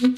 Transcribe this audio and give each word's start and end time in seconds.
Aus 0.00 0.08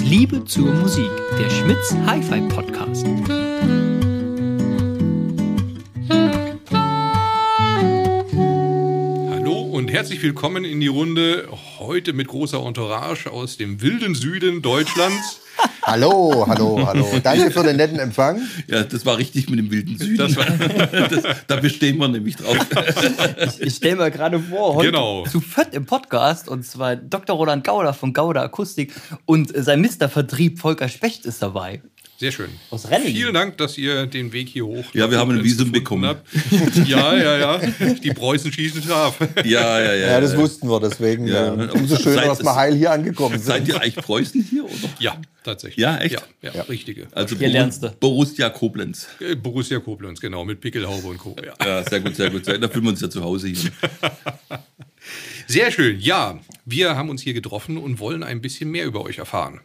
Liebe 0.00 0.44
zur 0.44 0.72
Musik, 0.74 1.08
der 1.38 1.48
Schmitz 1.50 1.94
Hi-Fi 2.04 2.40
Podcast. 2.48 3.06
Hallo 9.30 9.60
und 9.62 9.92
herzlich 9.92 10.20
willkommen 10.20 10.64
in 10.64 10.80
die 10.80 10.88
Runde. 10.88 11.48
Heute 11.78 12.12
mit 12.12 12.26
großer 12.26 12.58
Entourage 12.66 13.30
aus 13.30 13.56
dem 13.56 13.80
wilden 13.80 14.16
Süden 14.16 14.62
Deutschlands. 14.62 15.42
Hallo, 15.82 16.44
hallo, 16.46 16.86
hallo. 16.86 17.06
Danke 17.22 17.50
für 17.50 17.62
den 17.62 17.76
netten 17.76 17.98
Empfang. 17.98 18.40
Ja, 18.66 18.82
das 18.82 19.04
war 19.06 19.16
richtig 19.18 19.48
mit 19.48 19.58
dem 19.58 19.70
wilden 19.70 19.98
Süden. 19.98 20.16
Das 20.18 20.36
war- 20.36 20.46
Das, 21.08 21.22
da 21.46 21.56
bestehen 21.56 21.98
wir 21.98 22.08
nämlich 22.08 22.36
drauf. 22.36 22.56
Ich 23.58 23.74
stelle 23.76 23.96
mir 23.96 24.10
gerade 24.10 24.38
vor, 24.38 24.74
heute 24.74 24.90
Genau. 24.90 25.24
zu 25.24 25.40
viert 25.40 25.74
im 25.74 25.86
Podcast 25.86 26.48
und 26.48 26.64
zwar 26.64 26.96
Dr. 26.96 27.36
Roland 27.36 27.64
Gauder 27.64 27.94
von 27.94 28.12
Gauder 28.12 28.42
Akustik 28.42 28.92
und 29.24 29.52
sein 29.54 29.80
Mistervertrieb 29.80 30.60
Volker 30.60 30.88
Specht 30.88 31.24
ist 31.26 31.42
dabei. 31.42 31.82
Sehr 32.20 32.32
schön. 32.32 32.50
Aus 32.68 32.86
Renningen. 32.90 33.14
Vielen 33.16 33.32
Dank, 33.32 33.56
dass 33.56 33.78
ihr 33.78 34.04
den 34.06 34.30
Weg 34.34 34.50
hier 34.50 34.66
hoch. 34.66 34.84
Ja, 34.92 35.10
wir 35.10 35.16
haben 35.18 35.30
ein 35.30 35.42
Visum 35.42 35.72
bekommen. 35.72 36.04
habt. 36.04 36.28
Ja, 36.86 37.16
ja, 37.16 37.38
ja. 37.38 37.58
Die 37.94 38.10
Preußen 38.12 38.52
schießen 38.52 38.82
scharf. 38.82 39.16
Ja, 39.42 39.80
ja, 39.80 39.94
ja. 39.94 40.06
Ja, 40.08 40.20
das 40.20 40.36
wussten 40.36 40.68
wir, 40.68 40.78
deswegen 40.80 41.26
Ja. 41.26 41.54
äh, 41.54 41.68
umso 41.70 41.96
schöner, 41.96 42.16
Seid- 42.16 42.26
dass 42.28 42.42
wir 42.42 42.54
heil 42.54 42.76
hier 42.76 42.90
angekommen 42.92 43.36
sind. 43.38 43.46
Seid 43.46 43.68
ihr 43.68 43.76
eigentlich 43.80 43.96
Preußen 43.96 44.42
hier? 44.42 44.64
Oder? 44.64 44.74
Ja, 44.98 45.18
tatsächlich. 45.44 45.78
Ja, 45.82 45.96
echt? 45.96 46.22
Ja, 46.42 46.52
ja, 46.52 46.62
richtige. 46.64 47.06
Also 47.12 47.36
Hier 47.36 47.48
lernst 47.48 47.82
du. 47.84 47.90
Borussia 47.98 48.50
Koblenz. 48.50 49.08
Äh, 49.20 49.36
Borussia 49.36 49.78
Koblenz, 49.78 50.20
genau, 50.20 50.44
mit 50.44 50.60
Pickelhaube 50.60 51.06
und 51.06 51.16
Co. 51.16 51.36
Ja. 51.42 51.54
Ja, 51.66 51.88
sehr 51.88 52.00
gut, 52.00 52.16
sehr 52.16 52.28
gut. 52.28 52.44
sehr 52.44 52.54
gut. 52.58 52.64
Da 52.64 52.68
fühlen 52.68 52.84
wir 52.84 52.90
uns 52.90 53.00
ja 53.00 53.08
zu 53.08 53.22
Hause 53.24 53.48
hier. 53.48 53.70
Sehr 55.46 55.72
schön. 55.72 55.98
Ja, 55.98 56.38
wir 56.64 56.94
haben 56.96 57.08
uns 57.08 57.22
hier 57.22 57.32
getroffen 57.34 57.76
und 57.78 57.98
wollen 57.98 58.22
ein 58.22 58.40
bisschen 58.40 58.70
mehr 58.70 58.84
über 58.84 59.02
euch 59.02 59.18
erfahren. 59.18 59.60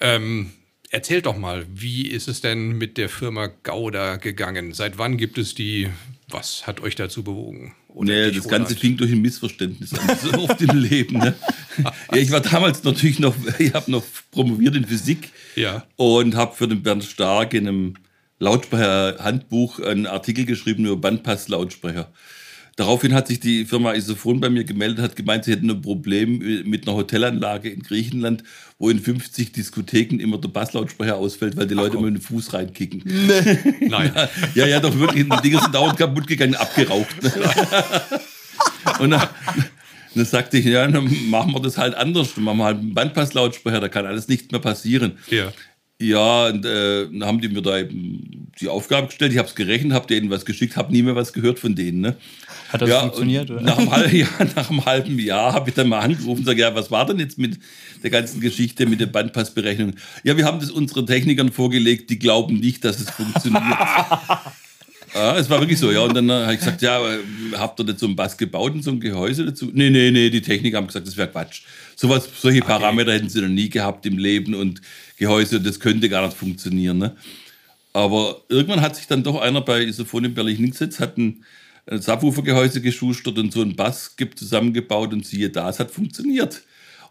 Ähm, 0.00 0.52
erzählt 0.90 1.26
doch 1.26 1.36
mal, 1.36 1.66
wie 1.72 2.06
ist 2.08 2.28
es 2.28 2.40
denn 2.40 2.72
mit 2.78 2.96
der 2.98 3.08
Firma 3.08 3.48
Gauda 3.62 4.16
gegangen? 4.16 4.72
Seit 4.74 4.98
wann 4.98 5.16
gibt 5.16 5.38
es 5.38 5.54
die? 5.54 5.88
Was 6.30 6.66
hat 6.66 6.80
euch 6.80 6.94
dazu 6.94 7.22
bewogen? 7.22 7.74
Oder 7.88 8.12
Nee, 8.12 8.26
dich, 8.30 8.36
das 8.38 8.48
Ganze 8.48 8.76
fing 8.76 8.96
durch 8.98 9.10
ein 9.12 9.22
Missverständnis 9.22 9.94
an. 9.94 10.16
So 10.22 10.32
oft 10.40 10.60
im 10.60 10.76
Leben. 10.78 11.18
Ne? 11.18 11.34
Ja, 11.82 11.92
ich 12.18 12.30
war 12.30 12.40
damals 12.40 12.84
natürlich 12.84 13.18
noch, 13.18 13.34
ich 13.58 13.72
habe 13.72 13.90
noch 13.90 14.04
promoviert 14.30 14.76
in 14.76 14.84
Physik 14.86 15.30
Ja. 15.56 15.86
und 15.96 16.34
habe 16.36 16.54
für 16.54 16.68
den 16.68 16.82
Bernd 16.82 17.04
Stark 17.04 17.54
in 17.54 17.66
einem 17.66 17.94
Lautsprecher-Handbuch 18.40 19.80
einen 19.80 20.06
Artikel 20.06 20.44
geschrieben 20.44 20.84
über 20.86 20.96
Bandpass-Lautsprecher. 20.96 22.12
Daraufhin 22.78 23.12
hat 23.12 23.26
sich 23.26 23.40
die 23.40 23.64
Firma 23.64 23.94
Isophon 23.94 24.38
bei 24.38 24.50
mir 24.50 24.62
gemeldet, 24.62 25.00
hat 25.00 25.16
gemeint, 25.16 25.44
sie 25.44 25.50
hätten 25.50 25.68
ein 25.68 25.82
Problem 25.82 26.38
mit 26.64 26.86
einer 26.86 26.96
Hotelanlage 26.96 27.70
in 27.70 27.82
Griechenland, 27.82 28.44
wo 28.78 28.88
in 28.88 29.00
50 29.00 29.50
Diskotheken 29.50 30.20
immer 30.20 30.38
der 30.38 30.46
Basslautsprecher 30.46 31.16
ausfällt, 31.16 31.56
weil 31.56 31.66
die 31.66 31.74
Leute 31.74 31.96
immer 31.96 32.06
mit 32.08 32.14
dem 32.14 32.22
Fuß 32.22 32.52
reinkicken. 32.54 33.02
Nein. 33.80 34.12
Ja, 34.54 34.64
ja, 34.68 34.78
doch 34.78 34.96
wirklich. 34.96 35.28
Die 35.28 35.42
Dinger 35.42 35.60
sind 35.60 35.74
dauernd 35.74 35.98
kaputt 35.98 36.28
gegangen, 36.28 36.54
abgeraucht. 36.54 37.20
Ne? 37.20 37.32
Und 39.00 39.10
dann, 39.10 39.28
dann 40.14 40.24
sagte 40.24 40.58
ich, 40.58 40.66
ja, 40.66 40.86
dann 40.86 41.10
machen 41.30 41.52
wir 41.54 41.60
das 41.60 41.78
halt 41.78 41.96
anders. 41.96 42.34
Dann 42.36 42.44
machen 42.44 42.58
wir 42.58 42.64
halt 42.64 42.78
einen 42.78 42.94
Bandpasslautsprecher, 42.94 43.80
da 43.80 43.88
kann 43.88 44.06
alles 44.06 44.28
nichts 44.28 44.52
mehr 44.52 44.60
passieren. 44.60 45.18
Ja. 45.30 45.52
Ja, 46.00 46.46
und 46.46 46.64
äh, 46.64 47.08
dann 47.10 47.24
haben 47.24 47.40
die 47.40 47.48
mir 47.48 47.60
da 47.60 47.76
eben 47.76 48.37
die 48.60 48.68
Aufgabe 48.68 49.06
gestellt. 49.06 49.32
Ich 49.32 49.38
habe 49.38 49.48
es 49.48 49.54
gerechnet, 49.54 49.92
habe 49.92 50.06
denen 50.06 50.30
was 50.30 50.44
geschickt, 50.44 50.76
habe 50.76 50.92
nie 50.92 51.02
mehr 51.02 51.14
was 51.14 51.32
gehört 51.32 51.58
von 51.58 51.74
denen. 51.74 52.00
Ne? 52.00 52.16
Hat 52.70 52.82
das 52.82 52.88
ja, 52.88 53.00
funktioniert? 53.00 53.50
Oder? 53.50 53.60
Nach, 53.60 53.78
einem 53.78 53.90
halben 53.90 54.16
Jahr, 54.16 54.30
nach 54.56 54.70
einem 54.70 54.84
halben 54.84 55.18
Jahr 55.18 55.52
habe 55.52 55.70
ich 55.70 55.74
dann 55.74 55.88
mal 55.88 56.00
angerufen 56.00 56.40
und 56.40 56.44
sage, 56.44 56.60
ja, 56.60 56.74
was 56.74 56.90
war 56.90 57.06
denn 57.06 57.18
jetzt 57.18 57.38
mit 57.38 57.58
der 58.02 58.10
ganzen 58.10 58.40
Geschichte 58.40 58.86
mit 58.86 59.00
der 59.00 59.06
Bandpassberechnung? 59.06 59.94
Ja, 60.24 60.36
wir 60.36 60.44
haben 60.44 60.60
das 60.60 60.70
unseren 60.70 61.06
Technikern 61.06 61.52
vorgelegt, 61.52 62.10
die 62.10 62.18
glauben 62.18 62.58
nicht, 62.58 62.84
dass 62.84 63.00
es 63.00 63.10
funktioniert. 63.10 63.62
Ja, 65.14 65.38
es 65.38 65.48
war 65.48 65.60
wirklich 65.60 65.78
so, 65.78 65.90
ja. 65.90 66.00
Und 66.00 66.14
dann 66.14 66.28
äh, 66.28 66.32
habe 66.32 66.52
ich 66.52 66.58
gesagt, 66.60 66.82
ja, 66.82 67.00
habt 67.54 67.80
ihr 67.80 67.84
nicht 67.84 67.98
so 67.98 68.06
einen 68.06 68.14
Bass 68.14 68.36
gebaut 68.36 68.74
und 68.74 68.82
so 68.82 68.90
ein 68.90 69.00
Gehäuse 69.00 69.46
dazu? 69.46 69.70
Nee, 69.72 69.90
nee, 69.90 70.10
nee, 70.10 70.30
die 70.30 70.42
Techniker 70.42 70.76
haben 70.76 70.86
gesagt, 70.86 71.06
das 71.06 71.16
wäre 71.16 71.28
Quatsch. 71.28 71.62
Sowas, 71.96 72.28
solche 72.38 72.60
Parameter 72.60 73.12
hätten 73.12 73.28
sie 73.28 73.40
noch 73.40 73.48
nie 73.48 73.70
gehabt 73.70 74.04
im 74.06 74.18
Leben 74.18 74.54
und 74.54 74.80
Gehäuse, 75.16 75.60
das 75.60 75.80
könnte 75.80 76.08
gar 76.08 76.26
nicht 76.26 76.36
funktionieren. 76.36 76.98
Ne? 76.98 77.16
Aber 77.98 78.42
irgendwann 78.48 78.80
hat 78.80 78.94
sich 78.96 79.06
dann 79.08 79.24
doch 79.24 79.40
einer 79.40 79.60
bei 79.60 79.82
Isophon 79.82 80.24
in 80.26 80.34
Berlin 80.34 80.56
hingesetzt, 80.56 81.00
hat 81.00 81.18
ein, 81.18 81.42
ein 81.86 82.00
Subwoofer-Gehäuse 82.00 82.80
geschustert 82.80 83.36
und 83.38 83.52
so 83.52 83.60
einen 83.62 83.74
Bass 83.74 84.14
gibt 84.16 84.38
zusammengebaut 84.38 85.12
und 85.12 85.26
siehe 85.26 85.50
da, 85.50 85.68
es 85.68 85.80
hat 85.80 85.90
funktioniert. 85.90 86.62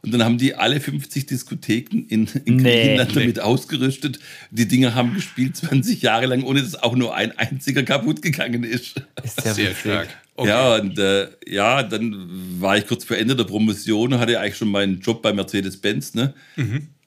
Und 0.04 0.14
dann 0.14 0.24
haben 0.24 0.38
die 0.38 0.54
alle 0.56 0.80
50 0.80 1.26
Diskotheken 1.26 2.06
in, 2.08 2.30
in 2.46 2.56
Nee. 2.58 2.64
Griechenland 2.82 3.16
damit 3.16 3.40
ausgerüstet. 3.42 4.20
Die 4.52 4.68
Dinger 4.68 4.94
haben 4.96 5.16
gespielt 5.16 5.58
20 5.58 6.02
Jahre 6.04 6.28
lang, 6.28 6.44
ohne 6.44 6.62
dass 6.62 6.76
auch 6.82 6.96
nur 6.96 7.16
ein 7.16 7.38
einziger 7.38 7.84
kaputt 7.84 8.22
gegangen 8.22 8.64
ist. 8.64 9.02
Ist 9.24 9.44
ja 9.44 9.54
Sehr 9.54 9.70
witzig. 9.72 9.80
stark. 9.80 10.08
Okay. 10.36 10.50
Ja, 10.50 10.76
und 10.76 11.00
äh, 11.00 11.28
ja, 11.48 11.82
dann 11.84 12.30
war 12.62 12.78
ich 12.78 12.86
kurz 12.88 13.04
vor 13.04 13.18
Ende 13.18 13.36
der 13.36 13.44
Promotion 13.46 14.14
und 14.14 14.20
hatte 14.20 14.40
eigentlich 14.40 14.56
schon 14.58 14.70
meinen 14.70 15.02
Job 15.02 15.24
bei 15.24 15.34
Mercedes-Benz. 15.34 16.14
Ne? 16.14 16.34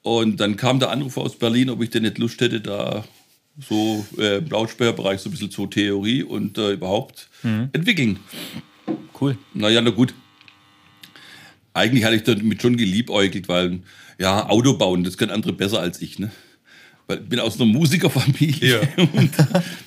Und 0.03 0.39
dann 0.41 0.57
kam 0.57 0.79
der 0.79 0.89
Anruf 0.91 1.15
aus 1.17 1.39
Berlin, 1.39 1.69
ob 1.69 1.81
ich 1.81 1.89
denn 1.91 2.03
nicht 2.03 2.17
Lust 2.17 2.41
hätte, 2.41 2.59
da 2.59 3.05
so 3.67 4.05
äh, 4.17 4.37
im 4.37 4.49
Lautsprecherbereich 4.49 5.21
so 5.21 5.29
ein 5.29 5.31
bisschen 5.31 5.51
zur 5.51 5.69
Theorie 5.69 6.23
und 6.23 6.57
äh, 6.57 6.73
überhaupt 6.73 7.29
entwickeln. 7.43 8.19
Cool. 9.19 9.37
Naja, 9.53 9.81
na 9.81 9.91
gut. 9.91 10.13
Eigentlich 11.73 12.03
hatte 12.03 12.15
ich 12.15 12.23
damit 12.23 12.61
schon 12.61 12.75
geliebäugelt, 12.75 13.47
weil, 13.47 13.79
ja, 14.19 14.49
Auto 14.49 14.77
bauen, 14.77 15.03
das 15.03 15.17
können 15.17 15.31
andere 15.31 15.53
besser 15.53 15.79
als 15.79 16.01
ich, 16.01 16.19
ne? 16.19 16.31
Weil 17.07 17.19
ich 17.19 17.29
bin 17.29 17.39
aus 17.39 17.55
einer 17.55 17.65
Musikerfamilie 17.65 18.81
Ja. 18.81 19.03
und 19.13 19.31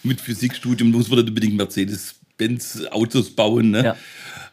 mit 0.03 0.21
Physikstudium 0.21 0.91
muss 0.91 1.09
man 1.09 1.19
dann 1.19 1.29
unbedingt 1.29 1.57
Mercedes-Benz 1.57 2.87
Autos 2.91 3.31
bauen, 3.31 3.71
ne? 3.71 3.97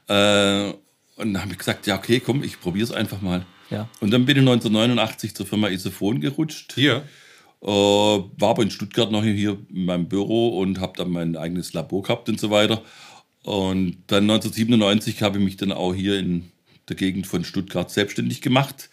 Äh, 0.08 0.74
und 1.16 1.34
dann 1.34 1.42
habe 1.42 1.52
ich 1.52 1.58
gesagt, 1.60 1.88
ja, 1.88 1.98
okay, 1.98 2.20
komm, 2.20 2.44
ich 2.44 2.60
probiere 2.60 2.86
es 2.86 2.92
einfach 2.92 3.22
mal. 3.22 3.46
Ja. 3.70 3.88
Und 4.02 4.12
dann 4.12 4.26
bin 4.26 4.36
ich 4.36 4.42
1989 4.42 5.34
zur 5.36 5.46
Firma 5.46 5.70
Isophon 5.70 6.20
gerutscht. 6.20 6.74
Hier. 6.74 7.04
Äh, 7.64 7.68
war 7.68 8.50
aber 8.50 8.64
in 8.64 8.72
Stuttgart 8.72 9.12
noch 9.12 9.24
hier 9.24 9.58
in 9.70 9.86
meinem 9.86 10.08
Büro 10.08 10.60
und 10.60 10.80
habe 10.80 10.94
dann 10.98 11.12
mein 11.12 11.36
eigenes 11.36 11.74
Labor 11.74 12.02
gehabt 12.02 12.28
und 12.28 12.40
so 12.40 12.50
weiter. 12.50 12.82
Und 13.44 13.98
dann 14.08 14.24
1997 14.30 15.22
habe 15.22 15.38
ich 15.38 15.44
mich 15.44 15.58
dann 15.58 15.72
auch 15.72 15.94
hier 15.94 16.18
in 16.18 16.52
der 16.90 16.96
Gegend 16.96 17.28
von 17.28 17.44
Stuttgart 17.44 17.90
selbstständig 17.90 18.42
gemacht. 18.42 18.90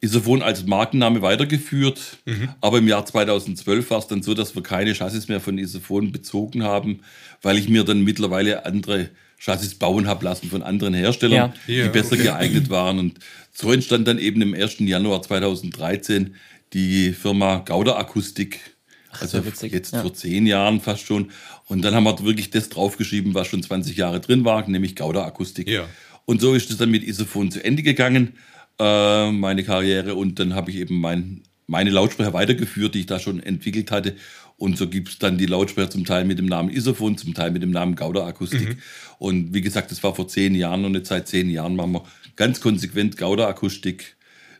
Isophon 0.00 0.42
als 0.42 0.66
Markenname 0.66 1.22
weitergeführt, 1.22 2.18
aber 2.60 2.78
im 2.78 2.88
Jahr 2.88 3.06
2012 3.06 3.90
war 3.90 3.98
es 3.98 4.06
dann 4.06 4.22
so, 4.22 4.34
dass 4.34 4.54
wir 4.54 4.62
keine 4.62 4.94
Chassis 4.94 5.28
mehr 5.28 5.40
von 5.40 5.56
Isophon 5.58 6.12
bezogen 6.12 6.62
haben, 6.62 7.00
weil 7.40 7.56
ich 7.58 7.68
mir 7.68 7.82
dann 7.82 8.02
mittlerweile 8.04 8.66
andere 8.66 9.08
Chassis 9.38 9.74
bauen 9.74 10.06
habe 10.06 10.24
lassen 10.24 10.48
von 10.48 10.62
anderen 10.62 10.94
Herstellern, 10.94 11.54
Ja. 11.66 11.74
Ja, 11.74 11.84
die 11.84 11.90
besser 11.90 12.14
okay. 12.14 12.24
geeignet 12.24 12.70
waren. 12.70 12.98
Und 12.98 13.18
so 13.52 13.72
entstand 13.72 14.06
dann 14.06 14.18
eben 14.18 14.42
im 14.42 14.54
1. 14.54 14.80
Januar 14.80 15.22
2013 15.22 16.34
die 16.72 17.12
Firma 17.12 17.58
Gauder 17.58 17.98
Akustik. 17.98 18.76
Also 19.20 19.44
witzig, 19.46 19.72
jetzt 19.72 19.94
ja. 19.94 20.02
vor 20.02 20.12
zehn 20.12 20.46
Jahren 20.46 20.80
fast 20.80 21.06
schon. 21.06 21.30
Und 21.66 21.82
dann 21.82 21.94
haben 21.94 22.04
wir 22.04 22.22
wirklich 22.24 22.50
das 22.50 22.68
draufgeschrieben, 22.68 23.34
was 23.34 23.46
schon 23.46 23.62
20 23.62 23.96
Jahre 23.96 24.20
drin 24.20 24.44
war, 24.44 24.68
nämlich 24.68 24.94
Gauder 24.94 25.24
Akustik. 25.24 25.68
Ja. 25.68 25.88
Und 26.26 26.40
so 26.40 26.54
ist 26.54 26.70
es 26.70 26.76
dann 26.76 26.90
mit 26.90 27.04
Isophon 27.04 27.50
zu 27.50 27.64
Ende 27.64 27.82
gegangen, 27.82 28.34
äh, 28.78 29.30
meine 29.30 29.64
Karriere. 29.64 30.14
Und 30.16 30.38
dann 30.38 30.54
habe 30.54 30.70
ich 30.70 30.76
eben 30.76 31.00
mein, 31.00 31.42
meine 31.66 31.90
Lautsprecher 31.90 32.34
weitergeführt, 32.34 32.94
die 32.94 33.00
ich 33.00 33.06
da 33.06 33.18
schon 33.18 33.40
entwickelt 33.40 33.90
hatte. 33.90 34.16
Und 34.58 34.78
so 34.78 34.88
gibt 34.88 35.08
es 35.08 35.18
dann 35.18 35.38
die 35.38 35.46
Lautsprecher 35.46 35.90
zum 35.90 36.04
Teil 36.04 36.24
mit 36.24 36.38
dem 36.38 36.46
Namen 36.46 36.70
Isophon, 36.70 37.16
zum 37.18 37.34
Teil 37.34 37.50
mit 37.50 37.62
dem 37.62 37.70
Namen 37.70 37.94
Gauder 37.94 38.26
Akustik. 38.26 38.78
Und 39.18 39.54
wie 39.54 39.60
gesagt, 39.60 39.90
das 39.90 40.02
war 40.02 40.14
vor 40.14 40.28
zehn 40.28 40.54
Jahren 40.54 40.84
und 40.84 40.94
jetzt 40.94 41.08
seit 41.08 41.28
zehn 41.28 41.50
Jahren 41.50 41.76
machen 41.76 41.92
wir 41.92 42.04
ganz 42.36 42.60
konsequent 42.60 43.16
Gauder 43.16 43.48
Akustik 43.48 44.16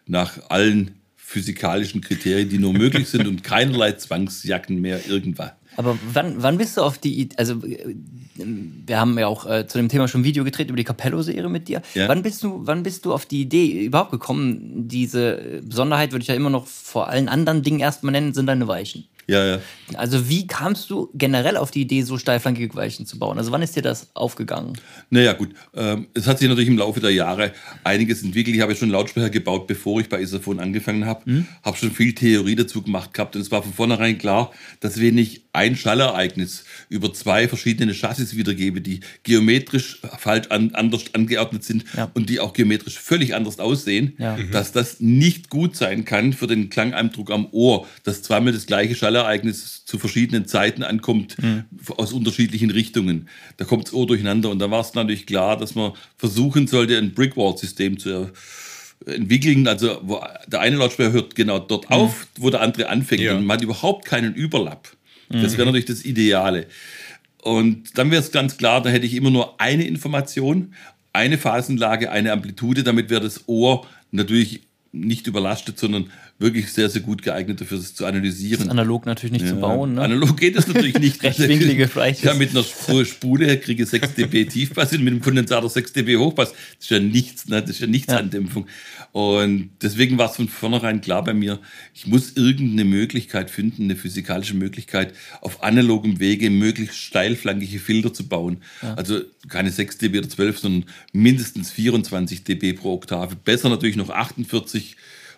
nach 0.07 0.51
allen 0.51 1.01
physikalischen 1.29 2.03
Kriterien, 2.03 2.49
die 2.49 2.59
nur 2.59 2.73
möglich 2.73 3.09
sind 3.09 3.27
und 3.27 3.43
keinerlei 3.43 3.93
Zwangsjacken 3.93 4.81
mehr 4.81 5.09
irgendwas. 5.09 5.51
Aber 5.77 5.99
wann, 6.13 6.41
wann 6.41 6.57
bist 6.57 6.77
du 6.77 6.83
auf 6.83 6.99
die 6.99 7.19
Idee, 7.19 7.37
also 7.37 7.61
wir 7.63 9.01
haben 9.01 9.19
ja 9.19 9.27
auch 9.27 9.45
äh, 9.45 9.67
zu 9.67 9.79
dem 9.79 9.89
Thema 9.89 10.07
schon 10.07 10.21
ein 10.21 10.25
Video 10.25 10.45
gedreht 10.45 10.69
über 10.69 10.77
die 10.77 10.85
Capello-Serie 10.85 11.49
mit 11.49 11.67
dir. 11.67 11.83
Ja. 11.95 12.09
Wann, 12.09 12.23
bist 12.23 12.45
du, 12.45 12.61
wann 12.65 12.85
bist 12.85 13.05
du 13.05 13.13
auf 13.13 13.27
die 13.27 13.41
Idee 13.41 13.87
überhaupt 13.87 14.13
gekommen? 14.13 14.89
Diese 14.89 15.61
Besonderheit 15.65 16.13
würde 16.13 16.23
ich 16.23 16.29
ja 16.29 16.37
immer 16.37 16.49
noch 16.49 16.69
vor 16.69 17.09
allen 17.09 17.29
anderen 17.29 17.63
Dingen 17.63 17.81
erstmal 17.81 18.13
nennen, 18.13 18.33
sind 18.33 18.47
deine 18.47 18.69
Weichen. 18.69 19.07
Ja, 19.29 19.45
ja. 19.45 19.61
Also 19.95 20.29
wie 20.29 20.47
kamst 20.47 20.89
du 20.89 21.11
generell 21.15 21.57
auf 21.57 21.71
die 21.73 21.81
Idee, 21.83 22.03
so 22.03 22.17
steilflankige 22.17 22.73
Weichen 22.77 23.07
zu 23.07 23.19
bauen? 23.19 23.39
Also 23.39 23.51
wann 23.51 23.61
ist 23.63 23.75
dir 23.75 23.83
das 23.83 24.09
aufgegangen? 24.15 24.79
Naja, 25.11 25.33
gut. 25.33 25.51
Ähm, 25.75 26.07
es 26.15 26.27
hat 26.29 26.39
sich 26.39 26.49
natürlich 26.49 26.69
im 26.69 26.79
Laufe 26.79 27.01
der 27.01 27.11
Jahre 27.11 27.53
einiges 27.83 28.23
entwickelt. 28.23 28.55
Ich 28.55 28.63
habe 28.63 28.77
schon 28.77 28.91
Lautsprecher 28.91 29.31
gebaut, 29.31 29.67
bevor 29.67 30.01
ich 30.01 30.09
bei 30.09 30.21
Isaphone 30.21 30.61
angefangen 30.61 31.07
habe. 31.07 31.23
Mhm. 31.29 31.47
Habe 31.65 31.77
schon 31.77 31.91
viel 31.91 32.15
Theorie 32.15 32.55
dazu 32.55 32.83
gemacht 32.83 33.15
gehabt. 33.15 33.35
Und 33.35 33.43
es 33.43 33.51
war 33.51 33.63
von 33.65 33.73
vornherein 33.73 34.19
klar, 34.19 34.53
dass 34.81 35.01
wenn 35.01 35.19
ich 35.19 35.43
ein 35.53 35.75
Schallereignis 35.75 36.65
über 36.89 37.13
zwei 37.13 37.49
verschiedene 37.49 37.95
Chassis 37.95 38.37
wiedergebe, 38.37 38.81
die 38.81 39.01
geometrisch 39.25 40.01
falsch 40.19 40.49
an, 40.49 40.71
anders 40.75 41.05
angeordnet 41.15 41.65
sind 41.65 41.85
Ja. 41.97 42.11
und 42.15 42.29
die 42.29 42.41
auch 42.41 42.53
geometrisch 42.53 42.99
völlig 42.99 43.35
anders 43.35 43.59
aussehen, 43.59 44.15
Ja. 44.19 44.37
Mhm. 44.37 44.51
dass 44.53 44.73
das 44.73 45.01
nicht 45.01 45.51
gut 45.51 45.75
sein 45.77 46.05
kann 46.05 46.33
für 46.33 46.47
den 46.47 46.71
Klangeindruck 46.71 47.31
am 47.31 47.49
Ohr, 47.53 47.87
dass 48.05 48.23
zweimal 48.23 48.53
das 48.53 48.67
gleiche 48.67 48.95
Schallereignis 49.17 49.85
zu 49.85 49.99
verschiedenen 49.99 50.47
Zeiten 50.47 50.83
ankommt, 50.83 51.37
Mhm. 51.43 51.65
aus 51.97 52.13
unterschiedlichen 52.13 52.71
Richtungen. 52.71 53.29
Da 53.57 53.65
kommt 53.65 53.87
das 53.87 53.95
Ohr 53.95 54.07
durcheinander 54.07 54.51
und 54.51 54.59
da 54.59 54.71
war 54.71 54.81
es 54.81 54.95
natürlich 54.95 55.27
klar, 55.27 55.57
dass 55.57 55.75
man 55.75 55.93
versuchen 56.17 56.67
sollte, 56.67 56.99
ein 56.99 57.13
Brickwall-System 57.15 57.99
zu 57.99 58.31
entwickeln, 59.07 59.67
also 59.69 60.03
der 60.47 60.61
eine 60.61 60.77
Lautsprecher 60.77 61.13
hört 61.13 61.35
genau 61.35 61.59
dort 61.59 61.91
auf, 61.91 62.27
wo 62.39 62.51
der 62.51 62.61
andere 62.63 62.89
anfängt 62.89 63.23
Ja. 63.23 63.37
und 63.37 63.45
man 63.45 63.57
hat 63.59 63.63
überhaupt 63.63 64.05
keinen 64.07 64.35
Überlapp. 64.35 64.89
Das 65.29 65.53
wäre 65.57 65.67
natürlich 65.67 65.87
das 65.87 66.05
Ideale. 66.05 66.67
Und 67.43 67.99
dann 67.99 68.11
wäre 68.11 68.23
es 68.23 68.31
ganz 68.33 68.57
klar, 68.57 68.83
da 68.83 68.91
hätte 68.91 69.07
ich 69.07 69.15
immer 69.15 69.31
nur 69.31 69.61
eine 69.61 69.85
Information, 69.87 70.75
eine 71.13 71.37
Phasenlage, 71.39 72.11
eine 72.11 72.33
Amplitude, 72.33 72.83
damit 72.85 73.11
wäre 73.11 73.23
das 73.23 73.45
Ohr 73.49 73.87
natürlich 74.13 74.61
nicht 74.93 75.27
überlastet, 75.27 75.79
sondern 75.79 76.11
wirklich 76.39 76.71
sehr, 76.71 76.91
sehr 76.91 77.01
gut 77.01 77.23
geeignet 77.23 77.61
dafür, 77.61 77.79
es 77.79 77.95
zu 77.95 78.05
analysieren. 78.05 78.69
Analog 78.69 79.07
natürlich 79.07 79.33
nicht 79.33 79.49
zu 79.49 79.57
bauen. 79.57 79.95
Ne? 79.95 80.03
Analog 80.03 80.37
geht 80.37 80.55
das 80.57 80.67
natürlich 80.67 80.99
nicht. 80.99 81.23
Rechtwinklige 81.23 81.89
Fleisch. 81.89 82.23
Ja, 82.23 82.35
mit 82.35 82.51
einer 82.51 82.65
Spule 83.05 83.59
kriege 83.59 83.85
ich 83.85 83.89
6 83.89 84.15
dB 84.15 84.45
Tiefpass 84.51 84.93
und 84.93 85.03
mit 85.03 85.15
dem 85.15 85.21
Kondensator 85.23 85.71
6 85.71 85.95
dB 85.95 86.17
Hochpass. 86.19 86.51
Das 86.51 86.59
ist 86.81 86.91
ja 86.91 87.01
nichts, 87.01 87.49
ne? 87.49 87.63
das 87.63 87.71
ist 87.71 87.81
ja 87.81 87.87
nichts 87.87 88.13
Ja. 88.13 88.19
an 88.19 88.31
Dämpfung. 88.31 88.67
Und 89.13 89.71
deswegen 89.81 90.19
war 90.19 90.29
es 90.29 90.37
von 90.37 90.49
vornherein 90.49 91.01
klar 91.01 91.25
bei 91.25 91.33
mir, 91.33 91.59
ich 91.95 92.07
muss 92.07 92.37
irgendeine 92.37 92.85
Möglichkeit 92.85 93.51
finden, 93.51 93.85
eine 93.85 93.97
physikalische 93.97 94.55
Möglichkeit, 94.55 95.15
auf 95.41 95.63
analogem 95.63 96.21
Wege 96.21 96.51
möglichst 96.51 96.99
steilflankige 96.99 97.79
Filter 97.79 98.13
zu 98.13 98.29
bauen. 98.29 98.59
Also 98.83 99.23
keine 99.49 99.71
6 99.71 99.97
dB 99.99 100.19
oder 100.19 100.29
12, 100.29 100.59
sondern 100.59 100.91
mindestens 101.15 101.71
24 101.71 102.45
dB 102.45 102.75
pro 102.75 102.93
Oktave. 102.93 103.37
Besser 103.37 103.71
natürlich 103.71 103.97
noch 103.97 104.11
48 104.11 104.97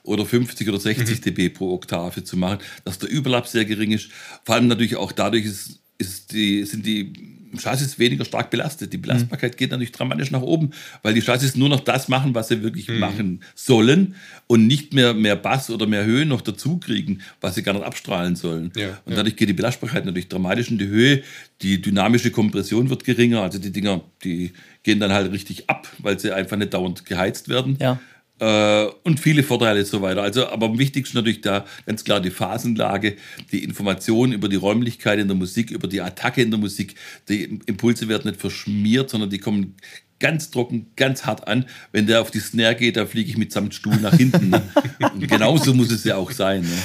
oder 0.09 0.25
50 0.25 0.69
oder 0.69 0.81
60 0.81 1.21
dB 1.21 1.51
pro 1.51 1.73
Oktave 1.73 2.25
zu 2.25 2.37
machen, 2.37 2.59
dass 2.85 2.99
der 2.99 3.11
Überlapp 3.11 3.47
sehr 3.47 3.65
gering 3.65 3.93
ist. 3.93 4.11
Vor 4.45 4.55
allem 4.55 4.67
natürlich 4.67 4.97
auch 4.97 5.13
dadurch 5.13 5.45
ist, 5.45 5.81
ist 5.99 6.33
die, 6.33 6.65
sind 6.65 6.87
die 6.87 7.13
Chassis 7.57 7.99
weniger 7.99 8.25
stark 8.25 8.51
belastet. 8.51 8.93
Die 8.93 8.99
Belastbarkeit 8.99 9.57
geht 9.57 9.71
natürlich 9.71 9.93
dramatisch 9.93 10.31
nach 10.31 10.43
oben, 10.43 10.71
weil 11.03 11.15
die 11.15 11.23
Chassis 11.23 11.57
nur 11.57 11.69
noch 11.69 11.81
das 11.81 12.09
machen, 12.09 12.35
was 12.35 12.49
sie 12.49 12.63
wirklich 12.63 12.89
machen 12.89 13.43
sollen 13.55 14.15
und 14.47 14.67
nicht 14.67 14.93
mehr 14.93 15.15
mehr 15.15 15.37
Bass 15.37 15.71
oder 15.71 15.87
mehr 15.87 16.05
Höhe 16.05 16.27
noch 16.27 16.41
dazu 16.41 16.79
kriegen, 16.79 17.21
was 17.41 17.55
sie 17.55 17.63
gar 17.63 17.73
nicht 17.73 17.85
abstrahlen 17.85 18.37
sollen. 18.37 18.71
Ja, 18.77 19.01
und 19.05 19.17
dadurch 19.17 19.37
geht 19.37 19.49
die 19.49 19.55
Belastbarkeit 19.55 20.05
natürlich 20.05 20.29
dramatisch 20.29 20.71
in 20.71 20.79
die 20.79 20.89
Höhe. 20.89 21.23
Die 21.63 21.81
dynamische 21.81 22.31
Kompression 22.31 22.91
wird 22.91 23.05
geringer, 23.05 23.43
also 23.43 23.59
die 23.59 23.73
Dinger, 23.73 24.03
die 24.25 24.53
gehen 24.83 25.01
dann 25.01 25.13
halt 25.13 25.33
richtig 25.33 25.69
ab, 25.69 25.89
weil 25.99 26.19
sie 26.19 26.33
einfach 26.33 26.57
nicht 26.57 26.75
dauernd 26.75 27.05
geheizt 27.07 27.49
werden. 27.49 27.77
Ja. 27.81 27.99
Äh, 28.41 28.87
und 29.03 29.19
viele 29.19 29.43
Vorteile 29.43 29.85
so 29.85 30.01
weiter. 30.03 30.23
Also, 30.23 30.47
aber 30.47 30.67
am 30.67 30.79
wichtigsten 30.79 31.17
natürlich 31.17 31.41
da 31.41 31.65
ganz 31.87 32.05
klar 32.05 32.21
die 32.21 32.31
Phasenlage, 32.31 33.17
die 33.53 33.65
Information 33.65 34.33
über 34.33 34.49
die 34.49 34.57
Räumlichkeit 34.57 35.19
in 35.19 35.29
der 35.29 35.37
Musik, 35.37 35.71
über 35.71 35.89
die 35.89 36.01
Attacke 36.01 36.43
in 36.43 36.51
der 36.51 36.61
Musik. 36.61 36.95
Die 37.29 37.61
Impulse 37.67 38.09
werden 38.09 38.31
nicht 38.31 38.41
verschmiert, 38.41 39.11
sondern 39.11 39.31
die 39.31 39.39
kommen 39.39 39.75
ganz 40.21 40.51
trocken, 40.51 40.87
ganz 40.97 41.25
hart 41.25 41.47
an. 41.49 41.65
Wenn 41.93 42.07
der 42.07 42.21
auf 42.21 42.31
die 42.31 42.41
Snare 42.41 42.77
geht, 42.77 42.97
da 42.97 43.07
fliege 43.07 43.31
ich 43.31 43.37
mit 43.37 43.53
samt 43.53 43.75
Stuhl 43.75 43.97
nach 43.97 44.17
hinten. 44.17 44.51
Ne? 44.51 44.63
Und 45.15 45.29
genauso 45.29 45.75
muss 45.75 45.91
es 45.91 46.05
ja 46.05 46.17
auch 46.17 46.31
sein. 46.31 46.63
Ne? 46.63 46.79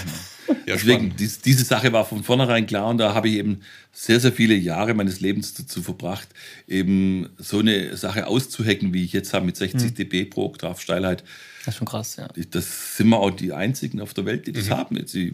Ja, 0.48 0.54
Deswegen, 0.76 1.16
dies, 1.18 1.40
diese 1.42 1.64
Sache 1.64 1.92
war 1.94 2.06
von 2.06 2.24
vornherein 2.24 2.66
klar 2.68 2.88
und 2.88 2.98
da 2.98 3.14
habe 3.14 3.30
ich 3.30 3.36
eben 3.36 3.62
sehr, 3.92 4.20
sehr 4.20 4.32
viele 4.32 4.56
Jahre 4.56 4.94
meines 4.94 5.20
Lebens 5.20 5.54
dazu 5.54 5.82
verbracht, 5.84 6.28
eben 6.68 7.30
so 7.38 7.60
eine 7.60 7.96
Sache 7.98 8.28
auszuhacken, 8.28 8.94
wie 8.94 9.04
ich 9.06 9.14
jetzt 9.14 9.34
habe, 9.34 9.46
mit 9.46 9.56
60 9.58 9.94
dB 9.94 10.26
pro 10.26 10.46
Oktav 10.46 10.82
Steilheit. 10.82 11.24
Das 11.66 11.76
ist 11.76 11.78
schon 11.78 11.88
krass, 11.88 12.18
ja. 12.18 12.28
Das 12.52 12.98
sind 12.98 13.08
wir 13.08 13.20
auch 13.20 13.32
die 13.32 13.54
einzigen 13.54 14.02
auf 14.02 14.14
der 14.14 14.26
Welt, 14.26 14.48
die 14.48 14.52
das 14.52 14.70
haben. 14.70 14.98
Jetzt, 14.98 15.16
ich, 15.16 15.34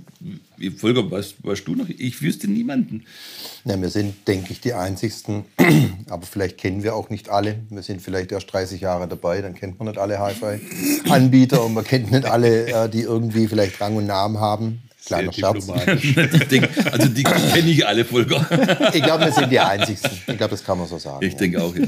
ich- 0.60 0.76
Volker, 0.76 1.10
weißt, 1.10 1.38
weißt 1.42 1.68
du 1.68 1.74
noch? 1.76 1.90
Ich 1.90 2.22
wüsste 2.22 2.48
niemanden. 2.48 3.04
Na, 3.64 3.82
wir 3.82 3.90
sind, 3.90 4.28
denke 4.28 4.52
ich, 4.52 4.60
die 4.62 4.74
Einzigsten, 4.74 5.46
aber 6.08 6.28
vielleicht 6.28 6.60
kennen 6.60 6.84
wir 6.84 6.94
auch 6.96 7.10
nicht 7.10 7.30
alle. 7.30 7.56
Wir 7.72 7.82
sind 7.82 8.02
vielleicht 8.04 8.32
erst 8.32 8.54
30 8.54 8.80
Jahre 8.82 9.08
dabei, 9.08 9.42
dann 9.42 9.56
kennt 9.56 9.80
man 9.80 9.88
nicht 9.88 9.98
alle 9.98 10.20
Hi-Fi-Anbieter 10.20 11.66
und 11.66 11.74
man 11.74 11.84
kennt 11.84 12.12
nicht 12.12 12.26
alle, 12.26 12.68
äh, 12.68 12.90
die 12.90 13.02
irgendwie 13.02 13.48
vielleicht 13.48 13.80
Rang 13.82 13.96
und 13.96 14.06
Namen 14.06 14.38
haben. 14.40 14.82
Kleiner 15.10 15.34
Scherz. 15.34 15.66
denke, 16.50 16.70
also 16.92 17.08
die 17.10 17.24
kenne 17.24 17.70
ich 17.70 17.86
alle, 17.86 18.06
Volker. 18.06 18.46
Ich 18.94 19.02
glaube, 19.04 19.26
wir 19.26 19.32
sind 19.32 19.52
die 19.52 19.60
Einzigsten. 19.60 20.12
Ich 20.28 20.38
glaube, 20.38 20.52
das 20.52 20.64
kann 20.64 20.78
man 20.78 20.88
so 20.88 20.98
sagen. 20.98 21.26
Ich 21.26 21.36
denke 21.36 21.62
auch, 21.62 21.76
ja. 21.76 21.86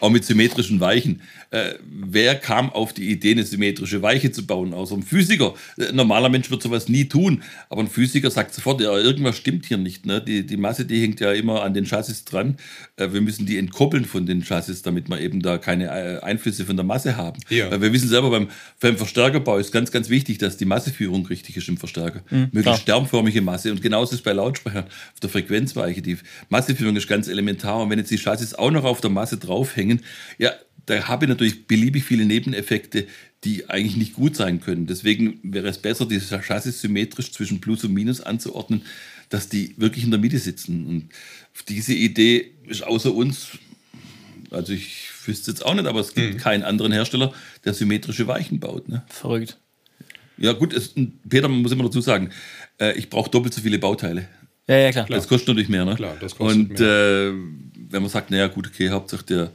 Auch 0.00 0.10
mit 0.10 0.24
symmetrischen 0.24 0.80
Weichen. 0.80 1.22
Äh, 1.50 1.74
wer 1.88 2.34
kam 2.34 2.70
auf 2.70 2.92
die 2.92 3.10
Idee, 3.10 3.32
eine 3.32 3.44
symmetrische 3.44 4.02
Weiche 4.02 4.32
zu 4.32 4.44
bauen? 4.46 4.74
Außer 4.74 4.96
ein 4.96 5.02
Physiker. 5.02 5.54
Äh, 5.78 5.88
Ein 5.88 5.96
normaler 5.96 6.28
Mensch 6.28 6.50
wird 6.50 6.62
sowas 6.62 6.88
nie 6.88 7.04
tun. 7.06 7.42
Aber 7.70 7.80
ein 7.82 7.88
Physiker 7.88 8.30
sagt 8.30 8.54
sofort, 8.54 8.80
ja, 8.80 8.92
irgendwas 8.98 9.36
stimmt 9.36 9.66
hier 9.66 9.76
nicht. 9.78 10.04
Ne? 10.04 10.20
Die, 10.20 10.44
die 10.44 10.56
Masse, 10.56 10.84
die 10.84 11.00
hängt 11.00 11.20
ja 11.20 11.32
immer 11.32 11.62
an 11.62 11.74
den 11.74 11.86
Chassis 11.86 12.24
dran. 12.24 12.56
Äh, 12.96 13.12
wir 13.12 13.20
müssen 13.20 13.46
die 13.46 13.56
entkoppeln 13.56 14.04
von 14.04 14.26
den 14.26 14.42
Chassis, 14.42 14.82
damit 14.82 15.08
wir 15.08 15.20
eben 15.20 15.40
da 15.42 15.58
keine 15.58 15.86
äh, 15.86 16.20
Einflüsse 16.20 16.64
von 16.64 16.76
der 16.76 16.84
Masse 16.84 17.16
haben. 17.16 17.40
Ja. 17.48 17.70
Weil 17.70 17.80
wir 17.82 17.92
wissen 17.92 18.08
selber, 18.08 18.30
beim, 18.30 18.48
beim 18.80 18.96
Verstärkerbau 18.96 19.58
ist 19.58 19.72
ganz, 19.72 19.92
ganz 19.92 20.08
wichtig, 20.08 20.38
dass 20.38 20.56
die 20.56 20.64
Masseführung 20.64 21.24
richtig 21.26 21.56
ist 21.56 21.68
im 21.68 21.76
Verstärker. 21.76 22.22
Klar. 22.64 22.74
Möglichst 22.74 22.82
sternförmige 22.82 23.40
Masse. 23.40 23.70
Und 23.70 23.82
genauso 23.82 24.12
ist 24.12 24.20
es 24.20 24.22
bei 24.22 24.32
Lautsprechern 24.32 24.84
auf 24.84 25.20
der 25.20 25.30
Frequenzweiche. 25.30 26.02
Die 26.02 26.18
Masseführung 26.48 26.96
ist 26.96 27.06
ganz 27.06 27.28
elementar. 27.28 27.82
Und 27.82 27.90
wenn 27.90 27.98
jetzt 27.98 28.10
die 28.10 28.18
Chassis 28.18 28.54
auch 28.54 28.70
noch 28.70 28.84
auf 28.84 29.00
der 29.00 29.10
Masse 29.10 29.36
draufhängen, 29.36 30.00
ja, 30.38 30.52
da 30.86 31.08
habe 31.08 31.24
ich 31.24 31.28
natürlich 31.28 31.66
beliebig 31.66 32.04
viele 32.04 32.24
Nebeneffekte, 32.24 33.06
die 33.44 33.68
eigentlich 33.68 33.96
nicht 33.96 34.14
gut 34.14 34.36
sein 34.36 34.60
können. 34.60 34.86
Deswegen 34.86 35.38
wäre 35.42 35.68
es 35.68 35.78
besser, 35.78 36.06
die 36.06 36.20
Chassis 36.20 36.80
symmetrisch 36.80 37.32
zwischen 37.32 37.60
Plus 37.60 37.84
und 37.84 37.94
Minus 37.94 38.20
anzuordnen, 38.20 38.82
dass 39.28 39.48
die 39.48 39.74
wirklich 39.76 40.04
in 40.04 40.10
der 40.10 40.20
Mitte 40.20 40.38
sitzen. 40.38 40.86
Und 40.86 41.08
diese 41.68 41.94
Idee 41.94 42.52
ist 42.66 42.82
außer 42.84 43.14
uns, 43.14 43.58
also 44.50 44.72
ich 44.72 45.08
wüsste 45.26 45.50
jetzt 45.50 45.64
auch 45.64 45.74
nicht, 45.74 45.86
aber 45.86 46.00
es 46.00 46.14
gibt 46.14 46.38
keinen 46.38 46.62
anderen 46.62 46.92
Hersteller, 46.92 47.32
der 47.64 47.74
symmetrische 47.74 48.26
Weichen 48.26 48.60
baut. 48.60 48.88
Ne? 48.88 49.02
Verrückt. 49.08 49.58
Ja, 50.36 50.52
gut, 50.52 50.72
es, 50.72 50.94
Peter, 51.28 51.48
man 51.48 51.62
muss 51.62 51.72
immer 51.72 51.84
dazu 51.84 52.00
sagen, 52.00 52.30
äh, 52.80 52.92
ich 52.98 53.08
brauche 53.08 53.30
doppelt 53.30 53.54
so 53.54 53.60
viele 53.60 53.78
Bauteile. 53.78 54.28
Ja, 54.68 54.76
ja, 54.78 54.90
klar. 54.92 55.06
Das 55.08 55.28
kostet 55.28 55.48
natürlich 55.48 55.68
mehr, 55.68 55.84
ne? 55.84 55.94
Klar, 55.94 56.16
das 56.20 56.34
kostet 56.34 56.70
Und 56.70 56.80
äh, 56.80 57.30
wenn 57.90 58.02
man 58.02 58.08
sagt, 58.08 58.30
naja, 58.30 58.46
gut, 58.48 58.66
okay, 58.66 58.90
Hauptsache 58.90 59.24
der, 59.24 59.50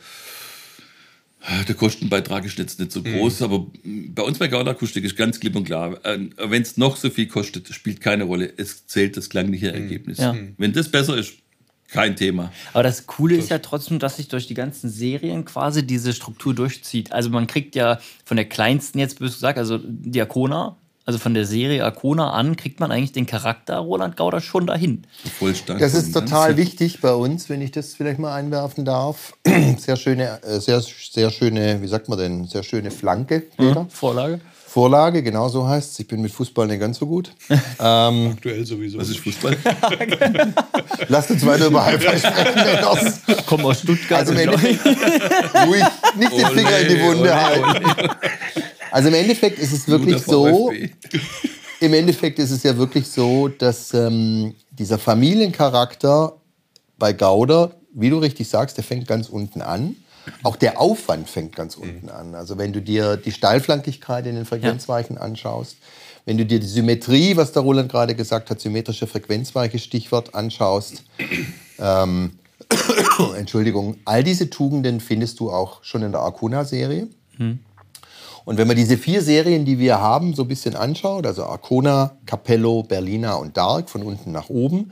der 1.68 1.76
Kostenbeitrag 1.76 2.46
ist 2.46 2.58
jetzt 2.60 2.80
nicht 2.80 2.92
so 2.92 3.00
Mhm. 3.00 3.14
groß, 3.14 3.42
aber 3.42 3.66
bei 3.84 4.22
uns 4.24 4.38
bei 4.38 4.48
Gauda 4.48 4.72
Akustik 4.72 5.04
ist 5.04 5.16
ganz 5.16 5.40
klipp 5.40 5.56
und 5.56 5.64
klar, 5.64 6.00
äh, 6.06 6.20
wenn 6.38 6.62
es 6.62 6.78
noch 6.78 6.96
so 6.96 7.10
viel 7.10 7.28
kostet, 7.28 7.74
spielt 7.74 8.02
keine 8.02 8.26
Rolle. 8.26 8.54
Es 8.58 8.86
zählt 8.88 9.18
das 9.18 9.30
klangliche 9.30 9.72
Ergebnis. 9.72 10.20
Ja. 10.20 10.38
Wenn 10.58 10.74
das 10.74 10.90
besser 10.90 11.18
ist, 11.18 11.34
kein 11.92 12.16
Thema. 12.16 12.52
Aber 12.74 12.84
das 12.84 13.08
Coole 13.08 13.36
ist 13.36 13.50
ja 13.50 13.60
trotzdem, 13.60 14.00
dass 14.00 14.18
sich 14.18 14.28
durch 14.28 14.48
die 14.48 14.54
ganzen 14.54 14.90
Serien 14.90 15.46
quasi 15.46 15.86
diese 15.86 16.14
Struktur 16.14 16.54
durchzieht. 16.54 17.12
Also 17.12 17.30
man 17.30 17.48
kriegt 17.48 17.76
ja 17.76 18.00
von 18.26 18.38
der 18.38 18.46
kleinsten 18.48 19.00
jetzt, 19.00 19.20
bös 19.20 19.34
gesagt, 19.34 19.58
also 19.58 19.80
die 19.84 20.22
Arcona, 20.22 20.78
also 21.10 21.18
von 21.18 21.34
der 21.34 21.48
Serie 21.48 21.84
Arcona 21.84 22.34
an, 22.34 22.56
kriegt 22.56 22.80
man 22.80 22.92
eigentlich 22.92 23.14
den 23.14 23.26
Charakter 23.26 23.80
Roland 23.80 24.16
Gauder 24.16 24.42
schon 24.42 24.68
dahin. 24.68 25.08
Das 25.66 25.96
ist 25.96 26.14
total 26.14 26.56
wichtig 26.56 27.02
bei 27.02 27.12
uns, 27.12 27.50
wenn 27.50 27.62
ich 27.62 27.72
das 27.72 27.96
vielleicht 27.96 28.20
mal 28.20 28.36
einwerfen 28.36 28.86
darf. 28.86 29.34
Sehr 29.80 29.96
schöne, 29.96 30.40
äh, 30.44 30.60
sehr, 30.60 30.82
sehr 30.82 31.32
schöne, 31.32 31.82
wie 31.82 31.88
sagt 31.88 32.10
man 32.10 32.20
denn, 32.20 32.46
sehr 32.46 32.62
schöne 32.62 32.92
Flanke, 32.92 33.40
Peter. 33.58 33.88
Vorlage. 33.90 34.40
Vorlage, 34.68 35.24
genau 35.24 35.50
so 35.50 35.68
heißt 35.68 35.94
es. 35.94 36.00
Ich 36.00 36.08
bin 36.08 36.22
mit 36.22 36.32
Fußball 36.32 36.68
nicht 36.68 36.80
ganz 36.80 37.00
so 37.00 37.08
gut. 37.08 37.32
ähm, 37.50 38.34
Aktuell 38.34 38.64
sowieso. 38.64 39.00
Was 39.00 39.10
ist 39.10 39.20
Fußball? 39.22 39.58
lasst 41.08 41.32
uns 41.32 41.44
weiter 41.44 41.66
über 41.66 41.84
Hi-Fi 41.84 42.20
sprechen. 42.20 42.54
Männers. 42.54 43.46
Kommen 43.48 43.66
aus 43.66 43.80
Stuttgart. 43.80 44.20
Also 44.20 44.34
Endeffekt, 44.34 44.86
ruhig, 44.86 45.84
nicht 46.18 46.34
den 46.34 46.48
Finger 46.50 46.80
in 46.82 46.88
die 46.88 47.02
Wunde 47.02 47.36
halten. 47.36 48.10
Also 48.92 49.10
im 49.10 49.14
Endeffekt 49.14 49.60
ist 49.60 49.74
es 49.74 49.88
wirklich 49.88 50.22
so, 50.24 50.72
im 51.80 51.94
Endeffekt 51.94 52.40
ist 52.40 52.52
es 52.52 52.64
ja 52.64 52.78
wirklich 52.78 53.08
so, 53.08 53.48
dass 53.48 53.94
ähm, 53.94 54.56
dieser 54.72 54.98
Familiencharakter 54.98 56.34
bei 56.98 57.14
Gauder, 57.14 57.72
wie 57.94 58.10
du 58.10 58.20
richtig 58.20 58.50
sagst, 58.50 58.78
der 58.78 58.84
fängt 58.84 59.08
ganz 59.08 59.30
unten 59.30 59.62
an. 59.62 59.96
Auch 60.44 60.56
der 60.56 60.80
Aufwand 60.80 61.30
fängt 61.30 61.56
ganz 61.56 61.76
unten 61.76 62.10
an. 62.10 62.36
Also 62.36 62.58
wenn 62.58 62.74
du 62.74 62.82
dir 62.82 63.18
die 63.18 63.32
Steilflankigkeit 63.32 64.28
in 64.28 64.36
den 64.36 64.46
Frequenzweichen 64.46 65.18
anschaust, 65.18 65.78
Wenn 66.26 66.38
du 66.38 66.46
dir 66.46 66.60
die 66.60 66.68
Symmetrie, 66.68 67.38
was 67.38 67.54
der 67.54 67.64
Roland 67.64 67.90
gerade 67.90 68.14
gesagt 68.14 68.52
hat, 68.52 68.60
symmetrische 68.60 69.08
Frequenzweiche, 69.08 69.80
Stichwort, 69.80 70.36
anschaust, 70.36 71.04
ähm, 71.80 72.38
Entschuldigung, 73.36 73.98
all 74.06 74.24
diese 74.24 74.50
Tugenden 74.50 75.00
findest 75.00 75.40
du 75.40 75.50
auch 75.50 75.84
schon 75.84 76.04
in 76.04 76.12
der 76.12 76.22
Arcona-Serie. 76.22 77.08
Und 78.50 78.58
wenn 78.58 78.68
man 78.68 78.76
diese 78.76 78.98
vier 78.98 79.22
Serien, 79.22 79.64
die 79.64 79.78
wir 79.78 80.02
haben, 80.02 80.34
so 80.34 80.42
ein 80.42 80.48
bisschen 80.48 80.76
anschaut, 80.76 81.28
also 81.28 81.44
Arcona, 81.44 82.18
Capello, 82.26 82.82
Berlina 82.82 83.36
und 83.36 83.56
Dark, 83.56 83.92
von 83.92 84.02
unten 84.02 84.32
nach 84.32 84.50
oben, 84.50 84.92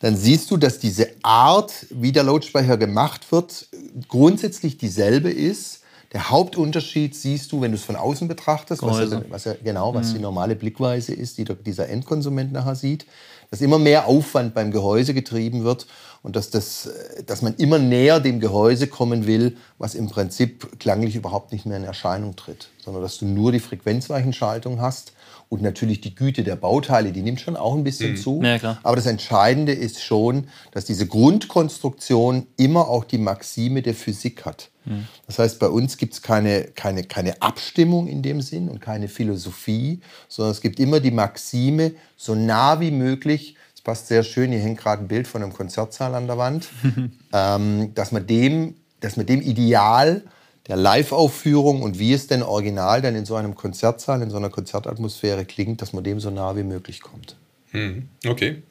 dann 0.00 0.18
siehst 0.18 0.50
du, 0.50 0.58
dass 0.58 0.80
diese 0.80 1.08
Art, 1.22 1.86
wie 1.88 2.12
der 2.12 2.24
Lautsprecher 2.24 2.76
gemacht 2.76 3.32
wird, 3.32 3.68
grundsätzlich 4.08 4.76
dieselbe 4.76 5.30
ist. 5.30 5.80
Der 6.12 6.28
Hauptunterschied 6.28 7.16
siehst 7.16 7.52
du, 7.52 7.62
wenn 7.62 7.70
du 7.70 7.78
es 7.78 7.84
von 7.84 7.96
außen 7.96 8.28
betrachtest, 8.28 8.82
was, 8.82 9.10
ja, 9.10 9.22
was 9.30 9.44
ja, 9.44 9.54
genau, 9.64 9.94
was 9.94 10.12
die 10.12 10.18
normale 10.18 10.54
Blickweise 10.54 11.14
ist, 11.14 11.38
die 11.38 11.46
dieser 11.46 11.88
Endkonsument 11.88 12.52
nachher 12.52 12.74
sieht, 12.74 13.06
dass 13.50 13.60
immer 13.60 13.78
mehr 13.78 14.06
Aufwand 14.06 14.54
beim 14.54 14.70
Gehäuse 14.70 15.12
getrieben 15.12 15.64
wird 15.64 15.86
und 16.22 16.36
dass, 16.36 16.50
das, 16.50 16.86
äh, 16.86 17.24
dass 17.24 17.42
man 17.42 17.54
immer 17.56 17.78
näher 17.78 18.20
dem 18.20 18.40
Gehäuse 18.40 18.86
kommen 18.86 19.26
will, 19.26 19.56
was 19.78 19.94
im 19.94 20.08
Prinzip 20.08 20.78
klanglich 20.78 21.16
überhaupt 21.16 21.52
nicht 21.52 21.66
mehr 21.66 21.76
in 21.76 21.84
Erscheinung 21.84 22.36
tritt, 22.36 22.68
sondern 22.78 23.02
dass 23.02 23.18
du 23.18 23.26
nur 23.26 23.52
die 23.52 23.60
Frequenzweichenschaltung 23.60 24.80
hast 24.80 25.12
und 25.50 25.60
natürlich 25.60 26.00
die 26.00 26.14
Güte 26.14 26.44
der 26.44 26.56
Bauteile, 26.56 27.12
die 27.12 27.20
nimmt 27.20 27.40
schon 27.40 27.56
auch 27.56 27.74
ein 27.74 27.84
bisschen 27.84 28.16
zu. 28.16 28.40
Ja, 28.42 28.58
klar. 28.58 28.78
Aber 28.82 28.96
das 28.96 29.06
Entscheidende 29.06 29.72
ist 29.72 30.02
schon, 30.02 30.46
dass 30.70 30.86
diese 30.86 31.06
Grundkonstruktion 31.06 32.46
immer 32.56 32.88
auch 32.88 33.04
die 33.04 33.18
Maxime 33.18 33.82
der 33.82 33.94
Physik 33.94 34.46
hat. 34.46 34.70
Das 35.26 35.38
heißt, 35.38 35.58
bei 35.58 35.68
uns 35.68 35.96
gibt 35.96 36.14
es 36.14 36.22
keine, 36.22 36.64
keine, 36.64 37.04
keine 37.04 37.40
Abstimmung 37.42 38.06
in 38.06 38.22
dem 38.22 38.40
Sinn 38.40 38.68
und 38.68 38.80
keine 38.80 39.08
Philosophie, 39.08 40.00
sondern 40.28 40.52
es 40.52 40.60
gibt 40.60 40.80
immer 40.80 41.00
die 41.00 41.10
Maxime, 41.10 41.92
so 42.16 42.34
nah 42.34 42.80
wie 42.80 42.90
möglich, 42.90 43.56
es 43.74 43.82
passt 43.82 44.08
sehr 44.08 44.22
schön, 44.22 44.50
hier 44.50 44.60
hängt 44.60 44.78
gerade 44.78 45.02
ein 45.02 45.08
Bild 45.08 45.28
von 45.28 45.42
einem 45.42 45.52
Konzertsaal 45.52 46.14
an 46.14 46.26
der 46.26 46.38
Wand, 46.38 46.68
ähm, 47.32 47.92
dass, 47.94 48.10
man 48.10 48.26
dem, 48.26 48.74
dass 49.00 49.16
man 49.16 49.26
dem 49.26 49.42
Ideal 49.42 50.22
der 50.70 50.78
Live-Aufführung 50.78 51.82
und 51.82 51.98
wie 51.98 52.12
es 52.12 52.26
denn 52.26 52.42
original 52.42 53.02
dann 53.02 53.14
in 53.14 53.24
so 53.24 53.36
einem 53.36 53.54
Konzertsaal, 53.54 54.22
in 54.22 54.30
so 54.30 54.36
einer 54.36 54.50
Konzertatmosphäre 54.50 55.44
klingt, 55.44 55.82
dass 55.82 55.92
man 55.92 56.04
dem 56.04 56.20
so 56.20 56.30
nah 56.30 56.56
wie 56.56 56.62
möglich 56.62 57.00
kommt. 57.00 57.36
Okay. 58.26 58.62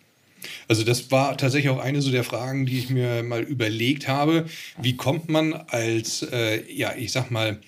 Also 0.68 0.84
das 0.84 1.12
war 1.12 1.38
tatsächlich 1.38 1.70
auch 1.70 1.80
eine 1.80 2.02
so 2.02 2.12
der 2.12 2.24
Fragen, 2.24 2.66
die 2.66 2.80
ich 2.80 2.90
mir 2.90 3.24
mal 3.24 3.42
überlegt 3.42 4.08
habe. 4.08 4.46
Wie 4.82 4.96
kommt 4.96 5.30
man 5.30 5.54
als, 5.54 6.24
äh, 6.32 6.64
ja, 6.72 6.94
ich 6.96 7.12
sag 7.12 7.30
mal, 7.30 7.60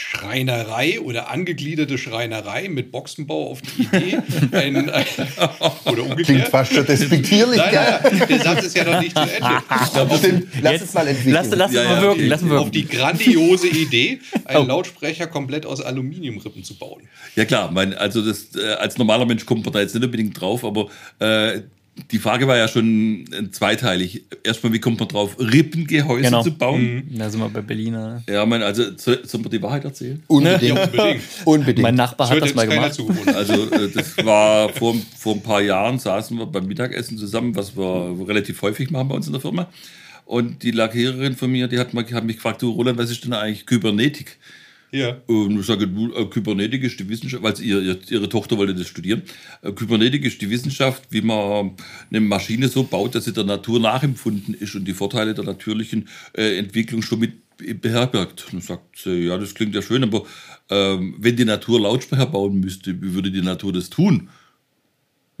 Schreinerei 0.00 0.98
oder 1.00 1.30
angegliederte 1.30 1.98
Schreinerei 1.98 2.68
mit 2.68 2.90
Boxenbau 2.90 3.50
auf 3.50 3.60
die 3.62 3.82
Idee, 3.82 4.18
ein, 4.52 4.88
ein, 4.90 5.04
oder 5.84 5.94
Klingt 5.94 5.98
umgekehrt? 6.10 6.48
fast 6.48 6.72
schon 6.72 6.86
despektierlich. 6.86 7.58
Nein, 7.58 8.26
der 8.28 8.38
Satz 8.40 8.64
ist 8.64 8.76
ja 8.76 8.84
noch 8.84 9.00
nicht 9.00 9.14
zu 9.14 9.22
Ende. 9.22 10.18
Stimmt, 10.18 10.46
Lass 10.62 10.80
es 10.82 10.94
mal 10.94 11.06
entwickeln. 11.06 11.34
Lass, 11.34 11.50
lass 11.50 11.72
Ja, 11.72 11.82
es 11.82 11.88
mal 11.88 12.02
wirken. 12.02 12.26
Lass 12.28 12.42
mal 12.42 12.56
Auf 12.58 12.64
wirken. 12.66 12.72
die 12.72 12.88
grandiose 12.88 13.68
Idee, 13.68 14.20
einen 14.46 14.66
Lautsprecher 14.68 15.26
komplett 15.26 15.66
aus 15.66 15.80
Aluminiumrippen 15.82 16.64
zu 16.64 16.76
bauen. 16.78 17.02
Ja 17.36 17.44
klar, 17.44 17.70
mein, 17.70 17.94
also 17.94 18.22
das, 18.22 18.56
äh, 18.56 18.72
als 18.74 18.96
normaler 18.98 19.26
Mensch 19.26 19.44
kommt 19.44 19.64
man 19.64 19.72
da 19.74 19.80
jetzt 19.80 19.94
nicht 19.94 20.04
unbedingt 20.04 20.40
drauf, 20.40 20.64
aber 20.64 20.88
äh, 21.18 21.60
die 22.10 22.18
Frage 22.18 22.46
war 22.46 22.56
ja 22.56 22.68
schon 22.68 23.24
äh, 23.32 23.50
zweiteilig. 23.50 24.24
Erstmal, 24.42 24.72
wie 24.72 24.78
kommt 24.78 24.98
man 25.00 25.08
drauf, 25.08 25.36
Rippengehäuse 25.38 26.24
Genau. 26.24 26.42
zu 26.42 26.52
bauen? 26.52 27.08
Da 27.10 27.28
sind 27.28 27.40
wir 27.40 27.48
bei 27.48 27.60
Berliner. 27.60 28.22
Ja, 28.28 28.46
mein, 28.46 28.62
also 28.62 28.96
soll, 28.96 29.20
sollen 29.26 29.44
wir 29.44 29.50
die 29.50 29.62
Wahrheit 29.62 29.84
erzählen? 29.84 30.22
Unbedingt. 30.26 30.62
Ja, 30.62 30.84
unbedingt. 30.84 31.22
Unbedingt. 31.44 31.82
Mein 31.82 31.94
Nachbar 31.94 32.28
Das 32.28 32.36
hat 32.36 32.42
das 32.42 32.54
mal 32.54 32.66
gemacht. 32.66 32.98
Also 33.34 33.70
äh, 33.70 33.90
das 33.90 34.16
war 34.24 34.68
vor, 34.70 34.96
vor 35.18 35.34
ein 35.34 35.42
paar 35.42 35.60
Jahren, 35.60 35.98
saßen 35.98 36.36
wir 36.38 36.46
beim 36.46 36.66
Mittagessen 36.66 37.18
zusammen, 37.18 37.54
was 37.54 37.76
wir 37.76 38.16
relativ 38.26 38.60
häufig 38.62 38.90
machen 38.90 39.08
bei 39.08 39.14
uns 39.16 39.26
in 39.26 39.32
der 39.32 39.40
Firma. 39.40 39.68
Und 40.24 40.62
die 40.62 40.70
Lackiererin 40.70 41.34
von 41.34 41.50
mir, 41.50 41.66
die 41.66 41.78
hat, 41.78 41.92
mal, 41.92 42.04
hat 42.12 42.24
mich 42.24 42.36
gefragt, 42.36 42.62
du 42.62 42.70
Roland, 42.70 42.98
was 42.98 43.10
ist 43.10 43.24
denn 43.24 43.32
eigentlich 43.32 43.66
Kybernetik? 43.66 44.38
Ja. 44.92 45.16
Und 45.26 45.60
ich 45.60 45.66
sage, 45.66 45.84
äh, 45.84 46.24
Kybernetik 46.26 46.82
ist 46.82 46.98
die 46.98 47.08
Wissenschaft, 47.08 47.42
weil 47.42 47.60
ihr, 47.60 47.98
ihre 48.08 48.28
Tochter 48.28 48.58
wollte 48.58 48.74
das 48.74 48.88
studieren. 48.88 49.22
Äh, 49.62 49.72
Kybernetik 49.72 50.24
ist 50.24 50.40
die 50.40 50.50
Wissenschaft, 50.50 51.04
wie 51.10 51.22
man 51.22 51.76
eine 52.10 52.20
Maschine 52.20 52.68
so 52.68 52.82
baut, 52.82 53.14
dass 53.14 53.24
sie 53.24 53.32
der 53.32 53.44
Natur 53.44 53.78
nachempfunden 53.80 54.54
ist 54.54 54.74
und 54.74 54.86
die 54.86 54.94
Vorteile 54.94 55.34
der 55.34 55.44
natürlichen 55.44 56.08
äh, 56.36 56.58
Entwicklung 56.58 57.02
schon 57.02 57.20
mit 57.20 57.32
beherbergt. 57.80 58.46
Und 58.52 58.64
sagt 58.64 58.98
sie, 58.98 59.26
ja, 59.26 59.38
das 59.38 59.54
klingt 59.54 59.74
ja 59.74 59.82
schön, 59.82 60.02
aber 60.02 60.24
ähm, 60.70 61.14
wenn 61.18 61.36
die 61.36 61.44
Natur 61.44 61.80
Lautsprecher 61.80 62.26
bauen 62.26 62.58
müsste, 62.60 63.00
wie 63.00 63.14
würde 63.14 63.30
die 63.30 63.42
Natur 63.42 63.72
das 63.72 63.90
tun? 63.90 64.28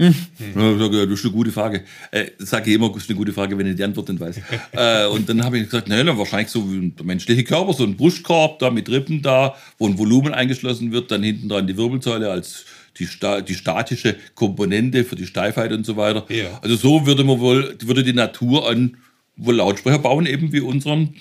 Ich 0.00 0.54
sage, 0.54 0.96
ja, 0.96 1.04
das 1.04 1.18
ist 1.18 1.24
eine 1.26 1.34
gute 1.34 1.52
Frage. 1.52 1.84
Äh, 2.10 2.30
sage 2.38 2.70
ich 2.70 2.76
immer, 2.76 2.88
das 2.88 3.02
ist 3.02 3.10
eine 3.10 3.18
gute 3.18 3.34
Frage, 3.34 3.58
wenn 3.58 3.66
ich 3.66 3.76
die 3.76 3.84
Antwort 3.84 4.08
nicht 4.08 4.20
weiß. 4.20 4.40
äh, 4.72 5.06
und 5.08 5.28
dann 5.28 5.44
habe 5.44 5.58
ich 5.58 5.64
gesagt, 5.64 5.88
naja, 5.88 6.04
na, 6.04 6.16
wahrscheinlich 6.16 6.48
so 6.48 6.72
wie 6.72 6.88
der 6.88 7.04
menschliche 7.04 7.44
Körper, 7.44 7.74
so 7.74 7.84
ein 7.84 7.96
Brustkorb 7.96 8.60
da 8.60 8.70
mit 8.70 8.88
Rippen 8.88 9.20
da, 9.20 9.54
wo 9.76 9.86
ein 9.86 9.98
Volumen 9.98 10.32
eingeschlossen 10.32 10.90
wird, 10.90 11.10
dann 11.10 11.22
hinten 11.22 11.50
dran 11.50 11.66
die 11.66 11.76
Wirbelsäule 11.76 12.30
als 12.30 12.64
die, 12.98 13.06
sta 13.06 13.42
die 13.42 13.54
statische 13.54 14.16
Komponente 14.34 15.04
für 15.04 15.16
die 15.16 15.26
Steifheit 15.26 15.70
und 15.72 15.84
so 15.84 15.98
weiter. 15.98 16.24
Ja. 16.30 16.58
Also 16.62 16.76
so 16.76 17.06
würde 17.06 17.22
man 17.22 17.38
wohl, 17.38 17.76
würde 17.82 18.02
die 18.02 18.14
Natur 18.14 18.68
an 18.68 18.96
wohl 19.36 19.56
Lautsprecher 19.56 19.98
bauen, 19.98 20.24
eben 20.24 20.50
wie 20.52 20.60
unseren 20.60 21.14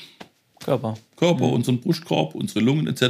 Körper. 0.60 0.96
Körper, 1.18 1.50
unseren 1.50 1.82
Brustkorb, 1.82 2.34
unsere 2.34 2.62
Lungen 2.62 2.88
etc. 2.88 3.02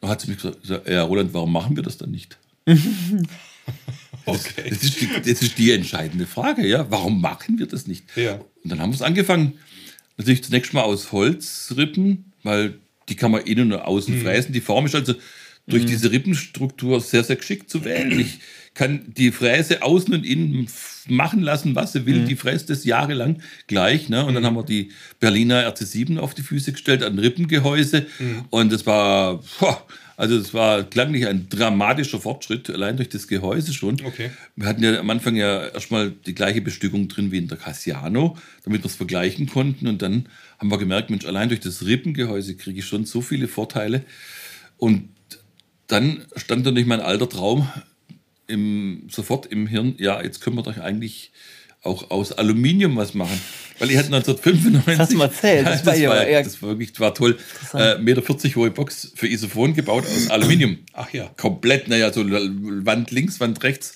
Da 0.00 0.08
hat 0.08 0.20
sie 0.20 0.30
mich 0.30 0.42
gesagt, 0.42 0.88
ja 0.88 1.02
Roland, 1.04 1.32
warum 1.32 1.52
machen 1.52 1.74
wir 1.74 1.82
das 1.82 1.96
dann 1.96 2.10
nicht? 2.10 2.38
Okay. 4.26 4.70
Das 4.70 4.82
ist, 4.82 5.00
die, 5.00 5.08
das 5.24 5.42
ist 5.42 5.58
die 5.58 5.70
entscheidende 5.70 6.26
Frage, 6.26 6.66
ja. 6.66 6.90
Warum 6.90 7.20
machen 7.20 7.58
wir 7.58 7.66
das 7.66 7.86
nicht? 7.86 8.04
Ja. 8.16 8.34
Und 8.34 8.72
dann 8.72 8.80
haben 8.80 8.90
wir 8.90 8.96
es 8.96 9.02
angefangen. 9.02 9.54
Natürlich 10.18 10.44
zunächst 10.44 10.74
mal 10.74 10.82
aus 10.82 11.12
Holzrippen, 11.12 12.32
weil 12.42 12.78
die 13.08 13.14
kann 13.14 13.30
man 13.30 13.42
innen 13.42 13.72
und 13.72 13.80
außen 13.80 14.20
fräsen. 14.20 14.52
Die 14.52 14.60
Form 14.60 14.86
ist 14.86 14.94
also 14.94 15.14
durch 15.68 15.86
diese 15.86 16.10
Rippenstruktur 16.10 17.00
sehr, 17.00 17.24
sehr 17.24 17.36
geschickt 17.36 17.70
zu 17.70 17.84
wählen. 17.84 18.18
Ich 18.18 18.38
kann 18.76 19.00
die 19.06 19.32
Fräse 19.32 19.82
außen 19.82 20.12
und 20.12 20.26
innen 20.26 20.68
machen 21.08 21.40
lassen, 21.40 21.74
was 21.74 21.94
sie 21.94 22.04
will. 22.04 22.24
Die 22.26 22.36
fräst 22.36 22.68
das 22.68 22.84
jahrelang 22.84 23.40
gleich. 23.68 24.10
Ne? 24.10 24.24
Und 24.24 24.34
dann 24.34 24.44
haben 24.44 24.54
wir 24.54 24.64
die 24.64 24.90
Berliner 25.18 25.66
RC7 25.66 26.18
auf 26.18 26.34
die 26.34 26.42
Füße 26.42 26.72
gestellt, 26.72 27.02
ein 27.02 27.18
Rippengehäuse. 27.18 28.06
Und 28.50 28.70
das 28.70 28.84
war, 28.84 29.42
also 30.18 30.38
das 30.38 30.52
war 30.52 30.84
klanglich 30.84 31.26
ein 31.26 31.48
dramatischer 31.48 32.20
Fortschritt, 32.20 32.68
allein 32.68 32.98
durch 32.98 33.08
das 33.08 33.28
Gehäuse 33.28 33.72
schon. 33.72 33.98
Okay. 34.04 34.30
Wir 34.56 34.68
hatten 34.68 34.82
ja 34.82 35.00
am 35.00 35.08
Anfang 35.08 35.36
ja 35.36 35.68
erstmal 35.68 36.10
die 36.10 36.34
gleiche 36.34 36.60
Bestückung 36.60 37.08
drin 37.08 37.32
wie 37.32 37.38
in 37.38 37.48
der 37.48 37.56
Cassiano, 37.56 38.36
damit 38.64 38.82
wir 38.82 38.90
es 38.90 38.96
vergleichen 38.96 39.46
konnten. 39.46 39.86
Und 39.86 40.02
dann 40.02 40.28
haben 40.58 40.70
wir 40.70 40.78
gemerkt, 40.78 41.08
Mensch, 41.08 41.24
allein 41.24 41.48
durch 41.48 41.60
das 41.60 41.86
Rippengehäuse 41.86 42.56
kriege 42.56 42.80
ich 42.80 42.86
schon 42.86 43.06
so 43.06 43.22
viele 43.22 43.48
Vorteile. 43.48 44.04
Und 44.76 45.08
dann 45.86 46.26
stand 46.36 46.66
natürlich 46.66 46.86
mein 46.86 47.00
alter 47.00 47.28
Traum 47.28 47.70
im, 48.46 49.08
sofort 49.10 49.46
im 49.46 49.66
Hirn, 49.66 49.94
ja, 49.98 50.22
jetzt 50.22 50.40
können 50.40 50.56
wir 50.56 50.62
doch 50.62 50.76
eigentlich 50.78 51.32
auch 51.82 52.10
aus 52.10 52.32
Aluminium 52.32 52.96
was 52.96 53.14
machen. 53.14 53.40
Weil 53.78 53.90
ich 53.90 53.96
hatte 53.96 54.06
1995. 54.14 54.84
Das 54.86 54.98
hast 54.98 55.12
du 55.12 55.16
mal 55.18 55.24
erzählt, 55.26 55.66
das 55.66 55.82
Das, 55.82 55.86
war 55.86 55.96
ja- 55.96 56.42
das 56.42 56.60
war 56.62 56.70
wirklich 56.70 56.98
war 56.98 57.14
toll. 57.14 57.38
Äh, 57.74 57.98
Meter 57.98 58.22
40 58.22 58.56
hohe 58.56 58.70
Box 58.72 59.12
für 59.14 59.28
Isophon 59.28 59.74
gebaut 59.74 60.04
aus 60.04 60.28
Aluminium. 60.30 60.78
Ach 60.94 61.12
ja. 61.12 61.28
Komplett, 61.36 61.86
naja, 61.86 62.12
so 62.12 62.24
Wand 62.28 63.10
links, 63.12 63.38
Wand 63.38 63.62
rechts, 63.62 63.94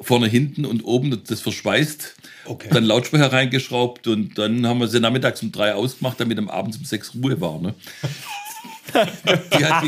vorne, 0.00 0.26
hinten 0.26 0.64
und 0.64 0.82
oben 0.82 1.22
das 1.28 1.40
verschweißt. 1.40 2.16
Okay. 2.46 2.68
Dann 2.72 2.82
Lautsprecher 2.84 3.30
reingeschraubt 3.32 4.06
und 4.08 4.36
dann 4.38 4.66
haben 4.66 4.80
wir 4.80 4.88
sie 4.88 4.98
nachmittags 4.98 5.42
um 5.42 5.52
drei 5.52 5.74
ausgemacht, 5.74 6.18
damit 6.18 6.38
am 6.38 6.48
Abend 6.48 6.76
um 6.76 6.84
sechs 6.84 7.14
Ruhe 7.14 7.40
war. 7.40 7.60
Ne? 7.60 7.74
Die 8.94 9.64
hat, 9.64 9.82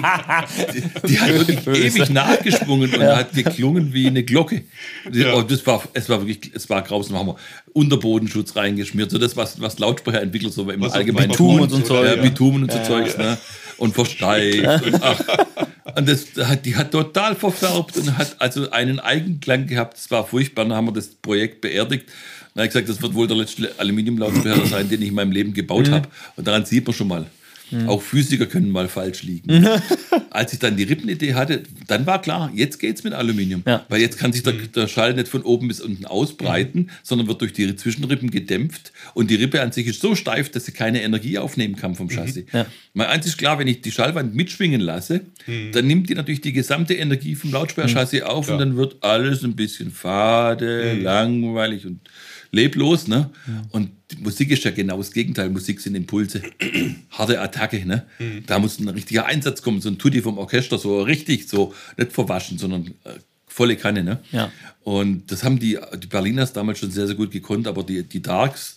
die, 0.74 1.08
die, 1.08 1.20
hat 1.20 1.28
wirklich 1.28 1.66
ewig 1.66 2.10
nachgeschwungen 2.10 2.94
und 2.94 3.02
hat 3.02 3.32
geklungen 3.32 3.92
wie 3.92 4.06
eine 4.06 4.22
Glocke. 4.22 4.62
Ja. 5.10 5.34
oh, 5.34 5.42
das 5.42 5.66
war, 5.66 5.82
es 5.94 6.08
war 6.08 6.26
wirklich, 6.26 6.52
es 6.54 6.68
war 6.68 6.82
grausam. 6.82 7.18
Haben 7.18 7.28
wir 7.28 7.36
Unterbodenschutz 7.72 8.56
reingeschmiert, 8.56 9.10
so 9.10 9.18
das, 9.18 9.36
was, 9.36 9.60
was 9.60 9.78
Lautsprecherentwickler 9.78 10.50
so 10.50 10.68
im 10.68 10.80
Was 10.82 10.92
Allgemeinen 10.92 11.30
Bitumen 11.30 11.68
tun. 11.68 11.80
und 11.80 11.86
so 11.86 11.94
ja, 11.94 12.02
Zeug, 12.02 12.16
ja. 12.16 12.22
Bitumen 12.22 12.62
und 12.64 12.72
so 12.72 12.78
Zeugs, 12.82 13.16
ne? 13.16 13.38
Und 13.78 13.94
versteift. 13.94 14.86
und, 14.86 15.02
ach, 15.02 15.20
und 15.96 16.08
das 16.08 16.26
hat, 16.46 16.66
die 16.66 16.76
hat 16.76 16.90
total 16.90 17.34
verfärbt 17.34 17.96
und 17.96 18.18
hat 18.18 18.36
also 18.38 18.70
einen 18.70 19.00
Eigenklang 19.00 19.66
gehabt. 19.66 19.96
Das 19.96 20.10
war 20.10 20.26
furchtbar. 20.26 20.64
Dann 20.64 20.74
haben 20.74 20.88
wir 20.88 20.92
das 20.92 21.08
Projekt 21.08 21.62
beerdigt. 21.62 22.06
Dann 22.54 22.62
habe 22.62 22.66
ich 22.66 22.72
gesagt, 22.72 22.88
das 22.88 23.00
wird 23.00 23.14
wohl 23.14 23.26
der 23.26 23.38
letzte 23.38 23.72
Aluminiumlautsprecher 23.78 24.66
sein, 24.70 24.88
den 24.88 25.00
ich 25.00 25.08
in 25.08 25.14
meinem 25.14 25.32
Leben 25.32 25.54
gebaut 25.54 25.90
habe. 25.90 26.08
Und 26.36 26.46
daran 26.46 26.66
sieht 26.66 26.86
man 26.86 26.94
schon 26.94 27.08
mal. 27.08 27.26
Auch 27.86 28.02
Physiker 28.02 28.46
können 28.46 28.70
mal 28.70 28.88
falsch 28.88 29.22
liegen. 29.22 29.66
Als 30.30 30.52
ich 30.52 30.58
dann 30.58 30.76
die 30.76 30.84
Rippenidee 30.84 31.34
hatte, 31.34 31.62
dann 31.86 32.06
war 32.06 32.20
klar, 32.20 32.50
jetzt 32.54 32.78
geht's 32.78 33.04
mit 33.04 33.12
Aluminium. 33.12 33.62
Ja. 33.66 33.84
Weil 33.88 34.00
jetzt 34.00 34.18
kann 34.18 34.32
sich 34.32 34.42
der, 34.42 34.54
der 34.54 34.88
Schall 34.88 35.14
nicht 35.14 35.28
von 35.28 35.42
oben 35.42 35.68
bis 35.68 35.80
unten 35.80 36.04
ausbreiten, 36.04 36.90
sondern 37.02 37.28
wird 37.28 37.40
durch 37.40 37.52
die 37.52 37.74
Zwischenrippen 37.76 38.30
gedämpft. 38.30 38.92
Und 39.14 39.30
die 39.30 39.36
Rippe 39.36 39.60
an 39.60 39.72
sich 39.72 39.86
ist 39.86 40.00
so 40.00 40.14
steif, 40.14 40.50
dass 40.50 40.66
sie 40.66 40.72
keine 40.72 41.02
Energie 41.02 41.38
aufnehmen 41.38 41.76
kann 41.76 41.94
vom 41.94 42.08
Chassis. 42.08 42.44
Ja. 42.52 42.66
Mal 42.94 43.06
eins 43.06 43.26
ist 43.26 43.38
klar, 43.38 43.58
wenn 43.58 43.68
ich 43.68 43.80
die 43.82 43.92
Schallwand 43.92 44.34
mitschwingen 44.34 44.80
lasse, 44.80 45.22
dann 45.72 45.86
nimmt 45.86 46.08
die 46.08 46.14
natürlich 46.14 46.40
die 46.40 46.52
gesamte 46.52 46.94
Energie 46.94 47.34
vom 47.34 47.52
Lautsprecherchassis 47.52 48.22
auf 48.22 48.48
und 48.48 48.58
dann 48.58 48.76
wird 48.76 49.02
alles 49.02 49.42
ein 49.44 49.56
bisschen 49.56 49.90
fade, 49.90 50.94
langweilig 50.94 51.86
und 51.86 52.00
leblos. 52.52 53.08
Ne? 53.08 53.30
Und 53.70 53.90
die 54.10 54.16
Musik 54.16 54.50
ist 54.50 54.64
ja 54.64 54.70
genau 54.70 54.98
das 54.98 55.12
Gegenteil. 55.12 55.50
Musik 55.50 55.80
sind 55.80 55.94
Impulse, 55.94 56.42
harte 57.10 57.40
Attacke. 57.40 57.84
Ne? 57.86 58.06
Da 58.46 58.58
muss 58.58 58.78
ein 58.78 58.88
richtiger 58.88 59.26
Einsatz 59.26 59.62
kommen, 59.62 59.80
so 59.80 59.88
ein 59.88 59.98
Tutti 59.98 60.20
vom 60.22 60.38
Orchester, 60.38 60.78
so 60.78 61.02
richtig, 61.02 61.48
so 61.48 61.74
nicht 61.96 62.12
verwaschen, 62.12 62.58
sondern 62.58 62.86
äh, 63.04 63.18
volle 63.46 63.76
Kanne. 63.76 64.02
Ne? 64.02 64.20
Ja. 64.32 64.50
Und 64.82 65.30
das 65.30 65.44
haben 65.44 65.58
die, 65.58 65.78
die 66.02 66.06
Berliners 66.06 66.52
damals 66.52 66.78
schon 66.78 66.90
sehr, 66.90 67.06
sehr 67.06 67.16
gut 67.16 67.30
gekonnt, 67.30 67.66
aber 67.66 67.82
die, 67.82 68.02
die 68.02 68.22
Darks, 68.22 68.76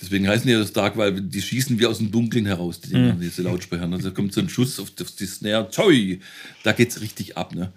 deswegen 0.00 0.28
heißen 0.28 0.46
die 0.46 0.52
ja 0.52 0.58
das 0.58 0.72
Dark, 0.72 0.96
weil 0.96 1.20
die 1.20 1.42
schießen 1.42 1.78
wie 1.78 1.86
aus 1.86 1.98
dem 1.98 2.10
Dunkeln 2.10 2.46
heraus, 2.46 2.80
die 2.80 2.90
Dinger, 2.90 3.14
diese 3.14 3.42
Lautsprecher. 3.42 3.90
Also 3.90 4.10
da 4.10 4.14
kommt 4.14 4.32
so 4.32 4.40
ein 4.40 4.48
Schuss 4.48 4.78
auf, 4.78 4.92
auf 5.00 5.10
die 5.12 5.26
Snare, 5.26 5.70
toi, 5.70 6.18
da 6.62 6.72
geht's 6.72 7.00
richtig 7.00 7.36
ab. 7.36 7.54
Ne? 7.54 7.72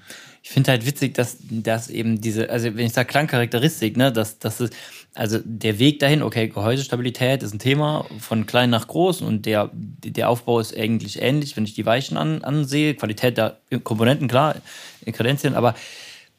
Ich 0.48 0.54
finde 0.54 0.72
halt 0.72 0.86
witzig, 0.86 1.13
dass, 1.13 1.36
dass 1.50 1.89
eben 1.89 2.22
diese, 2.22 2.50
also 2.50 2.74
wenn 2.74 2.86
ich 2.86 2.94
sage 2.94 3.10
Klangcharakteristik, 3.10 3.98
ne, 3.98 4.13
dass, 4.13 4.39
dass 4.39 4.62
es, 4.62 4.70
also 5.13 5.39
der 5.44 5.77
Weg 5.77 6.00
dahin, 6.00 6.24
okay, 6.24 6.48
Gehäusestabilität 6.48 7.44
ist 7.44 7.54
ein 7.54 7.60
Thema 7.60 8.06
von 8.18 8.46
klein 8.46 8.70
nach 8.70 8.88
groß 8.88 9.24
und 9.24 9.46
der, 9.46 9.70
der 9.74 10.30
Aufbau 10.30 10.62
ist 10.62 10.75
eigentlich 10.75 11.22
ähnlich, 11.22 11.58
wenn 11.58 11.66
ich 11.66 11.74
die 11.74 11.86
Weichen 11.86 12.16
an, 12.16 12.46
ansehe, 12.46 12.96
Qualität 12.96 13.38
der 13.38 13.58
Komponenten, 13.84 14.30
klar, 14.30 14.56
Kredenzien, 15.12 15.54
aber 15.54 15.75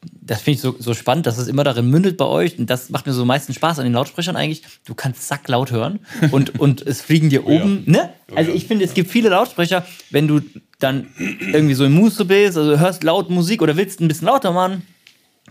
das 0.00 0.40
finde 0.40 0.54
ich 0.54 0.60
so, 0.62 0.74
so 0.78 0.94
spannend, 0.94 1.26
dass 1.26 1.36
es 1.36 1.46
immer 1.46 1.64
darin 1.64 1.90
mündet 1.90 2.16
bei 2.16 2.24
euch 2.24 2.58
und 2.58 2.70
das 2.70 2.88
macht 2.88 3.06
mir 3.06 3.12
so 3.12 3.22
am 3.22 3.28
meisten 3.28 3.52
Spaß 3.52 3.78
an 3.78 3.84
den 3.84 3.92
Lautsprechern 3.92 4.36
eigentlich. 4.36 4.62
Du 4.86 4.94
kannst 4.94 5.28
sacklaut 5.28 5.70
hören 5.70 5.98
und, 6.30 6.58
und 6.58 6.80
es 6.80 7.02
fliegen 7.02 7.28
dir 7.28 7.46
oben, 7.46 7.82
ne? 7.84 8.08
Also 8.34 8.52
ich 8.52 8.66
finde, 8.66 8.86
es 8.86 8.94
gibt 8.94 9.10
viele 9.10 9.28
Lautsprecher, 9.28 9.86
wenn 10.10 10.28
du 10.28 10.40
dann 10.78 11.08
irgendwie 11.18 11.74
so 11.74 11.84
im 11.84 11.92
Muße 11.92 12.24
bist, 12.24 12.56
also 12.56 12.78
hörst 12.78 13.02
laut 13.02 13.30
Musik 13.30 13.62
oder 13.62 13.76
willst 13.76 14.00
ein 14.00 14.08
bisschen 14.08 14.26
lauter 14.26 14.52
machen, 14.52 14.82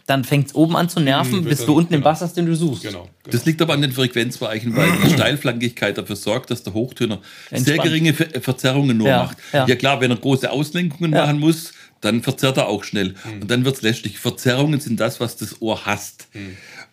dann 0.05 0.24
fängt 0.24 0.48
es 0.48 0.55
oben 0.55 0.77
an 0.77 0.88
zu 0.88 1.01
nerven, 1.01 1.41
Mhm, 1.41 1.46
bis 1.46 1.57
dann- 1.60 1.67
du 1.67 1.74
unten 1.74 1.91
den 1.91 2.00
genau. 2.00 2.10
Bass 2.12 2.22
hast, 2.22 2.38
den 2.38 2.46
du 2.46 2.55
suchst. 2.55 2.84
Genau. 2.84 3.10
Das 3.29 3.43
liegt 3.46 3.62
aber 3.62 3.74
an 3.74 3.81
den 3.81 3.91
Frequenzbereichen, 3.91 4.74
weil 4.75 4.89
die 5.05 5.10
Steilflankigkeit 5.12 5.98
dafür 5.98 6.15
sorgt, 6.15 6.50
dass 6.50 6.63
der 6.63 6.74
Hochtöner 6.74 7.19
sehr 7.50 7.57
Entspannt. 7.57 7.84
geringe 7.84 8.13
Ver 8.13 8.27
Verzerrungen 8.41 8.96
nur 8.98 9.07
Ja, 9.07 9.24
macht. 9.24 9.38
ja. 9.51 9.67
Ja. 9.67 9.75
klar, 9.75 10.00
wenn 10.00 10.12
er 10.12 10.17
große 10.17 10.50
Auslenkungen 10.50 11.12
Ja. 11.12 11.25
machen 11.25 11.39
muss, 11.39 11.74
dann 12.00 12.22
verzerrt 12.22 12.55
er 12.57 12.67
auch 12.67 12.84
schnell. 12.86 13.15
Und 13.41 13.51
dann 13.51 13.65
wird 13.65 13.75
es 13.77 13.81
lästig. 13.81 14.19
Verzerrungen 14.19 14.79
sind 14.79 15.00
das, 15.00 15.19
was 15.19 15.36
das 15.36 15.62
Ohr 15.62 15.86
hasst. 15.86 16.27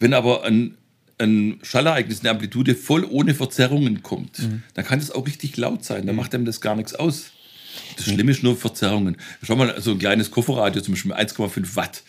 Wenn 0.00 0.12
aber 0.14 0.42
ein, 0.44 0.76
ein 1.18 1.60
Schallereignis, 1.62 2.20
eine 2.20 2.30
Amplitude 2.30 2.74
voll 2.74 3.04
ohne 3.08 3.34
Verzerrungen 3.34 4.02
kommt, 4.02 4.38
dann 4.72 4.84
kann 4.84 4.98
das 4.98 5.12
auch 5.12 5.24
richtig 5.26 5.56
laut 5.56 5.84
sein. 5.84 6.06
Dann 6.06 6.16
macht 6.16 6.34
einem 6.34 6.46
das 6.46 6.60
gar 6.60 6.74
nichts 6.74 6.94
aus. 6.96 7.26
Das 7.96 8.06
Schlimme 8.06 8.30
ist 8.30 8.42
nur 8.42 8.56
Verzerrungen. 8.56 9.16
Schau 9.42 9.56
mal, 9.56 9.80
so 9.80 9.92
ein 9.92 9.98
kleines 9.98 10.30
Kofferradio, 10.30 10.82
zum 10.82 10.94
Beispiel 10.94 11.10
mit 11.10 11.20
1,5 11.20 11.76
Watt. 11.76 12.02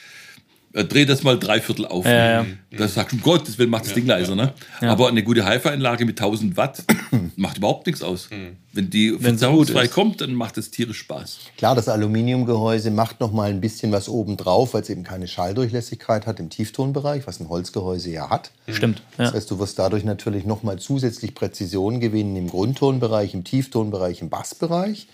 Dreh 0.83 1.05
das 1.05 1.23
mal 1.23 1.39
drei 1.39 1.61
Viertel 1.61 1.85
auf. 1.85 2.03
Ja, 2.03 2.41
ja. 2.41 2.45
Da 2.71 2.89
sagst 2.89 3.13
du, 3.13 3.15
um 3.15 3.21
Gottes 3.21 3.57
Willen 3.57 3.69
macht 3.69 3.85
das 3.85 3.93
Ding 3.93 4.05
leiser. 4.05 4.35
Ne? 4.35 4.53
Aber 4.81 5.07
eine 5.07 5.23
gute 5.23 5.45
Hi-Fi-Anlage 5.45 6.05
mit 6.05 6.19
1000 6.19 6.57
Watt 6.57 6.83
macht 7.37 7.59
überhaupt 7.59 7.87
nichts 7.87 8.03
aus. 8.03 8.27
Wenn 8.73 8.89
die 8.89 9.11
verzerrungsfrei 9.17 9.87
kommt, 9.87 10.19
dann 10.19 10.33
macht 10.33 10.57
es 10.57 10.71
tierisch 10.71 10.97
Spaß. 10.97 11.39
Klar, 11.55 11.75
das 11.75 11.87
Aluminiumgehäuse 11.87 12.91
macht 12.91 13.21
noch 13.21 13.31
mal 13.31 13.49
ein 13.51 13.61
bisschen 13.61 13.93
was 13.93 14.09
oben 14.09 14.35
drauf, 14.35 14.73
weil 14.73 14.81
es 14.81 14.89
eben 14.89 15.05
keine 15.05 15.29
Schalldurchlässigkeit 15.29 16.27
hat 16.27 16.41
im 16.41 16.49
Tieftonbereich, 16.49 17.25
was 17.25 17.39
ein 17.39 17.47
Holzgehäuse 17.47 18.09
ja 18.09 18.29
hat. 18.29 18.51
Stimmt. 18.67 19.01
Ja. 19.17 19.25
Das 19.25 19.33
heißt, 19.33 19.51
du 19.51 19.59
wirst 19.59 19.79
dadurch 19.79 20.03
natürlich 20.03 20.43
noch 20.43 20.61
mal 20.61 20.77
zusätzlich 20.77 21.35
Präzision 21.35 22.01
gewinnen 22.01 22.35
im 22.35 22.49
Grundtonbereich, 22.49 23.33
im 23.33 23.45
Tieftonbereich, 23.45 24.19
im 24.19 24.29
Bassbereich. 24.29 25.07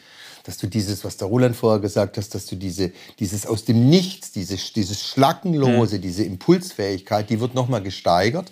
Dass 0.43 0.57
du 0.57 0.67
dieses, 0.67 1.03
was 1.03 1.17
der 1.17 1.27
Roland 1.27 1.55
vorher 1.55 1.79
gesagt 1.79 2.17
hast, 2.17 2.33
dass 2.33 2.45
du 2.45 2.55
diese, 2.55 2.91
dieses 3.19 3.45
aus 3.45 3.65
dem 3.65 3.89
Nichts, 3.89 4.31
dieses, 4.31 4.73
dieses 4.73 5.01
Schlackenlose, 5.01 5.99
diese 5.99 6.23
Impulsfähigkeit, 6.23 7.29
die 7.29 7.39
wird 7.39 7.53
noch 7.53 7.67
mal 7.67 7.81
gesteigert. 7.81 8.51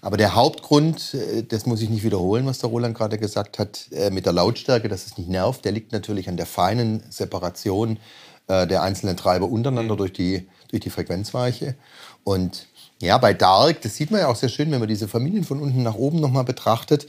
Aber 0.00 0.18
der 0.18 0.34
Hauptgrund, 0.34 1.14
äh, 1.14 1.42
das 1.42 1.64
muss 1.64 1.80
ich 1.80 1.88
nicht 1.88 2.04
wiederholen, 2.04 2.44
was 2.44 2.58
der 2.58 2.68
Roland 2.68 2.94
gerade 2.96 3.18
gesagt 3.18 3.58
hat, 3.58 3.86
äh, 3.90 4.10
mit 4.10 4.26
der 4.26 4.34
Lautstärke, 4.34 4.88
dass 4.88 5.06
es 5.06 5.16
nicht 5.16 5.30
nervt, 5.30 5.64
der 5.64 5.72
liegt 5.72 5.92
natürlich 5.92 6.28
an 6.28 6.36
der 6.36 6.46
feinen 6.46 7.02
Separation 7.08 7.98
äh, 8.46 8.66
der 8.66 8.82
einzelnen 8.82 9.16
Treiber 9.16 9.48
untereinander 9.48 9.96
durch 9.96 10.12
die, 10.12 10.46
durch 10.68 10.82
die 10.82 10.90
Frequenzweiche. 10.90 11.74
Und 12.22 12.66
ja, 13.00 13.16
bei 13.16 13.32
Dark, 13.32 13.80
das 13.80 13.96
sieht 13.96 14.10
man 14.10 14.20
ja 14.20 14.28
auch 14.28 14.36
sehr 14.36 14.50
schön, 14.50 14.70
wenn 14.70 14.80
man 14.80 14.88
diese 14.88 15.08
Familien 15.08 15.44
von 15.44 15.60
unten 15.60 15.82
nach 15.82 15.94
oben 15.94 16.20
nochmal 16.20 16.44
betrachtet, 16.44 17.06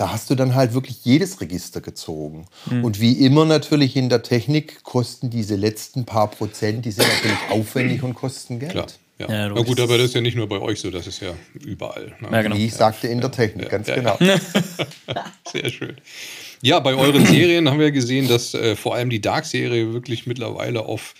da 0.00 0.10
hast 0.10 0.30
du 0.30 0.34
dann 0.34 0.54
halt 0.54 0.72
wirklich 0.72 1.04
jedes 1.04 1.42
Register 1.42 1.82
gezogen. 1.82 2.46
Und 2.82 3.00
wie 3.02 3.12
immer 3.12 3.44
natürlich 3.44 3.96
in 3.96 4.08
der 4.08 4.22
Technik 4.22 4.82
kosten 4.82 5.28
diese 5.28 5.56
letzten 5.56 6.06
paar 6.06 6.30
Prozent, 6.30 6.86
die 6.86 6.90
sind 6.90 7.06
natürlich 7.06 7.36
aufwendig 7.50 8.02
und 8.02 8.14
kosten 8.14 8.60
Geld. 8.60 8.72
Klar. 8.72 8.86
Ja. 9.18 9.28
Ja, 9.30 9.50
Na 9.50 9.60
gut, 9.60 9.78
aber 9.78 9.98
das 9.98 10.06
ist 10.06 10.14
ja 10.14 10.22
nicht 10.22 10.36
nur 10.36 10.48
bei 10.48 10.58
euch 10.58 10.80
so, 10.80 10.90
das 10.90 11.06
ist 11.06 11.20
ja 11.20 11.34
überall. 11.52 12.14
Ne? 12.20 12.28
Ja, 12.32 12.40
genau. 12.40 12.56
Wie 12.56 12.64
ich 12.64 12.72
sagte, 12.72 13.08
in 13.08 13.20
der 13.20 13.30
Technik, 13.30 13.68
ganz 13.68 13.88
ja, 13.88 13.96
genau. 13.96 14.16
Sehr 15.52 15.68
schön. 15.68 15.94
Ja, 16.62 16.80
bei 16.80 16.94
euren 16.94 17.26
Serien 17.26 17.68
haben 17.68 17.78
wir 17.78 17.90
gesehen, 17.90 18.26
dass 18.26 18.54
äh, 18.54 18.76
vor 18.76 18.94
allem 18.94 19.10
die 19.10 19.20
Dark-Serie 19.20 19.92
wirklich 19.92 20.26
mittlerweile 20.26 20.86
auf 20.86 21.12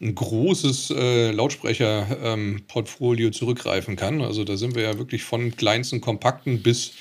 ein 0.00 0.14
großes 0.14 0.92
äh, 0.96 1.32
Lautsprecher-Portfolio 1.32 3.30
zurückgreifen 3.30 3.96
kann. 3.96 4.22
Also 4.22 4.44
da 4.44 4.56
sind 4.56 4.76
wir 4.76 4.84
ja 4.84 4.96
wirklich 4.96 5.24
von 5.24 5.56
kleinsten 5.56 6.00
kompakten 6.00 6.62
bis 6.62 6.92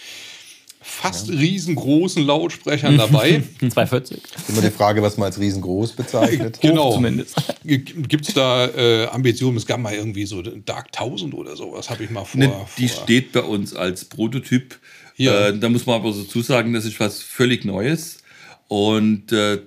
fast 0.88 1.30
riesengroßen 1.30 2.26
Lautsprechern 2.26 2.97
dabei. 2.97 3.43
240. 3.60 4.21
Immer 4.47 4.62
die 4.62 4.71
Frage, 4.71 5.02
was 5.02 5.17
man 5.17 5.28
als 5.28 5.39
riesengroß 5.39 5.91
bezeichnet. 5.91 6.60
genau. 6.62 6.93
zumindest. 6.93 7.36
Gibt 7.63 8.28
es 8.28 8.34
da 8.34 8.67
äh, 8.67 9.08
Ambitionen? 9.08 9.58
Es 9.58 9.65
gab 9.65 9.80
mal 9.80 9.93
irgendwie 9.93 10.26
so 10.26 10.41
Dark 10.41 10.88
1000 10.88 11.34
oder 11.34 11.56
sowas, 11.56 11.89
habe 11.89 12.06
ich 12.06 12.10
mal 12.10 12.23
vor. 12.23 12.39
Ne, 12.39 12.52
die 12.78 12.88
vor 12.88 13.04
steht 13.04 13.34
bei 13.34 13.41
uns 13.41 13.76
als 13.76 14.06
Prototyp. 14.06 14.80
Ja. 15.17 15.50
Äh, 15.50 15.60
da 15.60 15.67
muss 15.67 15.86
man 15.86 15.97
aber 15.97 16.12
dazu 16.12 16.41
sagen, 16.41 16.73
das 16.73 16.86
ist 16.86 17.00
was 17.00 17.21
völlig 17.21 17.65
Neues. 17.65 18.19
Und 18.69 19.32
äh, 19.32 19.60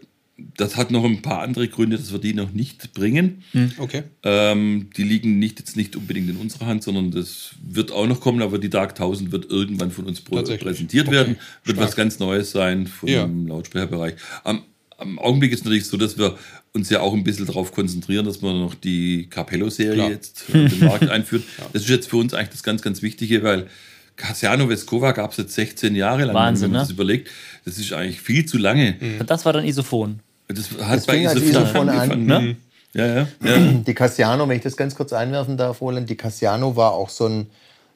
das 0.57 0.77
hat 0.77 0.91
noch 0.91 1.05
ein 1.05 1.23
paar 1.23 1.41
andere 1.43 1.69
Gründe, 1.69 1.97
dass 1.97 2.13
wir 2.13 2.19
die 2.19 2.35
noch 2.35 2.53
nicht 2.53 2.93
bringen. 2.95 3.43
Okay. 3.79 4.03
Ähm, 4.23 4.91
die 4.97 5.03
liegen 5.05 5.39
nicht, 5.39 5.59
jetzt 5.59 5.77
nicht 5.77 5.97
unbedingt 5.97 6.29
in 6.31 6.37
unserer 6.37 6.67
Hand, 6.67 6.83
sondern 6.83 7.11
das 7.11 7.51
wird 7.67 7.93
auch 7.93 8.07
noch 8.07 8.21
kommen, 8.21 8.43
aber 8.43 8.59
die 8.59 8.71
Dark 8.71 8.91
1000 8.91 9.33
wird 9.33 9.51
irgendwann 9.51 9.91
von 9.91 10.07
uns 10.07 10.21
präsentiert 10.21 11.07
Okay. 11.09 11.17
werden. 11.17 11.37
Wird 11.65 11.77
Stark. 11.77 11.89
was 11.89 11.97
ganz 11.97 12.19
Neues 12.19 12.51
sein 12.53 12.87
vom 12.87 13.09
Ja. 13.09 13.29
Lautsprecherbereich. 13.47 14.15
Am, 14.45 14.63
am 14.99 15.19
Augenblick 15.19 15.53
ist 15.53 15.61
es 15.61 15.65
natürlich 15.65 15.87
so, 15.87 15.97
dass 15.97 16.19
wir 16.19 16.37
uns 16.73 16.89
ja 16.91 17.01
auch 17.01 17.15
ein 17.15 17.25
bisschen 17.25 17.47
darauf 17.47 17.73
konzentrieren, 17.73 18.25
dass 18.27 18.43
man 18.43 18.59
noch 18.61 18.75
die 18.75 19.27
Capello-Serie 19.29 20.09
jetzt 20.11 20.45
äh, 20.55 20.65
in 20.65 20.69
den 20.69 20.81
Markt 20.89 21.09
einführt. 21.11 21.43
Das 21.73 21.83
ist 21.83 21.89
jetzt 21.89 22.09
für 22.11 22.17
uns 22.19 22.35
eigentlich 22.35 22.51
das 22.51 22.63
ganz, 22.63 22.83
ganz 22.83 23.03
Wichtige, 23.03 23.43
weil 23.43 23.67
Cassiano 24.17 24.69
Vescova 24.69 25.13
gab 25.13 25.31
es 25.33 25.39
jetzt 25.39 25.55
16 25.55 25.95
Jahre 25.97 26.27
lang, 26.27 26.35
Wahnsinn, 26.35 26.65
wenn 26.67 26.71
man 26.73 26.81
ne? 26.81 26.85
das 26.85 26.91
überlegt. 26.91 27.29
Das 27.65 27.79
ist 27.79 27.93
eigentlich 27.93 28.21
viel 28.21 28.45
zu 28.45 28.59
lange. 28.59 28.97
Das 29.27 29.47
war 29.47 29.53
dann 29.55 29.65
Isophon. 29.65 30.21
Das 30.53 30.71
hat 30.83 30.97
Das 30.97 31.07
fing 31.07 31.27
als 31.27 31.41
Isophon 31.41 31.89
Isophon 31.89 31.89
an, 31.89 32.27
ne? 32.27 32.57
Ja, 32.93 33.07
ja. 33.07 33.29
ja. 33.45 33.59
Die 33.87 33.95
Cassiano, 33.95 34.49
wenn 34.49 34.57
ich 34.57 34.63
das 34.63 34.77
ganz 34.77 34.95
kurz 34.95 35.13
einwerfen 35.13 35.57
darf, 35.57 35.81
Roland, 35.81 36.11
die 36.11 36.17
Cassiano 36.17 36.77
war 36.77 36.93
auch 36.93 37.09
so 37.09 37.27
ein 37.27 37.47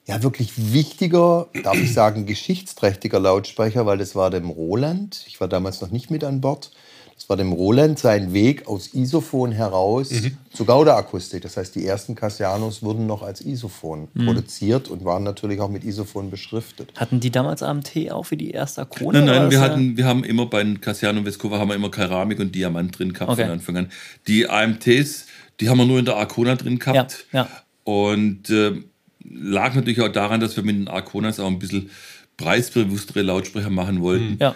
ja, 0.07 0.23
wirklich 0.23 0.73
wichtiger, 0.73 1.49
darf 1.63 1.77
ich 1.77 1.93
sagen, 1.95 2.27
geschichtsträchtiger 2.27 3.19
Lautsprecher, 3.19 3.87
weil 3.87 3.99
das 3.99 4.15
war 4.15 4.31
dem 4.31 4.51
Roland, 4.51 5.25
ich 5.27 5.41
war 5.41 5.49
damals 5.49 5.81
noch 5.81 5.91
nicht 5.91 6.11
mit 6.11 6.25
an 6.25 6.41
Bord, 6.41 6.71
das 7.15 7.29
war 7.29 7.37
dem 7.37 7.53
Roland 7.53 7.99
sein 7.99 8.33
Weg 8.33 8.67
aus 8.67 8.93
Isophon 8.93 9.53
heraus 9.53 10.11
zu 10.53 10.65
Gauda-Akustik. 10.65 11.43
Das 11.43 11.57
heißt, 11.57 11.75
die 11.75 11.87
ersten 11.87 12.15
Cassianos 12.15 12.83
wurden 12.83 13.07
noch 13.07 13.23
als 13.23 13.41
Isophon 13.41 14.09
produziert 14.27 14.89
und 14.89 15.05
waren 15.05 15.23
natürlich 15.23 15.61
auch 15.61 15.71
mit 15.71 15.85
Isophon 15.85 16.31
beschriftet. 16.31 16.93
Hatten 16.97 17.21
die 17.21 17.31
damals 17.31 17.63
AMT 17.63 18.11
auch 18.11 18.31
wie 18.31 18.37
die 18.37 18.51
erste 18.51 18.83
Akone? 18.83 19.23
Nein, 19.23 19.27
nein, 19.27 19.51
wir, 19.51 19.61
hatten, 19.61 19.97
wir 19.97 20.05
haben 20.05 20.23
immer 20.25 20.47
bei 20.47 20.63
den 20.63 20.81
Cassiano 20.81 21.19
und 21.19 21.25
Vescova 21.25 21.59
haben 21.59 21.69
wir 21.69 21.77
immer 21.77 21.91
Keramik 21.91 22.41
und 22.41 22.55
Diamant 22.55 22.99
drin 22.99 23.13
gehabt 23.13 23.31
Okay. 23.33 23.43
von 23.45 23.51
Anfang 23.53 23.77
an. 23.79 23.89
Die 24.27 24.49
AMTs, 24.49 25.27
die 25.61 25.69
haben 25.69 25.79
wir 25.79 25.87
nur 25.87 25.99
in 26.01 26.05
der 26.05 26.17
Arcona 26.17 26.57
drin 26.57 26.79
gehabt. 26.79 27.27
Ja, 27.33 27.43
ja. 27.43 27.49
Und 27.85 28.51
äh, 28.51 28.73
lag 29.25 29.75
natürlich 29.75 30.01
auch 30.03 30.09
daran, 30.13 30.41
dass 30.41 30.57
wir 30.57 30.63
mit 30.65 30.77
den 30.77 30.89
Arconas 30.89 31.41
auch 31.41 31.47
ein 31.47 31.59
bisschen 31.59 31.91
preisbewusstere 32.37 33.23
Lautsprecher 33.23 33.71
machen 33.71 34.03
wollten. 34.03 34.37
Ja. 34.41 34.55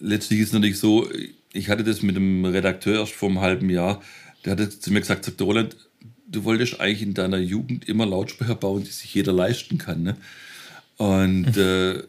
Letztlich 0.00 0.40
ist 0.40 0.48
es 0.48 0.52
natürlich 0.54 0.78
so, 0.78 1.06
ich 1.52 1.68
hatte 1.68 1.84
das 1.84 2.02
mit 2.02 2.16
dem 2.16 2.44
Redakteur 2.44 3.00
erst 3.00 3.12
vor 3.12 3.28
einem 3.28 3.40
halben 3.40 3.70
Jahr, 3.70 4.02
der 4.44 4.52
hatte 4.52 4.68
zu 4.68 4.92
mir 4.92 5.00
gesagt, 5.00 5.24
sagt 5.24 5.40
der 5.40 5.46
Roland, 5.46 5.76
du 6.26 6.44
wolltest 6.44 6.80
eigentlich 6.80 7.02
in 7.02 7.14
deiner 7.14 7.38
Jugend 7.38 7.88
immer 7.88 8.06
Lautsprecher 8.06 8.54
bauen, 8.54 8.84
die 8.84 8.90
sich 8.90 9.14
jeder 9.14 9.32
leisten 9.32 9.78
kann. 9.78 10.02
Ne? 10.02 10.16
Und 10.96 11.56
äh, 11.56 12.02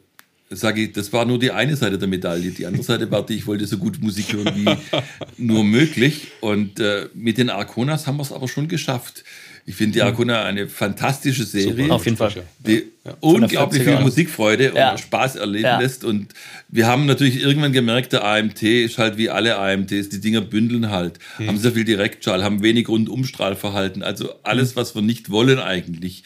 sage 0.49 0.83
ich, 0.83 0.93
das 0.93 1.13
war 1.13 1.25
nur 1.25 1.39
die 1.39 1.51
eine 1.51 1.75
Seite 1.75 1.97
der 1.97 2.07
Medaille. 2.07 2.51
Die 2.51 2.65
andere 2.65 2.83
Seite 2.83 3.09
war 3.11 3.25
die, 3.25 3.35
ich 3.35 3.47
wollte 3.47 3.65
so 3.65 3.77
gut 3.77 4.01
Musik 4.01 4.33
hören 4.33 4.53
wie 4.55 5.03
nur 5.37 5.63
möglich. 5.63 6.27
Und 6.41 6.79
äh, 6.79 7.07
mit 7.13 7.37
den 7.37 7.49
Arconas 7.49 8.07
haben 8.07 8.17
wir 8.17 8.23
es 8.23 8.31
aber 8.31 8.47
schon 8.47 8.67
geschafft. 8.67 9.23
Ich 9.69 9.75
finde 9.75 9.93
die 9.93 10.01
Arcona 10.01 10.45
eine 10.45 10.67
fantastische 10.67 11.43
Serie. 11.43 11.83
Super, 11.83 11.93
auf 11.93 12.03
jeden 12.05 12.17
Fall. 12.17 12.33
Die 12.65 12.85
unglaublich 13.19 13.83
viel 13.83 13.99
Musikfreude 13.99 14.73
Ja. 14.75 14.91
und 14.93 14.99
Spaß 14.99 15.35
erleben 15.35 15.63
Ja. 15.65 15.79
lässt. 15.79 16.03
Und 16.03 16.33
wir 16.69 16.87
haben 16.87 17.05
natürlich 17.05 17.39
irgendwann 17.39 17.71
gemerkt, 17.71 18.13
der 18.13 18.23
AMT 18.25 18.63
ist 18.63 18.97
halt 18.97 19.17
wie 19.17 19.29
alle 19.29 19.59
AMTs, 19.59 20.09
die 20.09 20.19
Dinger 20.21 20.41
bündeln 20.41 20.89
halt, 20.89 21.19
haben 21.37 21.59
sehr 21.59 21.71
viel 21.73 21.83
Direktschall, 21.83 22.43
haben 22.43 22.63
wenig 22.63 22.89
Rundumstrahlverhalten, 22.89 24.01
also 24.01 24.31
alles, 24.41 24.75
was 24.75 24.95
wir 24.95 25.03
nicht 25.03 25.29
wollen 25.29 25.59
eigentlich. 25.59 26.23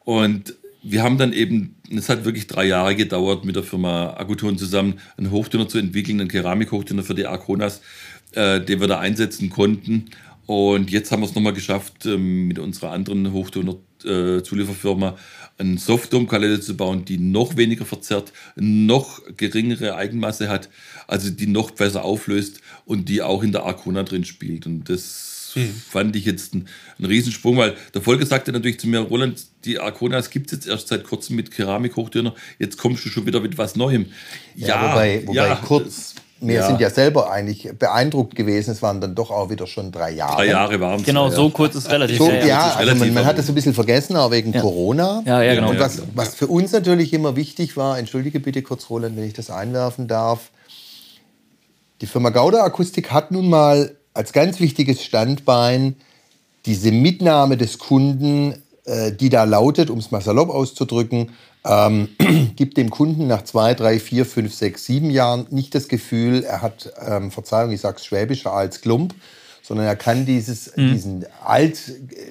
Und 0.00 0.54
wir 0.82 1.04
haben 1.04 1.16
dann 1.16 1.32
eben, 1.32 1.76
es 1.96 2.08
hat 2.08 2.24
wirklich 2.24 2.48
drei 2.48 2.64
Jahre 2.64 2.96
gedauert, 2.96 3.44
mit 3.44 3.54
der 3.54 3.62
Firma 3.62 4.14
Aguton 4.18 4.58
zusammen 4.58 4.94
einen 5.16 5.30
Hochtöner 5.30 5.68
zu 5.68 5.78
entwickeln, 5.78 6.18
einen 6.18 6.28
Keramikhochtöner 6.28 7.04
für 7.04 7.14
die 7.14 7.26
Arconas, 7.26 7.82
äh, 8.32 8.60
den 8.60 8.80
wir 8.80 8.88
da 8.88 8.98
einsetzen 8.98 9.48
konnten. 9.48 10.06
Und 10.50 10.90
jetzt 10.90 11.12
haben 11.12 11.22
wir 11.22 11.28
es 11.28 11.36
nochmal 11.36 11.52
geschafft, 11.52 12.06
ähm, 12.06 12.48
mit 12.48 12.58
unserer 12.58 12.90
anderen 12.90 13.32
Hochtoner-Zulieferfirma 13.32 15.16
eine 15.58 15.78
Softdome-Kalette 15.78 16.60
zu 16.60 16.76
bauen, 16.76 17.04
die 17.04 17.18
noch 17.18 17.56
weniger 17.56 17.84
verzerrt, 17.84 18.32
noch 18.56 19.22
geringere 19.36 19.94
Eigenmasse 19.94 20.48
hat, 20.48 20.68
also 21.06 21.30
die 21.30 21.46
noch 21.46 21.70
besser 21.70 22.04
auflöst 22.04 22.62
und 22.84 23.08
die 23.08 23.22
auch 23.22 23.44
in 23.44 23.52
der 23.52 23.62
Arcona 23.62 24.02
drin 24.02 24.24
spielt. 24.24 24.66
Und 24.66 24.90
das 24.90 25.54
fand 25.88 26.16
ich 26.16 26.24
jetzt 26.24 26.52
ein, 26.52 26.66
ein 26.98 27.04
Riesensprung, 27.04 27.56
weil 27.56 27.76
der 27.94 28.02
Volker 28.02 28.26
sagte 28.26 28.50
natürlich 28.50 28.80
zu 28.80 28.88
mir, 28.88 28.98
Roland, 28.98 29.40
die 29.64 29.78
Arconas 29.78 30.30
gibt 30.30 30.46
es 30.46 30.58
jetzt 30.58 30.66
erst 30.66 30.88
seit 30.88 31.04
kurzem 31.04 31.36
mit 31.36 31.52
Keramikhochtöner, 31.52 32.34
jetzt 32.58 32.76
kommst 32.76 33.04
du 33.04 33.08
schon 33.08 33.24
wieder 33.24 33.38
mit 33.38 33.56
was 33.56 33.76
Neuem. 33.76 34.06
Ja, 34.56 34.90
wobei, 34.90 35.22
wobei 35.26 35.36
ja, 35.36 35.54
kurz, 35.54 36.16
wir 36.40 36.54
ja. 36.54 36.66
sind 36.66 36.80
ja 36.80 36.88
selber 36.88 37.30
eigentlich 37.30 37.70
beeindruckt 37.78 38.34
gewesen. 38.34 38.70
Es 38.70 38.80
waren 38.82 39.00
dann 39.00 39.14
doch 39.14 39.30
auch 39.30 39.50
wieder 39.50 39.66
schon 39.66 39.92
drei 39.92 40.12
Jahre. 40.12 40.36
Drei 40.36 40.46
Jahre 40.46 40.80
waren 40.80 41.00
es. 41.00 41.06
Genau, 41.06 41.28
ja. 41.28 41.34
so 41.34 41.50
kurz 41.50 41.74
ist 41.74 41.90
relativ. 41.90 42.16
So, 42.16 42.30
ja, 42.30 42.46
ja, 42.46 42.60
also 42.62 42.78
man, 42.78 42.98
relativ 42.98 43.14
man 43.14 43.26
hat 43.26 43.38
es 43.38 43.48
ein 43.48 43.54
bisschen 43.54 43.74
vergessen, 43.74 44.16
auch 44.16 44.30
wegen 44.30 44.52
Corona. 44.52 45.22
Ja, 45.26 45.42
ja, 45.42 45.54
genau. 45.54 45.70
Und 45.70 45.78
was, 45.78 46.02
was 46.14 46.34
für 46.34 46.46
uns 46.46 46.72
natürlich 46.72 47.12
immer 47.12 47.36
wichtig 47.36 47.76
war, 47.76 47.98
entschuldige 47.98 48.40
bitte 48.40 48.62
kurz, 48.62 48.88
Roland, 48.88 49.16
wenn 49.16 49.24
ich 49.24 49.34
das 49.34 49.50
einwerfen 49.50 50.08
darf. 50.08 50.50
Die 52.00 52.06
Firma 52.06 52.30
Gauda 52.30 52.64
Akustik 52.64 53.12
hat 53.12 53.30
nun 53.30 53.50
mal 53.50 53.94
als 54.14 54.32
ganz 54.32 54.60
wichtiges 54.60 55.04
Standbein 55.04 55.96
diese 56.64 56.90
Mitnahme 56.90 57.58
des 57.58 57.78
Kunden, 57.78 58.54
äh, 58.84 59.12
die 59.12 59.28
da 59.28 59.44
lautet, 59.44 59.90
um 59.90 59.98
es 59.98 60.10
mal 60.10 60.22
salopp 60.22 60.48
auszudrücken, 60.48 61.30
ähm, 61.64 62.08
gibt 62.56 62.76
dem 62.76 62.90
Kunden 62.90 63.26
nach 63.26 63.42
zwei, 63.42 63.74
drei, 63.74 63.98
vier, 63.98 64.26
fünf, 64.26 64.54
sechs, 64.54 64.86
sieben 64.86 65.10
Jahren 65.10 65.46
nicht 65.50 65.74
das 65.74 65.88
Gefühl, 65.88 66.44
er 66.44 66.62
hat, 66.62 66.92
ähm, 67.06 67.30
Verzeihung, 67.30 67.72
ich 67.72 67.80
sag's 67.80 68.04
schwäbischer 68.04 68.52
als 68.52 68.80
Klump, 68.80 69.14
sondern 69.62 69.86
er 69.86 69.94
kann 69.94 70.26
dieses, 70.26 70.72
diesen 70.74 71.26
alt, 71.44 71.78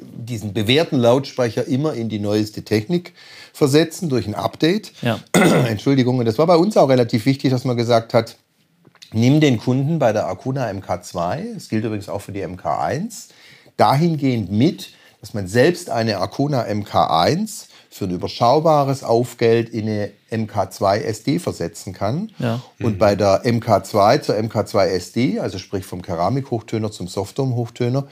diesen 0.01 0.51
bewährten 0.51 0.99
Lautsprecher 0.99 1.65
immer 1.67 1.93
in 1.93 2.09
die 2.09 2.19
neueste 2.19 2.63
Technik 2.63 3.13
versetzen 3.53 4.09
durch 4.09 4.27
ein 4.27 4.35
Update. 4.35 4.91
Ja. 5.01 5.19
Entschuldigung, 5.33 6.17
und 6.19 6.25
das 6.25 6.37
war 6.37 6.47
bei 6.47 6.57
uns 6.57 6.75
auch 6.75 6.89
relativ 6.89 7.25
wichtig, 7.25 7.51
dass 7.51 7.63
man 7.63 7.77
gesagt 7.77 8.13
hat, 8.13 8.35
nimm 9.13 9.39
den 9.39 9.57
Kunden 9.57 9.99
bei 9.99 10.11
der 10.11 10.27
Acuna 10.27 10.67
MK2, 10.69 11.53
das 11.53 11.69
gilt 11.69 11.85
übrigens 11.85 12.09
auch 12.09 12.19
für 12.19 12.31
die 12.31 12.43
MK1, 12.43 13.29
dahingehend 13.77 14.51
mit, 14.51 14.89
dass 15.21 15.33
man 15.33 15.47
selbst 15.47 15.89
eine 15.89 16.17
Acuna 16.17 16.65
MK1 16.65 17.67
für 17.89 18.05
ein 18.05 18.11
überschaubares 18.11 19.03
Aufgeld 19.03 19.69
in 19.69 19.87
eine 19.87 20.11
MK2 20.31 20.99
SD 20.99 21.39
versetzen 21.39 21.93
kann. 21.93 22.31
Ja. 22.37 22.61
Und 22.79 22.99
bei 22.99 23.15
der 23.15 23.43
MK2 23.45 24.21
zur 24.21 24.35
MK2 24.35 24.85
SD, 24.85 25.39
also 25.39 25.57
sprich 25.57 25.85
vom 25.85 26.01
Keramikhochtöner 26.01 26.91
zum 26.91 27.07
Softdome-Hochtöner, 27.07 28.07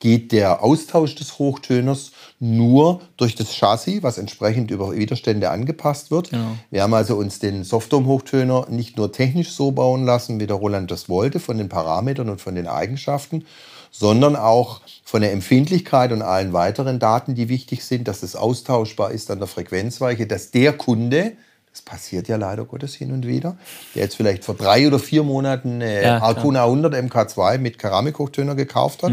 geht 0.00 0.32
der 0.32 0.64
Austausch 0.64 1.14
des 1.14 1.38
Hochtöners 1.38 2.10
nur 2.40 3.02
durch 3.16 3.36
das 3.36 3.54
Chassis, 3.54 4.02
was 4.02 4.18
entsprechend 4.18 4.72
über 4.72 4.92
Widerstände 4.92 5.48
angepasst 5.50 6.10
wird. 6.10 6.32
Wir 6.72 6.82
haben 6.82 6.92
also 6.92 7.14
uns 7.14 7.38
den 7.38 7.62
Softdome-Hochtöner 7.62 8.66
nicht 8.68 8.96
nur 8.96 9.12
technisch 9.12 9.52
so 9.52 9.70
bauen 9.70 10.04
lassen, 10.04 10.40
wie 10.40 10.48
der 10.48 10.56
Roland 10.56 10.90
das 10.90 11.08
wollte, 11.08 11.38
von 11.38 11.56
den 11.56 11.68
Parametern 11.68 12.28
und 12.30 12.40
von 12.40 12.56
den 12.56 12.66
Eigenschaften, 12.66 13.44
sondern 13.92 14.34
auch 14.34 14.80
von 15.04 15.20
der 15.20 15.32
Empfindlichkeit 15.32 16.10
und 16.10 16.22
allen 16.22 16.52
weiteren 16.52 16.98
Daten, 16.98 17.34
die 17.34 17.48
wichtig 17.48 17.84
sind, 17.84 18.08
dass 18.08 18.22
es 18.24 18.34
austauschbar 18.34 19.12
ist 19.12 19.30
an 19.30 19.38
der 19.38 19.46
Frequenzweiche, 19.46 20.26
dass 20.26 20.50
der 20.50 20.72
Kunde, 20.72 21.32
das 21.70 21.82
passiert 21.82 22.26
ja 22.26 22.36
leider 22.36 22.64
Gottes 22.64 22.94
hin 22.94 23.12
und 23.12 23.26
wieder, 23.26 23.56
der 23.94 24.04
jetzt 24.04 24.16
vielleicht 24.16 24.44
vor 24.44 24.54
drei 24.56 24.86
oder 24.86 24.98
vier 24.98 25.22
Monaten 25.22 25.74
eine 25.82 26.02
Ja. 26.02 26.22
Arcuna 26.22 26.64
100 26.64 26.94
MK2 26.94 27.58
mit 27.58 27.78
Keramikhochtöner 27.78 28.54
gekauft 28.54 29.02
hat 29.02 29.12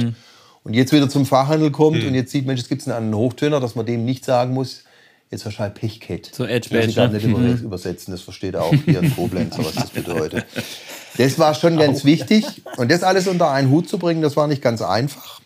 und 0.64 0.74
jetzt 0.74 0.94
wieder 0.94 1.10
zum 1.10 1.26
Fachhandel 1.26 1.72
kommt 1.72 2.04
und 2.04 2.16
jetzt 2.16 2.32
sieht, 2.32 2.46
Mensch, 2.46 2.62
es 2.62 2.70
gibt 2.70 2.88
einen 2.88 2.96
anderen 2.96 3.22
Hochtöner, 3.22 3.60
dass 3.60 3.76
man 3.76 3.86
dem 3.86 4.06
nicht 4.06 4.24
sagen 4.24 4.54
muss, 4.54 4.84
jetzt 5.32 5.46
wahrscheinlich 5.46 5.80
Pech 5.80 6.00
gehabt. 6.00 6.34
So 6.34 6.46
Edge 6.46 6.70
Muss 6.76 6.88
ich 6.88 6.96
Badge, 6.96 7.12
grad 7.12 7.12
ne? 7.12 7.18
nicht 7.18 7.54
über- 7.56 7.66
übersetzen, 7.68 8.12
das 8.12 8.22
versteht 8.22 8.56
er 8.56 8.64
auch 8.64 8.74
hier 8.86 9.00
in 9.00 9.16
Koblenz, 9.16 9.58
was 9.58 9.74
das 9.76 9.90
bedeutet. 9.92 10.46
Das 11.18 11.38
war 11.40 11.54
schon 11.56 11.78
ganz 11.78 12.06
wichtig 12.06 12.46
und 12.78 12.90
das 12.92 13.04
alles 13.04 13.28
unter 13.28 13.52
einen 13.52 13.70
Hut 13.70 13.90
zu 13.90 13.98
bringen, 14.00 14.22
das 14.22 14.36
war 14.38 14.48
nicht 14.48 14.62
ganz 14.62 14.82
einfach. 14.82 15.40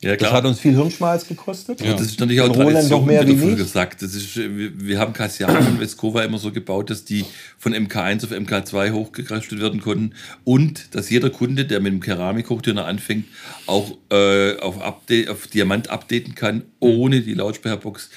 Ja, 0.00 0.14
Das 0.14 0.30
hat 0.30 0.44
uns 0.44 0.60
viel 0.60 0.74
Hirnschmalz 0.76 1.26
gekostet. 1.26 1.82
Und 1.82 1.90
das 1.90 2.02
ist 2.02 2.20
natürlich 2.20 2.40
auch 2.40 2.50
Roland 2.50 2.70
Tradition, 2.74 3.00
noch 3.00 3.04
mehr 3.04 3.26
wie 3.26 3.34
mich. 3.34 3.56
gesagt. 3.56 4.00
Das 4.00 4.14
ist, 4.14 4.36
äh, 4.36 4.56
wir, 4.56 4.80
wir 4.80 4.98
haben 5.00 5.12
Cassiano 5.12 5.58
und 5.58 5.80
Vescova 5.80 6.22
immer 6.22 6.38
so 6.38 6.52
gebaut, 6.52 6.90
dass 6.90 7.04
die 7.04 7.24
von 7.58 7.74
MK1 7.74 8.22
auf 8.24 8.30
MK2 8.30 8.92
hochgekraftet 8.92 9.60
werden 9.60 9.80
konnten 9.80 10.12
und 10.44 10.94
dass 10.94 11.10
jeder 11.10 11.30
Kunde, 11.30 11.64
der 11.64 11.80
mit 11.80 11.92
dem 11.92 11.98
Keramikhochtöner 11.98 12.84
anfängt, 12.84 13.24
auch 13.66 13.90
äh, 14.12 14.56
auf, 14.60 14.80
Update, 14.80 15.30
auf 15.30 15.48
Diamant 15.48 15.90
updaten 15.90 16.36
kann, 16.36 16.62
ohne 16.78 17.20
die 17.22 17.34
Lautsprecherbox 17.34 18.10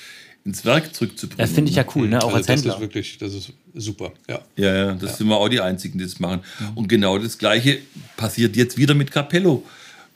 ins 0.43 0.65
Werk 0.65 0.93
zurückzubringen. 0.95 1.37
Das 1.37 1.51
finde 1.51 1.69
ich 1.69 1.77
ja 1.77 1.85
cool, 1.95 2.07
ne? 2.09 2.19
auch 2.19 2.25
Also 2.25 2.37
als 2.37 2.47
das 2.47 2.55
Händler. 2.57 2.73
ist 2.75 2.81
wirklich, 2.81 3.17
das 3.19 3.33
ist 3.33 3.53
super. 3.75 4.11
Ja. 4.29 4.41
Ja, 4.55 4.75
ja, 4.75 4.93
das 4.93 5.17
sind 5.17 5.27
wir 5.27 5.37
auch 5.37 5.49
die 5.49 5.61
Einzigen, 5.61 5.97
die 5.99 6.03
das 6.03 6.19
machen. 6.19 6.41
Und 6.75 6.87
genau 6.87 7.17
das 7.17 7.37
Gleiche 7.37 7.79
passiert 8.17 8.55
jetzt 8.55 8.77
wieder 8.77 8.93
mit 8.93 9.11
Capello. 9.11 9.63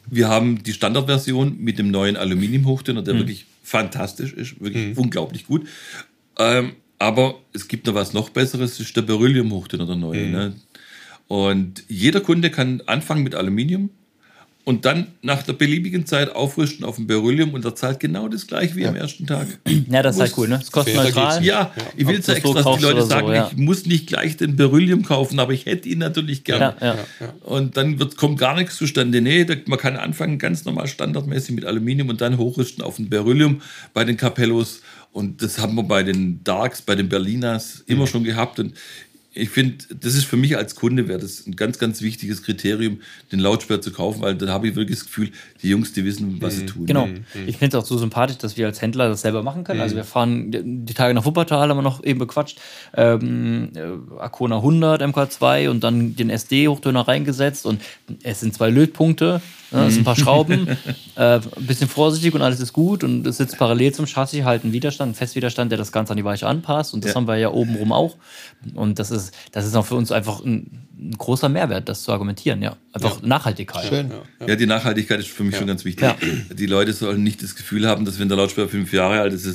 Wir 0.10 0.28
haben 0.28 0.64
die 0.64 0.74
Standardversion 0.74 1.58
mit 1.60 1.80
dem 1.80 1.90
neuen 1.92 2.18
Aluminiumhochtöner, 2.18 3.02
der 3.02 3.16
wirklich 3.16 3.46
fantastisch 3.64 4.34
ist, 4.34 4.60
wirklich 4.62 4.98
unglaublich 4.98 5.48
gut. 5.48 5.68
Ähm, 6.38 6.74
aber 7.00 7.40
es 7.54 7.68
gibt 7.68 7.88
noch 7.88 7.96
was 7.96 8.14
noch 8.14 8.30
Besseres, 8.30 8.78
das 8.78 8.88
ist 8.88 8.96
der 8.96 9.02
Beryllium-Hochtöner, 9.02 9.86
der 9.86 9.96
neue. 9.96 10.30
Ne? 10.30 10.54
Und 11.28 11.84
jeder 11.88 12.22
Kunde 12.22 12.52
kann 12.52 12.82
anfangen 12.86 13.24
mit 13.24 13.36
Aluminium 13.36 13.90
und 14.66 14.84
dann 14.84 15.08
nach 15.22 15.44
der 15.44 15.54
beliebigen 15.54 16.08
Zeit 16.08 16.36
aufrüsten 16.36 16.84
auf 16.84 16.96
dem 16.96 17.06
Beryllium 17.06 17.54
und 17.54 17.64
er 17.64 17.76
zahlt 17.76 18.00
genau 18.00 18.28
das 18.28 18.48
gleiche 18.48 18.76
wie 18.76 18.88
am 18.88 18.96
ersten 18.96 19.26
Tag. 19.28 19.48
Ja, 19.90 20.02
das 20.02 20.16
ist 20.16 20.22
halt 20.22 20.34
cool, 20.38 20.48
ne? 20.48 20.56
Es 20.56 20.64
ist 20.64 20.72
kostenneutral. 20.72 21.44
Ja, 21.44 21.72
ich 21.96 22.08
will 22.08 22.18
es 22.18 22.26
ja 22.28 22.34
du's 22.34 22.42
so 22.44 22.50
extra, 22.58 22.72
dass 22.72 22.80
die 22.80 22.84
Leute 22.84 23.02
so, 23.02 23.08
sagen, 23.08 23.32
ja. 23.32 23.50
ich 23.52 23.58
muss 23.58 23.86
nicht 23.86 24.08
gleich 24.08 24.36
den 24.38 24.56
Beryllium 24.56 25.04
kaufen, 25.04 25.40
aber 25.40 25.54
ich 25.54 25.68
hätte 25.68 25.88
ihn 25.88 26.00
natürlich 26.00 26.44
gern. 26.44 26.74
Ja, 26.82 26.96
ja. 26.96 27.06
Und 27.44 27.78
dann 27.78 28.00
wird, 28.00 28.18
kommt 28.18 28.40
gar 28.40 28.56
nichts 28.56 28.76
zustande. 28.78 29.22
Nee, 29.22 29.46
da, 29.46 29.54
man 29.68 29.78
kann 29.78 29.96
anfangen 29.96 30.40
ganz 30.40 30.66
normal 30.66 30.88
standardmäßig 30.88 31.54
mit 31.56 31.66
Aluminium 31.66 32.10
und 32.10 32.20
dann 32.22 32.38
hochrüsten 32.38 32.84
auf 32.84 32.96
den 32.96 33.10
Beryllium 33.10 33.62
bei 33.94 34.04
den 34.04 34.18
Capellos. 34.18 34.82
Und 35.12 35.42
das 35.44 35.60
haben 35.60 35.76
wir 35.76 35.84
bei 35.84 36.02
den 36.04 36.44
Darks, 36.44 36.82
bei 36.82 36.96
den 36.96 37.08
Berlinas 37.08 37.84
immer 37.86 38.04
Mhm. 38.04 38.08
schon 38.08 38.24
gehabt. 38.24 38.60
Und 38.60 38.74
ich 39.38 39.50
finde, 39.50 39.84
das 40.00 40.16
ist 40.16 40.24
für 40.24 40.38
mich 40.38 40.56
als 40.56 40.76
Kunde 40.76 41.10
wäre 41.10 41.20
das 41.20 41.46
ein 41.46 41.58
ganz, 41.58 41.78
ganz 41.78 42.02
wichtiges 42.02 42.42
Kriterium, 42.42 43.02
den 43.34 43.40
Lautsprecher 43.40 43.82
zu 43.82 43.92
kaufen, 43.92 44.22
weil 44.22 44.36
dann 44.36 44.50
habe 44.50 44.70
ich 44.70 44.76
wirklich 44.76 45.00
das 45.00 45.08
Gefühl, 45.08 45.30
die 45.62 45.70
Jungs, 45.70 45.92
die 45.92 46.06
wissen, 46.06 46.42
was 46.42 46.56
sie 46.56 46.66
tun. 46.66 46.86
Genau. 46.86 47.10
Ich 47.46 47.58
finde 47.58 47.78
es 47.78 47.84
auch 47.84 47.86
so 47.86 47.98
sympathisch, 47.98 48.38
dass 48.38 48.56
wir 48.56 48.66
als 48.66 48.82
Händler 48.82 49.10
das 49.10 49.22
selber 49.22 49.44
machen 49.44 49.66
können. 49.66 49.82
Also 49.82 49.98
wir 49.98 50.06
fahren 50.06 50.86
die 50.86 50.94
Tage 50.94 51.14
nach 51.14 51.26
Wuppertal, 51.26 51.70
haben 51.70 51.78
wir 51.78 51.82
noch 51.82 52.02
eben 52.04 52.18
bequatscht. 52.18 52.62
Ähm, 52.96 53.72
äh, 53.76 54.20
Arcona 54.20 54.58
100 54.58 55.02
MK2 55.02 55.70
und 55.70 55.84
dann 55.84 56.16
den 56.16 56.30
SD-Hochtöner 56.30 57.06
reingesetzt 57.06 57.66
und 57.66 57.82
es 58.24 58.40
sind 58.40 58.54
zwei 58.54 58.70
Lötpunkte, 58.70 59.42
ne, 59.72 59.86
es 59.86 59.94
sind 59.94 60.02
ein 60.02 60.06
paar 60.06 60.16
Schrauben, 60.16 60.68
äh, 61.16 61.22
ein 61.36 61.42
bisschen 61.60 61.88
vorsichtig 61.90 62.34
und 62.34 62.42
alles 62.42 62.60
ist 62.60 62.74
gut 62.74 63.04
und 63.04 63.26
es 63.28 63.38
sitzt 63.38 63.58
parallel 63.58 63.94
zum 63.94 64.06
Chassis 64.06 64.44
halt 64.44 64.64
ein 64.64 64.72
Widerstand, 64.74 65.12
ein 65.12 65.16
Festwiderstand, 65.16 65.72
der 65.72 65.78
das 65.78 65.92
Ganze 65.92 66.12
an 66.12 66.18
die 66.18 66.26
Weiche 66.26 66.48
anpasst 66.48 66.94
und 66.94 67.04
das 67.04 67.12
Ja. 67.12 67.16
haben 67.16 67.28
wir 67.28 67.38
ja 67.38 67.52
obenrum 67.52 67.92
auch. 67.92 68.18
Und 68.74 69.00
das 69.00 69.12
ist, 69.12 69.34
das 69.52 69.66
ist 69.66 69.76
auch 69.76 69.86
für 69.86 69.96
uns 69.96 70.12
einfach 70.12 70.44
ein, 70.44 70.82
ein 70.98 71.12
großer 71.18 71.50
Mehrwert, 71.50 71.90
das 71.90 72.04
zu 72.04 72.12
argumentieren, 72.12 72.62
ja. 72.62 72.78
Einfach 72.94 73.22
Nachhaltigkeit. 73.22 73.86
Schön. 73.90 74.12
Ja, 74.48 74.56
die 74.56 74.66
Nachhaltigkeit 74.66 75.20
ist 75.20 75.28
für 75.28 75.44
mich 75.44 75.58
schon 75.58 75.68
ganz 75.68 75.84
wichtig. 75.84 76.04
Ja. 76.04 76.16
Die 76.54 76.66
Leute 76.66 76.94
sollen 76.94 77.22
nicht 77.24 77.44
das 77.44 77.56
Gefühl 77.56 77.88
haben, 77.88 78.06
dass 78.06 78.18
wenn 78.20 78.30
der 78.30 78.38
Lautsprecher 78.38 78.70
fünf 78.70 78.94
Jahre 78.94 79.20
alt 79.20 79.34
ist, 79.34 79.46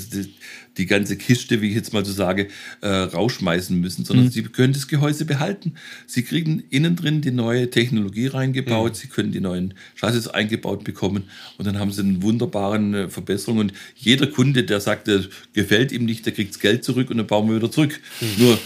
die, 0.80 0.86
ganze 0.86 1.16
Kiste, 1.16 1.60
wie 1.60 1.68
ich 1.68 1.74
jetzt 1.74 1.92
mal 1.92 2.04
so 2.04 2.12
sage, 2.12 2.48
äh, 2.80 2.88
rausschmeißen 2.88 3.78
müssen, 3.78 4.04
sondern 4.04 4.26
Mhm. 4.26 4.30
sie 4.30 4.42
können 4.42 4.72
das 4.72 4.88
Gehäuse 4.88 5.24
behalten. 5.24 5.74
Sie 6.06 6.22
kriegen 6.22 6.62
innen 6.70 6.96
drin 6.96 7.20
die 7.20 7.30
neue 7.30 7.70
Technologie 7.70 8.26
Mhm. 8.28 8.34
reingebaut, 8.34 8.96
sie 8.96 9.08
können 9.08 9.32
die 9.32 9.40
neuen 9.40 9.74
Chassis 9.94 10.26
eingebaut 10.28 10.84
bekommen 10.84 11.24
und 11.58 11.66
dann 11.66 11.78
haben 11.78 11.92
sie 11.92 12.02
eine 12.02 12.22
wunderbaren 12.22 12.94
äh, 12.94 13.08
Verbesserung. 13.08 13.58
Und 13.58 13.72
jeder 13.96 14.26
Kunde, 14.26 14.64
der 14.64 14.80
sagt, 14.80 15.06
der 15.06 15.24
gefällt 15.52 15.92
ihm 15.92 16.04
nicht, 16.04 16.24
der 16.26 16.32
kriegt 16.32 16.50
das 16.54 16.60
Geld 16.60 16.84
zurück 16.84 17.10
und 17.10 17.18
dann 17.18 17.26
bauen 17.26 17.48
wir 17.48 17.56
wieder 17.56 17.70
zurück. 17.70 18.00
Mhm. 18.20 18.44
Nur 18.44 18.58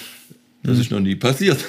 Das 0.67 0.79
ist 0.79 0.91
noch 0.91 1.01
nie 1.01 1.15
passiert. 1.15 1.59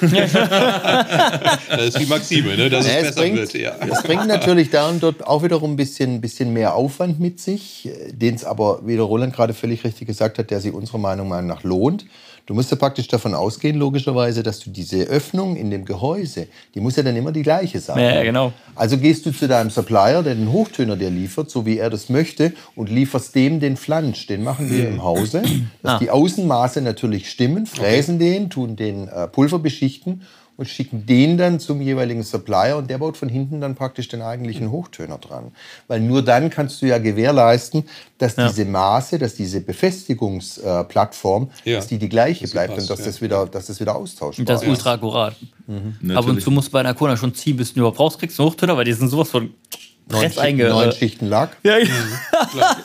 Das 1.68 1.88
ist 1.88 1.98
die 1.98 2.06
Maxime, 2.06 2.56
ne? 2.56 2.70
dass 2.70 2.86
Ja, 2.86 2.92
es 2.92 2.96
es 2.96 3.02
besser 3.08 3.20
bringt, 3.20 3.36
wird. 3.36 3.54
Ja. 3.54 3.76
es 3.92 4.02
bringt 4.02 4.26
natürlich 4.26 4.70
da 4.70 4.88
und 4.88 5.02
dort 5.02 5.26
auch 5.26 5.42
wiederum 5.42 5.72
ein 5.72 5.76
bisschen, 5.76 6.20
bisschen 6.20 6.52
mehr 6.52 6.74
Aufwand 6.74 7.20
mit 7.20 7.38
sich, 7.38 7.90
den 8.10 8.34
es 8.34 8.44
aber, 8.44 8.80
wie 8.86 8.94
der 8.94 9.02
Roland 9.04 9.34
gerade 9.34 9.52
völlig 9.52 9.84
richtig 9.84 10.06
gesagt 10.06 10.38
hat, 10.38 10.50
der 10.50 10.60
sich 10.60 10.72
unserer 10.72 10.98
Meinung 10.98 11.28
nach 11.46 11.62
lohnt. 11.62 12.06
Du 12.46 12.54
musst 12.54 12.70
ja 12.70 12.76
praktisch 12.76 13.08
davon 13.08 13.34
ausgehen, 13.34 13.76
logischerweise, 13.76 14.44
dass 14.44 14.60
du 14.60 14.70
diese 14.70 14.98
Öffnung 14.98 15.56
in 15.56 15.68
dem 15.70 15.84
Gehäuse, 15.84 16.46
die 16.74 16.80
muss 16.80 16.94
ja 16.94 17.02
dann 17.02 17.16
immer 17.16 17.32
die 17.32 17.42
gleiche 17.42 17.80
sein. 17.80 17.98
Ja, 17.98 18.22
genau. 18.22 18.52
Also 18.76 18.98
gehst 18.98 19.26
du 19.26 19.32
zu 19.32 19.48
deinem 19.48 19.70
Supplier, 19.70 20.22
der 20.22 20.36
den 20.36 20.52
Hochtöner 20.52 20.94
dir 20.96 21.10
liefert, 21.10 21.50
so 21.50 21.66
wie 21.66 21.78
er 21.78 21.90
das 21.90 22.08
möchte, 22.08 22.52
und 22.76 22.88
lieferst 22.88 23.34
dem 23.34 23.58
den 23.58 23.76
Flansch. 23.76 24.28
Den 24.28 24.44
machen 24.44 24.70
wir 24.70 24.88
im 24.88 25.02
Hause, 25.02 25.42
dass 25.82 25.94
Ah. 25.94 25.98
die 25.98 26.10
Außenmaße 26.10 26.82
natürlich 26.82 27.28
stimmen, 27.30 27.66
fräsen 27.66 28.20
den, 28.20 28.48
tun 28.48 28.76
den 28.76 29.08
äh, 29.08 29.26
Pulver 29.26 29.58
beschichten 29.58 30.22
und 30.56 30.68
schicken 30.68 31.04
den 31.06 31.36
dann 31.36 31.60
zum 31.60 31.80
jeweiligen 31.80 32.22
Supplier 32.22 32.76
und 32.78 32.88
der 32.90 32.98
baut 32.98 33.16
von 33.16 33.28
hinten 33.28 33.60
dann 33.60 33.74
praktisch 33.74 34.08
den 34.08 34.22
eigentlichen 34.22 34.70
Hochtöner 34.70 35.18
dran. 35.18 35.52
Weil 35.88 36.00
nur 36.00 36.22
dann 36.22 36.50
kannst 36.50 36.80
du 36.82 36.86
ja 36.86 36.98
gewährleisten, 36.98 37.84
dass 38.18 38.36
diese 38.36 38.64
Maße, 38.64 39.18
dass 39.18 39.34
diese 39.34 39.60
Befestigungsplattform, 39.60 41.50
Ja. 41.64 41.76
dass 41.76 41.86
die 41.86 41.98
die 41.98 42.08
gleiche 42.08 42.48
bleibt 42.48 42.74
passt, 42.74 42.82
und 42.82 42.90
dass, 42.90 43.00
ja. 43.00 43.06
das 43.06 43.20
wieder, 43.20 43.46
dass 43.46 43.66
das 43.66 43.80
wieder 43.80 43.96
austauschbar 43.96 44.40
Und 44.40 44.48
das 44.48 44.62
ist 44.62 44.68
ist. 44.68 44.70
ultra 44.78 44.92
akkurat. 44.94 45.36
Natürlich. 45.66 46.16
Ab 46.16 46.26
und 46.26 46.40
zu 46.40 46.50
musst 46.50 46.68
du 46.68 46.72
bei 46.72 46.80
einer 46.80 46.94
Kona 46.94 47.16
schon 47.16 47.34
ziehen, 47.34 47.56
bis 47.56 47.72
du 47.74 47.80
überhaupt 47.80 47.98
rauskriegst, 47.98 48.38
einen 48.40 48.48
Hochtöner, 48.48 48.76
weil 48.76 48.84
die 48.84 48.92
sind 48.92 49.08
sowas 49.08 49.28
von 49.28 49.50
Schichten, 50.08 50.38
einge... 50.40 50.68
neun 50.68 50.92
Schichten 50.92 51.28
Lack. 51.28 51.56
Ja, 51.64 51.78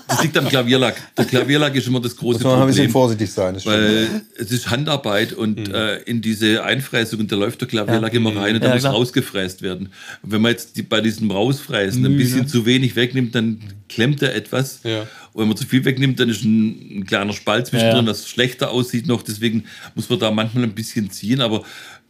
Das 0.07 0.23
liegt 0.23 0.37
am 0.37 0.47
Klavierlack. 0.47 0.95
Der 1.17 1.25
Klavierlack 1.25 1.75
ist 1.75 1.87
immer 1.87 1.99
das 2.01 2.15
große 2.15 2.39
Muss 2.39 2.43
man 2.43 2.61
ein 2.61 2.67
bisschen 2.67 2.85
Problem. 2.85 2.91
vorsichtig 2.91 3.31
sein. 3.31 3.53
Das. 3.53 3.65
Weil 3.65 4.07
es 4.37 4.51
ist 4.51 4.69
Handarbeit 4.71 5.33
und 5.33 5.71
äh, 5.73 5.97
in 6.03 6.21
diese 6.21 6.63
Einfräsung, 6.63 7.27
da 7.27 7.35
läuft 7.35 7.61
der 7.61 7.67
Klavierlack 7.67 8.13
immer 8.13 8.35
rein 8.35 8.55
und 8.55 8.63
da 8.63 8.69
Ja, 8.69 8.73
muss 8.73 8.81
klar. 8.83 8.93
rausgefräst 8.93 9.61
werden. 9.61 9.89
Und 10.23 10.31
wenn 10.31 10.41
man 10.41 10.51
jetzt 10.51 10.77
die, 10.77 10.81
bei 10.83 11.01
diesem 11.01 11.29
Rausfräsen 11.31 12.05
ein 12.05 12.17
bisschen 12.17 12.47
zu 12.47 12.65
wenig 12.65 12.95
wegnimmt, 12.95 13.35
dann 13.35 13.59
klemmt 13.87 14.21
er 14.21 14.33
etwas. 14.35 14.79
Ja. 14.83 15.01
Und 15.33 15.41
wenn 15.41 15.47
man 15.47 15.57
zu 15.57 15.65
viel 15.65 15.85
wegnimmt, 15.85 16.19
dann 16.19 16.29
ist 16.29 16.43
ein, 16.43 16.99
ein 16.99 17.05
kleiner 17.05 17.33
Spalt 17.33 17.67
zwischendrin, 17.67 18.05
Ja. 18.05 18.11
was 18.11 18.27
schlechter 18.27 18.71
aussieht 18.71 19.07
noch. 19.07 19.21
Deswegen 19.21 19.65
muss 19.95 20.09
man 20.09 20.19
da 20.19 20.31
manchmal 20.31 20.63
ein 20.63 20.73
bisschen 20.73 21.09
ziehen. 21.11 21.41
Aber 21.41 21.63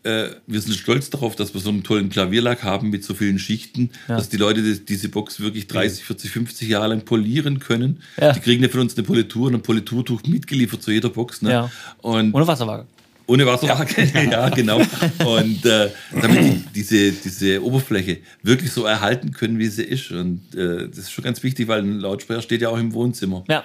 äh, 0.04 0.30
wir 0.48 0.62
sind 0.62 0.74
stolz 0.76 1.10
darauf, 1.10 1.36
dass 1.36 1.54
wir 1.54 1.62
so 1.62 1.70
einen 1.70 1.84
tollen 1.84 2.10
Klavierlack 2.10 2.64
haben 2.64 2.90
mit 2.90 3.04
so 3.04 3.14
vielen 3.14 3.38
Schichten, 3.40 3.92
dass 4.08 4.30
die 4.30 4.38
Leute 4.38 4.62
die, 4.64 4.84
diese 4.84 5.10
Box 5.10 5.40
wirklich 5.40 5.68
30, 5.68 6.04
40, 6.04 6.32
50 6.32 6.70
Jahre 6.70 6.88
lang 6.88 7.02
polieren 7.06 7.60
können. 7.60 8.02
Ja. 8.20 8.32
Die 8.34 8.40
kriegen 8.40 8.64
ja 8.64 8.70
von 8.70 8.82
uns 8.82 8.96
eine 8.98 9.04
Politur 9.06 9.48
und 9.48 9.56
ein 9.56 9.62
Politurtuch 9.62 10.24
mitgeliefert 10.24 10.82
zu 10.82 10.92
jeder 10.92 11.10
Box. 11.10 11.42
Ne? 11.42 11.52
Ja. 11.52 11.72
Und 12.02 12.34
Ohne 12.34 12.48
Wasserwaage. 12.48 12.88
ohne 13.28 13.46
Wasserwaage, 13.46 14.12
ja. 14.32 14.50
genau. 14.50 14.82
Und 15.26 15.66
äh, 15.66 15.90
damit 16.20 16.40
die, 16.44 16.64
diese, 16.76 17.12
diese 17.12 17.64
Oberfläche 17.64 18.18
wirklich 18.42 18.72
so 18.72 18.86
erhalten 18.86 19.32
können, 19.32 19.60
wie 19.60 19.68
sie 19.68 19.84
ist. 19.84 20.12
Und 20.12 20.42
äh, 20.56 20.88
das 20.90 20.98
ist 20.98 21.12
schon 21.12 21.24
ganz 21.24 21.44
wichtig, 21.44 21.68
weil 21.68 21.82
ein 21.82 22.00
Lautsprecher 22.00 22.42
steht 22.42 22.62
ja 22.62 22.70
auch 22.70 22.80
im 22.80 22.94
Wohnzimmer. 22.94 23.44
Ja. 23.48 23.64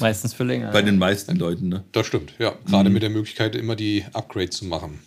Meistens 0.00 0.32
für 0.32 0.44
länger. 0.44 0.70
Bei 0.70 0.80
den 0.80 0.96
meisten 0.96 1.36
Leuten. 1.36 1.68
Ne? 1.68 1.84
Das 1.92 2.06
stimmt, 2.06 2.32
ja. 2.38 2.54
Gerade 2.66 2.88
mit 2.88 3.02
der 3.02 3.10
Möglichkeit, 3.10 3.54
immer 3.54 3.76
die 3.76 4.04
Upgrades 4.14 4.56
zu 4.56 4.64
machen. 4.64 5.00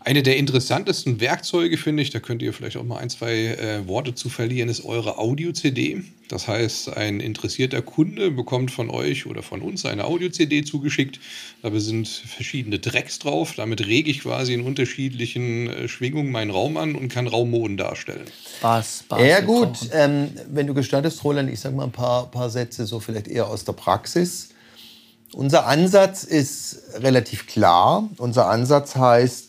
Eine 0.00 0.22
der 0.22 0.36
interessantesten 0.36 1.20
Werkzeuge, 1.20 1.76
finde 1.76 2.02
ich, 2.02 2.10
da 2.10 2.20
könnt 2.20 2.42
ihr 2.42 2.52
vielleicht 2.52 2.76
auch 2.76 2.84
mal 2.84 2.98
ein, 2.98 3.10
zwei 3.10 3.34
äh, 3.34 3.86
Worte 3.86 4.14
zu 4.14 4.28
verlieren, 4.28 4.68
ist 4.68 4.84
eure 4.84 5.18
Audio-CD. 5.18 6.02
Das 6.28 6.46
heißt, 6.46 6.94
ein 6.96 7.20
interessierter 7.20 7.80
Kunde 7.80 8.30
bekommt 8.30 8.70
von 8.70 8.90
euch 8.90 9.26
oder 9.26 9.42
von 9.42 9.62
uns 9.62 9.86
eine 9.86 10.04
Audio-CD 10.04 10.62
zugeschickt. 10.62 11.20
Dabei 11.62 11.78
sind 11.78 12.06
verschiedene 12.06 12.80
Tracks 12.80 13.18
drauf. 13.18 13.54
Damit 13.56 13.86
rege 13.86 14.10
ich 14.10 14.20
quasi 14.20 14.52
in 14.52 14.62
unterschiedlichen 14.62 15.68
äh, 15.68 15.88
Schwingungen 15.88 16.30
meinen 16.30 16.50
Raum 16.50 16.76
an 16.76 16.94
und 16.94 17.08
kann 17.08 17.26
Raummoden 17.26 17.76
darstellen. 17.76 18.26
Spaß, 18.58 19.04
Spaß. 19.06 19.22
Ja 19.26 19.40
gut, 19.40 19.78
ähm, 19.92 20.28
wenn 20.50 20.66
du 20.66 20.74
gestattest, 20.74 21.24
Roland, 21.24 21.50
ich 21.50 21.60
sage 21.60 21.74
mal 21.74 21.84
ein 21.84 21.92
paar, 21.92 22.30
paar 22.30 22.50
Sätze 22.50 22.84
so 22.86 23.00
vielleicht 23.00 23.28
eher 23.28 23.48
aus 23.48 23.64
der 23.64 23.72
Praxis. 23.72 24.50
Unser 25.32 25.66
Ansatz 25.66 26.24
ist 26.24 26.82
relativ 26.94 27.46
klar. 27.46 28.08
Unser 28.16 28.48
Ansatz 28.48 28.96
heißt, 28.96 29.47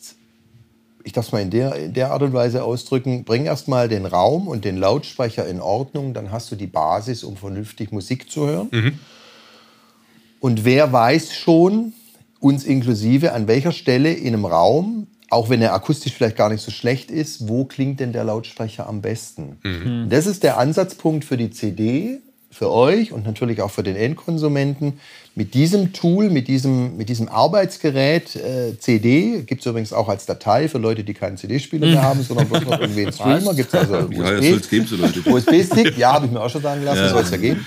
ich 1.04 1.12
darf 1.12 1.26
es 1.26 1.32
mal 1.32 1.40
in 1.42 1.50
der, 1.50 1.74
in 1.76 1.92
der 1.94 2.10
Art 2.12 2.22
und 2.22 2.32
Weise 2.32 2.62
ausdrücken, 2.64 3.24
bring 3.24 3.46
erstmal 3.46 3.88
den 3.88 4.06
Raum 4.06 4.48
und 4.48 4.64
den 4.64 4.76
Lautsprecher 4.76 5.46
in 5.46 5.60
Ordnung, 5.60 6.14
dann 6.14 6.30
hast 6.30 6.50
du 6.50 6.56
die 6.56 6.66
Basis, 6.66 7.24
um 7.24 7.36
vernünftig 7.36 7.92
Musik 7.92 8.30
zu 8.30 8.46
hören. 8.46 8.68
Und 10.40 10.64
wer 10.64 10.92
weiß 10.92 11.34
schon, 11.34 11.92
uns 12.40 12.64
inklusive, 12.64 13.32
an 13.32 13.46
welcher 13.46 13.72
Stelle 13.72 14.12
in 14.12 14.28
einem 14.28 14.46
Raum, 14.46 15.06
auch 15.28 15.48
wenn 15.50 15.62
er 15.62 15.74
akustisch 15.74 16.12
vielleicht 16.14 16.36
gar 16.36 16.48
nicht 16.48 16.62
so 16.62 16.70
schlecht 16.70 17.10
ist, 17.10 17.48
wo 17.48 17.64
klingt 17.64 18.00
denn 18.00 18.12
der 18.12 18.24
Lautsprecher 18.24 18.88
am 18.88 19.00
besten? 19.02 19.58
Und 20.04 20.10
Das 20.10 20.26
ist 20.26 20.42
der 20.42 20.58
Ansatzpunkt 20.58 21.24
für 21.24 21.36
die 21.36 21.50
CD, 21.50 22.18
für 22.50 22.70
euch 22.70 23.12
und 23.12 23.24
natürlich 23.24 23.62
auch 23.62 23.70
für 23.70 23.82
den 23.82 23.96
Endkonsumenten. 23.96 25.00
Mit 25.36 25.54
diesem 25.54 25.92
Tool, 25.92 26.30
mit 26.30 26.48
diesem, 26.48 26.96
mit 26.96 27.08
diesem 27.08 27.28
Arbeitsgerät 27.28 28.34
äh, 28.34 28.76
CD, 28.78 29.42
gibt 29.42 29.60
es 29.60 29.66
übrigens 29.66 29.92
auch 29.92 30.08
als 30.08 30.26
Datei 30.26 30.68
für 30.68 30.78
Leute, 30.78 31.04
die 31.04 31.14
keinen 31.14 31.36
CD-Spieler 31.36 31.86
mehr 31.86 32.02
haben, 32.10 32.22
sondern 32.22 32.48
bloß 32.48 32.64
noch 32.64 32.80
irgendwie 32.80 33.02
einen 33.02 33.12
Streamer, 33.12 33.54
gibt 33.54 33.72
es 33.72 33.74
also 33.74 34.10
Ja, 34.10 34.40
ja, 34.40 34.56
geben, 34.58 34.86
so 34.86 34.96
Leute. 34.96 35.20
USB-Stick, 35.24 35.96
ja, 35.96 36.12
habe 36.12 36.26
ich 36.26 36.32
mir 36.32 36.40
auch 36.40 36.50
schon 36.50 36.62
sagen 36.62 36.82
lassen, 36.84 37.08
soll 37.08 37.22
es 37.22 37.30
ja 37.30 37.36
geben. 37.36 37.64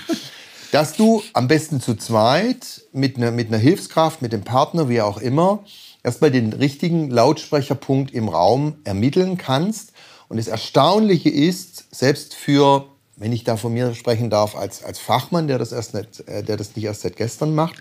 Dass 0.70 0.94
du 0.94 1.22
am 1.32 1.48
besten 1.48 1.80
zu 1.80 1.94
zweit 1.94 2.82
mit 2.92 3.16
einer, 3.16 3.30
mit 3.30 3.48
einer 3.48 3.58
Hilfskraft, 3.58 4.22
mit 4.22 4.32
dem 4.32 4.42
Partner, 4.42 4.88
wie 4.88 5.00
auch 5.00 5.18
immer, 5.18 5.64
erstmal 6.02 6.30
den 6.30 6.52
richtigen 6.52 7.10
Lautsprecherpunkt 7.10 8.12
im 8.12 8.28
Raum 8.28 8.74
ermitteln 8.84 9.38
kannst. 9.38 9.92
Und 10.28 10.36
das 10.36 10.48
Erstaunliche 10.48 11.30
ist, 11.30 11.84
selbst 11.94 12.34
für, 12.34 12.86
wenn 13.16 13.32
ich 13.32 13.44
da 13.44 13.56
von 13.56 13.72
mir 13.72 13.94
sprechen 13.94 14.30
darf, 14.30 14.56
als, 14.56 14.82
als 14.82 14.98
Fachmann, 14.98 15.46
der 15.48 15.58
das, 15.58 15.72
erst 15.72 15.94
nicht, 15.94 16.26
äh, 16.28 16.42
der 16.42 16.56
das 16.56 16.74
nicht 16.74 16.84
erst 16.84 17.02
seit 17.02 17.16
gestern 17.16 17.54
macht, 17.54 17.76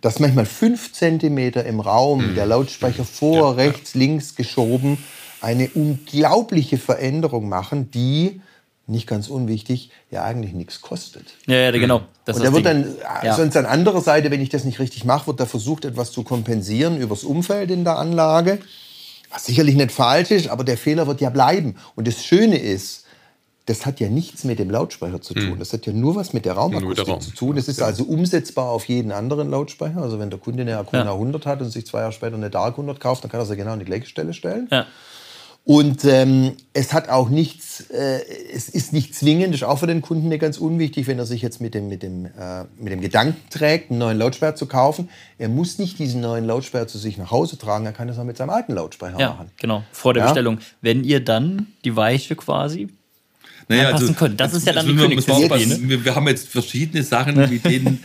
dass 0.00 0.18
manchmal 0.18 0.46
fünf 0.46 0.92
Zentimeter 0.92 1.64
im 1.64 1.80
Raum 1.80 2.34
der 2.34 2.46
Lautsprecher 2.46 3.04
vor, 3.04 3.56
rechts, 3.56 3.94
links 3.94 4.34
geschoben 4.34 4.98
eine 5.40 5.68
unglaubliche 5.74 6.78
Veränderung 6.78 7.48
machen, 7.48 7.90
die, 7.90 8.40
nicht 8.86 9.06
ganz 9.06 9.28
unwichtig, 9.28 9.90
ja 10.10 10.24
eigentlich 10.24 10.52
nichts 10.54 10.80
kostet. 10.80 11.34
Ja, 11.46 11.56
ja, 11.56 11.70
genau. 11.70 12.02
Das 12.24 12.36
Und 12.36 12.44
da 12.44 12.52
wird 12.52 12.66
dann, 12.66 12.96
Ja. 13.22 13.34
sonst 13.34 13.56
an 13.56 13.66
anderer 13.66 14.00
Seite, 14.00 14.30
wenn 14.30 14.40
ich 14.40 14.48
das 14.48 14.64
nicht 14.64 14.78
richtig 14.78 15.04
mache, 15.04 15.26
wird 15.26 15.40
da 15.40 15.46
versucht, 15.46 15.84
etwas 15.84 16.12
zu 16.12 16.22
kompensieren 16.22 16.98
übers 16.98 17.24
Umfeld 17.24 17.70
in 17.70 17.84
der 17.84 17.98
Anlage. 17.98 18.58
Was 19.30 19.46
sicherlich 19.46 19.74
nicht 19.74 19.92
falsch 19.92 20.30
ist, 20.30 20.48
aber 20.48 20.64
der 20.64 20.78
Fehler 20.78 21.06
wird 21.06 21.20
ja 21.20 21.30
bleiben. 21.30 21.76
Und 21.94 22.06
das 22.06 22.24
Schöne 22.24 22.56
ist, 22.56 23.03
das 23.66 23.86
hat 23.86 23.98
ja 23.98 24.08
nichts 24.10 24.44
mit 24.44 24.58
dem 24.58 24.68
Lautsprecher 24.70 25.22
zu 25.22 25.32
tun. 25.34 25.58
Das 25.58 25.72
hat 25.72 25.86
ja 25.86 25.92
nur 25.94 26.16
was 26.16 26.32
mit 26.34 26.44
der 26.44 26.52
Raumakustik 26.52 27.08
Raum. 27.08 27.20
zu 27.22 27.30
tun. 27.30 27.56
Das 27.56 27.66
ist 27.68 27.80
also 27.80 28.04
umsetzbar 28.04 28.68
auf 28.70 28.84
jeden 28.86 29.10
anderen 29.10 29.48
Lautsprecher. 29.50 30.02
Also 30.02 30.18
wenn 30.18 30.28
der 30.28 30.38
Kunde 30.38 30.62
eine 30.62 30.76
Acuna 30.76 31.04
Ja. 31.06 31.12
100 31.14 31.46
hat 31.46 31.62
und 31.62 31.70
sich 31.70 31.86
zwei 31.86 32.00
Jahre 32.00 32.12
später 32.12 32.34
eine 32.36 32.50
Dark 32.50 32.74
100 32.74 33.00
kauft, 33.00 33.24
dann 33.24 33.30
kann 33.30 33.40
er 33.40 33.46
sie 33.46 33.56
genau 33.56 33.72
an 33.72 33.78
die 33.78 33.86
gleiche 33.86 34.06
Stelle 34.06 34.34
stellen. 34.34 34.68
Ja. 34.70 34.86
Und 35.66 36.04
ähm, 36.04 36.52
es 36.74 36.92
hat 36.92 37.08
auch 37.08 37.30
nichts, 37.30 37.88
äh, 37.88 38.20
es 38.52 38.68
ist 38.68 38.92
nicht 38.92 39.14
zwingend, 39.14 39.54
ist 39.54 39.64
auch 39.64 39.78
für 39.78 39.86
den 39.86 40.02
Kunden 40.02 40.28
nicht 40.28 40.40
ganz 40.40 40.58
unwichtig, 40.58 41.06
wenn 41.06 41.18
er 41.18 41.24
sich 41.24 41.40
jetzt 41.40 41.62
mit 41.62 41.72
dem, 41.72 41.88
mit 41.88 42.02
dem, 42.02 42.26
äh, 42.26 42.64
mit 42.78 42.92
dem 42.92 43.00
Gedanken 43.00 43.38
trägt, 43.48 43.88
einen 43.90 43.98
neuen 43.98 44.18
Lautsprecher 44.18 44.56
zu 44.56 44.66
kaufen. 44.66 45.08
Er 45.38 45.48
muss 45.48 45.78
nicht 45.78 45.98
diesen 45.98 46.20
neuen 46.20 46.44
Lautsprecher 46.44 46.86
zu 46.86 46.98
sich 46.98 47.16
nach 47.16 47.30
Hause 47.30 47.56
tragen, 47.56 47.86
er 47.86 47.92
kann 47.92 48.08
das 48.08 48.18
auch 48.18 48.24
mit 48.24 48.36
seinem 48.36 48.50
alten 48.50 48.74
Lautsprecher 48.74 49.18
ja, 49.18 49.28
machen. 49.30 49.50
genau. 49.58 49.82
Vor 49.90 50.12
der 50.12 50.24
Ja. 50.24 50.26
Bestellung. 50.28 50.58
Wenn 50.82 51.02
ihr 51.02 51.24
dann 51.24 51.68
die 51.86 51.96
Weiche 51.96 52.36
quasi 52.36 52.88
Naja, 53.68 53.88
anpassen 53.88 54.16
können. 54.16 54.36
Das 54.36 54.52
ist 54.52 54.66
ja 54.66 54.72
dann 54.72 54.86
die 54.86 54.94
Königsdisziplin, 54.94 55.88
wir, 55.88 56.04
wir 56.04 56.14
haben 56.14 56.28
jetzt 56.28 56.48
verschiedene 56.48 57.02
Sachen, 57.02 57.36
mit 57.50 57.64
denen 57.64 57.98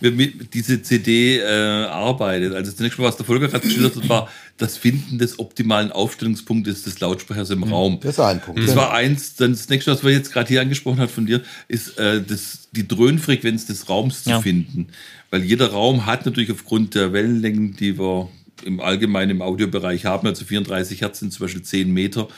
wir 0.00 0.12
mit 0.12 0.54
diese 0.54 0.82
CD 0.82 1.38
äh, 1.38 1.44
arbeitet. 1.44 2.54
Also 2.54 2.72
zunächst 2.72 2.98
mal, 2.98 3.06
was 3.06 3.16
der 3.16 3.26
Volker 3.26 3.48
gerade 3.48 3.66
geschildert 3.66 3.96
hat, 3.96 4.08
war 4.08 4.28
das 4.58 4.76
Finden 4.76 5.18
des 5.18 5.38
optimalen 5.38 5.92
Aufstellungspunktes 5.92 6.84
des 6.84 7.00
Lautsprechers 7.00 7.50
im 7.50 7.64
Raum. 7.64 7.98
Das 8.00 8.12
ist 8.14 8.20
ein 8.20 8.40
Punkt. 8.40 8.60
Das 8.60 8.70
genau. 8.70 8.82
war 8.82 8.92
eins. 8.94 9.34
Dann 9.36 9.52
das 9.52 9.68
nächste, 9.68 9.90
was 9.90 10.04
wir 10.04 10.12
jetzt 10.12 10.32
gerade 10.32 10.48
hier 10.48 10.60
angesprochen 10.60 10.98
hat 10.98 11.10
von 11.10 11.26
dir, 11.26 11.42
ist 11.68 11.98
äh, 11.98 12.22
das, 12.22 12.68
die 12.72 12.86
Dröhnfrequenz 12.86 13.66
des 13.66 13.88
Raums 13.88 14.24
zu 14.24 14.30
Ja. 14.30 14.40
finden. 14.40 14.88
Weil 15.30 15.42
jeder 15.42 15.72
Raum 15.72 16.06
hat 16.06 16.24
natürlich 16.24 16.52
aufgrund 16.52 16.94
der 16.94 17.12
Wellenlängen, 17.12 17.76
die 17.76 17.98
wir 17.98 18.28
im 18.64 18.80
Allgemeinen 18.80 19.32
im 19.32 19.42
Audiobereich 19.42 20.06
haben, 20.06 20.26
also 20.26 20.44
34 20.44 21.02
Hertz 21.02 21.18
sind 21.20 21.32
zum 21.32 21.44
Beispiel 21.44 21.62
10 21.62 21.92
Meter, 21.92 22.28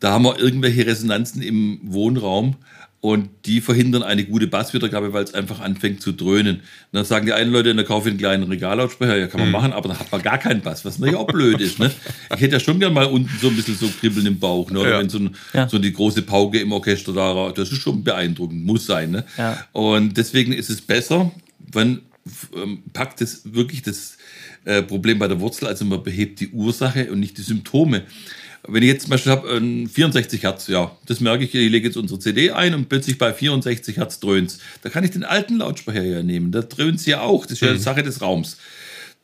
da 0.00 0.12
haben 0.12 0.24
wir 0.24 0.38
irgendwelche 0.38 0.86
Resonanzen 0.86 1.42
im 1.42 1.80
Wohnraum 1.82 2.56
und 3.00 3.28
die 3.44 3.60
verhindern 3.60 4.02
eine 4.02 4.24
gute 4.24 4.46
Basswiedergabe, 4.46 5.12
weil 5.12 5.24
es 5.24 5.34
einfach 5.34 5.60
anfängt 5.60 6.00
zu 6.00 6.12
dröhnen. 6.12 6.56
Und 6.56 6.62
dann 6.92 7.04
sagen 7.04 7.26
die 7.26 7.34
einen 7.34 7.52
Leute, 7.52 7.74
dann 7.74 7.84
kaufe 7.84 8.08
ich 8.08 8.12
einen 8.12 8.18
kleinen 8.18 8.44
Regallautsprecher, 8.44 9.16
ja, 9.18 9.26
kann 9.26 9.40
man 9.40 9.50
machen, 9.50 9.72
aber 9.74 9.88
dann 9.88 9.98
hat 9.98 10.10
man 10.10 10.22
gar 10.22 10.38
keinen 10.38 10.62
Bass, 10.62 10.86
was 10.86 10.98
natürlich 10.98 11.18
auch 11.18 11.26
blöd 11.26 11.60
ist. 11.60 11.78
Ne? 11.78 11.90
Ich 12.34 12.40
hätte 12.40 12.54
ja 12.54 12.60
schon 12.60 12.80
gern 12.80 12.94
mal 12.94 13.04
unten 13.04 13.30
so 13.42 13.48
ein 13.48 13.56
bisschen 13.56 13.76
so 13.76 13.88
Kribbeln 14.00 14.24
im 14.24 14.38
Bauch, 14.38 14.70
ne? 14.70 14.80
oder 14.80 14.92
Ja. 14.92 14.98
wenn 15.00 15.10
so, 15.10 15.18
ein, 15.18 15.36
Ja. 15.52 15.68
so 15.68 15.78
die 15.78 15.92
große 15.92 16.22
Pauke 16.22 16.58
im 16.60 16.72
Orchester 16.72 17.12
da, 17.12 17.52
das 17.54 17.70
ist 17.72 17.82
schon 17.82 18.02
beeindruckend, 18.02 18.64
muss 18.64 18.86
sein. 18.86 19.10
Ne? 19.10 19.24
Ja. 19.36 19.66
Und 19.72 20.16
deswegen 20.16 20.54
ist 20.54 20.70
es 20.70 20.80
besser, 20.80 21.30
wenn 21.72 22.00
ähm, 22.56 22.84
packt 22.94 23.20
es 23.20 23.42
wirklich 23.52 23.82
das 23.82 24.16
äh, 24.64 24.80
Problem 24.82 25.18
bei 25.18 25.28
der 25.28 25.40
Wurzel, 25.40 25.68
also 25.68 25.84
man 25.84 26.02
behebt 26.02 26.40
die 26.40 26.48
Ursache 26.48 27.10
und 27.12 27.20
nicht 27.20 27.36
die 27.36 27.42
Symptome. 27.42 28.04
Wenn 28.66 28.82
ich 28.82 28.88
jetzt 28.88 29.02
zum 29.02 29.10
Beispiel 29.10 29.32
habe, 29.32 29.48
äh, 29.56 29.86
64 29.86 30.42
Hertz, 30.42 30.68
ja, 30.68 30.96
das 31.06 31.20
merke 31.20 31.44
ich, 31.44 31.54
ich 31.54 31.70
lege 31.70 31.88
jetzt 31.88 31.96
unsere 31.96 32.18
CD 32.18 32.50
ein 32.50 32.74
und 32.74 32.88
plötzlich 32.88 33.18
bei 33.18 33.32
64 33.32 33.98
Hertz 33.98 34.20
dröhnt 34.20 34.58
Da 34.82 34.88
kann 34.88 35.04
ich 35.04 35.10
den 35.10 35.24
alten 35.24 35.58
Lautsprecher 35.58 36.02
ja 36.02 36.22
nehmen, 36.22 36.50
da 36.52 36.62
dröhnt 36.62 37.00
es 37.00 37.06
ja 37.06 37.20
auch, 37.20 37.44
das 37.44 37.52
ist 37.52 37.60
ja 37.60 37.72
mhm. 37.72 37.78
Sache 37.78 38.02
des 38.02 38.20
Raums. 38.20 38.56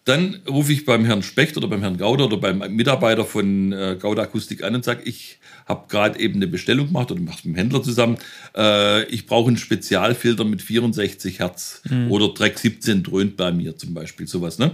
Dann 0.05 0.41
rufe 0.49 0.73
ich 0.73 0.87
beim 0.87 1.05
Herrn 1.05 1.23
Specht 1.23 1.57
oder 1.57 1.69
beim 1.69 1.83
Herrn 1.83 1.99
Gauder 1.99 2.25
oder 2.25 2.39
beim 2.39 2.59
Mitarbeiter 2.75 3.25
von 3.25 3.73
äh, 3.73 3.97
Gauder 4.01 4.23
Akustik 4.23 4.65
an 4.65 4.75
und 4.75 4.85
sage, 4.85 5.03
ich 5.05 5.39
habe 5.67 5.87
gerade 5.89 6.19
eben 6.19 6.37
eine 6.37 6.47
Bestellung 6.47 6.87
gemacht 6.87 7.11
oder 7.11 7.21
mache 7.21 7.47
mit 7.47 7.55
dem 7.55 7.55
Händler 7.55 7.83
zusammen. 7.83 8.17
Äh, 8.57 9.05
ich 9.05 9.27
brauche 9.27 9.49
einen 9.49 9.59
Spezialfilter 9.59 10.45
mit 10.45 10.63
64 10.63 11.39
Hertz 11.39 11.83
mhm. 11.89 12.11
oder 12.11 12.33
Track 12.35 12.59
17 12.59 13.03
dröhnt 13.03 13.37
bei 13.37 13.53
mir 13.53 13.77
zum 13.77 13.93
Beispiel, 13.93 14.27
sowas. 14.27 14.59
Ne? 14.59 14.73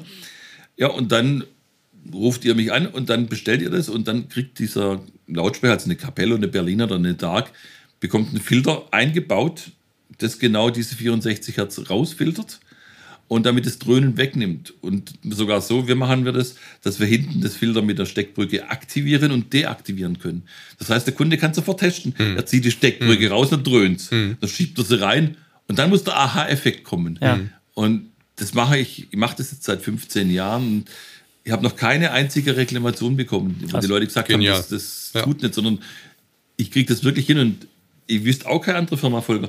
Ja, 0.76 0.88
und 0.88 1.10
dann 1.10 1.44
ruft 2.12 2.44
ihr 2.44 2.54
mich 2.54 2.72
an 2.72 2.86
und 2.86 3.08
dann 3.08 3.26
bestellt 3.26 3.62
ihr 3.62 3.70
das 3.70 3.88
und 3.88 4.08
dann 4.08 4.28
kriegt 4.28 4.58
dieser 4.58 5.00
Lautsprecher, 5.26 5.72
also 5.72 5.86
eine 5.86 5.96
Kapelle 5.96 6.34
oder 6.34 6.44
eine 6.44 6.48
Berliner 6.48 6.84
oder 6.84 6.96
eine 6.96 7.14
Dark, 7.14 7.52
bekommt 8.00 8.30
einen 8.30 8.40
Filter 8.40 8.86
eingebaut, 8.90 9.70
das 10.18 10.38
genau 10.38 10.70
diese 10.70 10.94
64 10.96 11.56
Hertz 11.56 11.90
rausfiltert 11.90 12.60
und 13.28 13.44
damit 13.46 13.66
das 13.66 13.78
Dröhnen 13.78 14.16
wegnimmt. 14.16 14.72
Und 14.80 15.14
sogar 15.24 15.60
so, 15.60 15.88
wir 15.88 15.96
machen 15.96 16.24
wir 16.24 16.32
das, 16.32 16.56
dass 16.82 17.00
wir 17.00 17.06
hinten 17.06 17.40
das 17.40 17.56
Filter 17.56 17.82
mit 17.82 17.98
der 17.98 18.06
Steckbrücke 18.06 18.70
aktivieren 18.70 19.32
und 19.32 19.52
deaktivieren 19.52 20.18
können. 20.18 20.44
Das 20.78 20.90
heißt, 20.90 21.06
der 21.06 21.14
Kunde 21.14 21.36
kann 21.36 21.52
sofort 21.52 21.80
testen. 21.80 22.14
Hm. 22.16 22.36
Er 22.36 22.46
zieht 22.46 22.64
die 22.64 22.70
Steckbrücke 22.70 23.24
hm. 23.24 23.32
raus 23.32 23.52
und 23.52 23.66
dröhnt. 23.66 24.00
Hm. 24.10 24.36
Dann 24.40 24.48
schiebt 24.48 24.78
er 24.78 24.84
sie 24.84 25.00
rein 25.00 25.36
und 25.66 25.78
dann 25.78 25.90
muss 25.90 26.04
der 26.04 26.16
Aha-Effekt 26.16 26.84
kommen. 26.84 27.18
Ja. 27.20 27.40
Und 27.74 28.10
das 28.36 28.54
mache 28.54 28.78
ich, 28.78 29.08
ich 29.10 29.18
mache 29.18 29.36
das 29.36 29.50
jetzt 29.50 29.64
seit 29.64 29.82
15 29.82 30.30
Jahren. 30.30 30.84
Ich 31.46 31.52
habe 31.52 31.62
noch 31.62 31.76
keine 31.76 32.10
einzige 32.10 32.56
Reklamation 32.56 33.16
bekommen, 33.16 33.56
wo 33.70 33.78
die 33.78 33.86
Leute 33.86 34.06
gesagt 34.06 34.26
Genial. 34.26 34.54
haben, 34.54 34.62
das, 34.62 34.68
das 34.68 35.10
ja. 35.14 35.22
tut 35.22 35.42
nicht, 35.42 35.54
sondern 35.54 35.78
ich 36.56 36.72
kriege 36.72 36.92
das 36.92 37.04
wirklich 37.04 37.24
hin 37.24 37.38
und 37.38 37.68
ich 38.06 38.24
wüsste 38.24 38.48
auch 38.48 38.60
keine 38.60 38.78
andere 38.78 38.96
Firma, 38.96 39.20
Volker, 39.20 39.48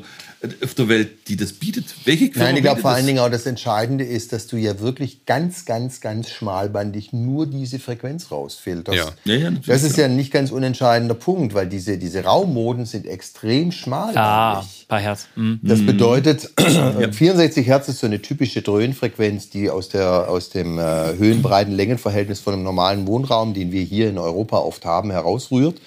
auf 0.63 0.73
der 0.73 0.87
Welt, 0.89 1.27
die 1.27 1.35
das 1.35 1.53
bietet. 1.53 1.85
Welche 2.05 2.31
Firma 2.31 2.45
Nein, 2.45 2.57
ich 2.57 2.63
glaube 2.63 2.81
vor 2.81 2.91
allen 2.91 3.05
Dingen 3.05 3.19
auch 3.19 3.29
das 3.29 3.45
Entscheidende 3.45 4.03
ist, 4.03 4.33
dass 4.33 4.47
du 4.47 4.57
ja 4.57 4.79
wirklich 4.79 5.25
ganz, 5.25 5.65
ganz, 5.65 6.01
ganz 6.01 6.29
schmalbandig 6.29 7.13
nur 7.13 7.45
diese 7.45 7.79
Frequenz 7.79 8.31
rausfilterst. 8.31 9.13
Ja. 9.25 9.33
Ja, 9.33 9.49
ja, 9.49 9.51
das 9.65 9.83
ist 9.83 9.97
ja. 9.97 10.07
nicht 10.07 10.31
ganz 10.31 10.51
unentscheidender 10.51 11.15
Punkt, 11.15 11.53
weil 11.53 11.67
diese, 11.67 11.97
diese 11.97 12.23
Raummoden 12.23 12.85
sind 12.85 13.05
extrem 13.05 13.71
schmalbandig. 13.71 14.17
Ah, 14.17 14.65
paar 14.87 14.99
Hertz. 14.99 15.27
Mhm. 15.35 15.59
Das 15.61 15.85
bedeutet, 15.85 16.49
64 17.11 17.65
Hertz 17.67 17.87
ist 17.89 17.99
so 17.99 18.07
eine 18.07 18.21
typische 18.21 18.61
Dröhnfrequenz, 18.61 19.49
die 19.49 19.69
aus, 19.69 19.89
der, 19.89 20.29
aus 20.29 20.49
dem 20.49 20.79
äh, 20.79 21.15
Höhenbreiten-Längenverhältnis 21.17 22.39
von 22.39 22.53
einem 22.53 22.63
normalen 22.63 23.05
Wohnraum, 23.07 23.53
den 23.53 23.71
wir 23.71 23.83
hier 23.83 24.09
in 24.09 24.17
Europa 24.17 24.57
oft 24.57 24.85
haben, 24.85 25.11
herausrührt. 25.11 25.79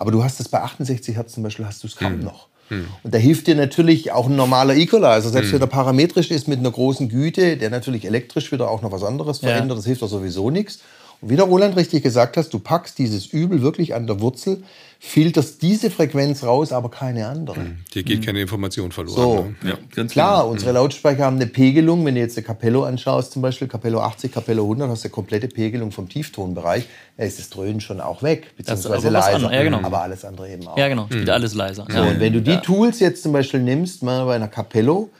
Aber 0.00 0.12
du 0.12 0.24
hast 0.24 0.40
es 0.40 0.48
bei 0.48 0.62
68 0.62 1.14
Hertz 1.14 1.34
zum 1.34 1.42
Beispiel, 1.42 1.66
hast 1.66 1.82
du 1.82 1.86
es 1.86 1.94
kaum 1.94 2.16
mhm. 2.16 2.24
noch. 2.24 2.48
Mhm. 2.70 2.86
Und 3.02 3.12
da 3.12 3.18
hilft 3.18 3.46
dir 3.48 3.54
natürlich 3.54 4.12
auch 4.12 4.28
ein 4.28 4.34
normaler 4.34 4.74
Equalizer, 4.74 5.28
selbst 5.28 5.48
mhm. 5.48 5.56
wenn 5.56 5.60
er 5.60 5.66
parametrisch 5.66 6.30
ist 6.30 6.48
mit 6.48 6.58
einer 6.58 6.70
großen 6.70 7.10
Güte, 7.10 7.58
der 7.58 7.68
natürlich 7.68 8.06
elektrisch 8.06 8.50
wieder 8.50 8.70
auch 8.70 8.80
noch 8.80 8.92
was 8.92 9.04
anderes 9.04 9.40
verändert, 9.40 9.68
ja. 9.68 9.74
das 9.74 9.84
hilft 9.84 10.00
doch 10.00 10.08
sowieso 10.08 10.48
nichts. 10.48 10.80
Und 11.20 11.30
wie 11.30 11.36
der 11.36 11.44
Roland 11.44 11.76
richtig 11.76 12.02
gesagt 12.02 12.36
hast, 12.36 12.52
du 12.54 12.58
packst 12.58 12.98
dieses 12.98 13.26
Übel 13.26 13.60
wirklich 13.62 13.94
an 13.94 14.06
der 14.06 14.20
Wurzel, 14.20 14.62
filterst 14.98 15.62
diese 15.62 15.90
Frequenz 15.90 16.42
raus, 16.44 16.72
aber 16.72 16.90
keine 16.90 17.26
andere. 17.26 17.60
Mhm. 17.60 17.78
Dir 17.94 18.02
geht 18.02 18.20
mhm. 18.20 18.24
keine 18.24 18.40
Information 18.40 18.92
verloren. 18.92 19.56
So, 19.62 19.66
ne? 19.66 19.78
ja, 19.96 20.04
klar, 20.04 20.42
genau. 20.42 20.50
unsere 20.50 20.72
Lautstärke 20.72 21.24
haben 21.24 21.36
eine 21.36 21.46
Pegelung. 21.46 22.04
Wenn 22.04 22.14
du 22.14 22.20
jetzt 22.20 22.36
eine 22.36 22.46
Capello 22.46 22.84
anschaust, 22.84 23.32
zum 23.32 23.40
Beispiel 23.42 23.66
Capello 23.66 24.00
80, 24.00 24.32
Capello 24.32 24.62
100, 24.62 24.90
hast 24.90 25.04
du 25.04 25.08
eine 25.08 25.12
komplette 25.12 25.48
Pegelung 25.48 25.90
vom 25.90 26.08
Tieftonbereich. 26.08 26.86
Da 27.16 27.24
ist 27.24 27.38
das 27.38 27.48
Dröhnen 27.48 27.80
schon 27.80 28.00
auch 28.00 28.22
weg, 28.22 28.54
beziehungsweise 28.56 29.08
leiser. 29.08 29.52
Ja, 29.52 29.62
genau. 29.62 29.80
Aber 29.82 30.02
alles 30.02 30.24
andere 30.24 30.50
eben 30.50 30.66
auch. 30.66 30.76
Ja, 30.76 30.88
genau, 30.88 31.06
spielt 31.06 31.24
mhm. 31.24 31.30
alles 31.30 31.54
leiser. 31.54 31.86
So, 31.88 32.00
und 32.00 32.20
wenn 32.20 32.32
du 32.32 32.42
die 32.42 32.58
Tools 32.58 33.00
jetzt 33.00 33.22
zum 33.22 33.32
Beispiel 33.32 33.60
nimmst, 33.60 34.02
mal 34.02 34.24
bei 34.26 34.36
einer 34.36 34.48
Capello, 34.48 35.10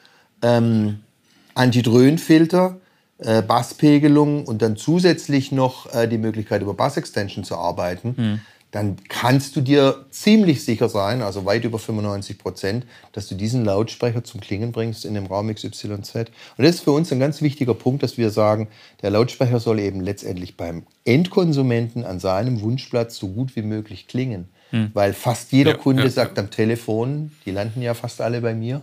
ähm, 0.42 1.00
Anti-Dröhnfilter, 1.54 2.76
äh, 3.22 3.42
Basspegelung 3.42 4.46
und 4.46 4.62
dann 4.62 4.76
zusätzlich 4.76 5.52
noch 5.52 5.92
äh, 5.94 6.08
die 6.08 6.18
Möglichkeit, 6.18 6.62
über 6.62 6.74
Bass-Extension 6.74 7.44
zu 7.44 7.56
arbeiten, 7.56 8.14
mhm. 8.16 8.40
dann 8.70 8.96
kannst 9.08 9.56
du 9.56 9.60
dir 9.60 10.06
ziemlich 10.10 10.64
sicher 10.64 10.88
sein, 10.88 11.20
also 11.20 11.44
weit 11.44 11.64
über 11.64 11.78
95 11.78 12.38
Prozent, 12.38 12.86
dass 13.12 13.28
du 13.28 13.34
diesen 13.34 13.64
Lautsprecher 13.64 14.24
zum 14.24 14.40
Klingen 14.40 14.72
bringst 14.72 15.04
in 15.04 15.12
dem 15.12 15.26
Raum 15.26 15.54
XYZ. 15.54 16.14
Und 16.14 16.32
das 16.56 16.76
ist 16.76 16.80
für 16.80 16.92
uns 16.92 17.12
ein 17.12 17.20
ganz 17.20 17.42
wichtiger 17.42 17.74
Punkt, 17.74 18.02
dass 18.02 18.16
wir 18.16 18.30
sagen, 18.30 18.68
der 19.02 19.10
Lautsprecher 19.10 19.60
soll 19.60 19.80
eben 19.80 20.00
letztendlich 20.00 20.56
beim 20.56 20.84
Endkonsumenten 21.04 22.04
an 22.04 22.20
seinem 22.20 22.62
Wunschplatz 22.62 23.16
so 23.16 23.28
gut 23.28 23.54
wie 23.54 23.62
möglich 23.62 24.08
klingen. 24.08 24.48
Mhm. 24.72 24.92
Weil 24.94 25.12
fast 25.12 25.52
jeder 25.52 25.72
ja, 25.72 25.76
Kunde 25.76 26.04
ja, 26.04 26.10
sagt 26.10 26.38
ja. 26.38 26.42
am 26.42 26.50
Telefon, 26.50 27.32
die 27.44 27.50
landen 27.50 27.82
ja 27.82 27.92
fast 27.94 28.22
alle 28.22 28.40
bei 28.40 28.54
mir, 28.54 28.80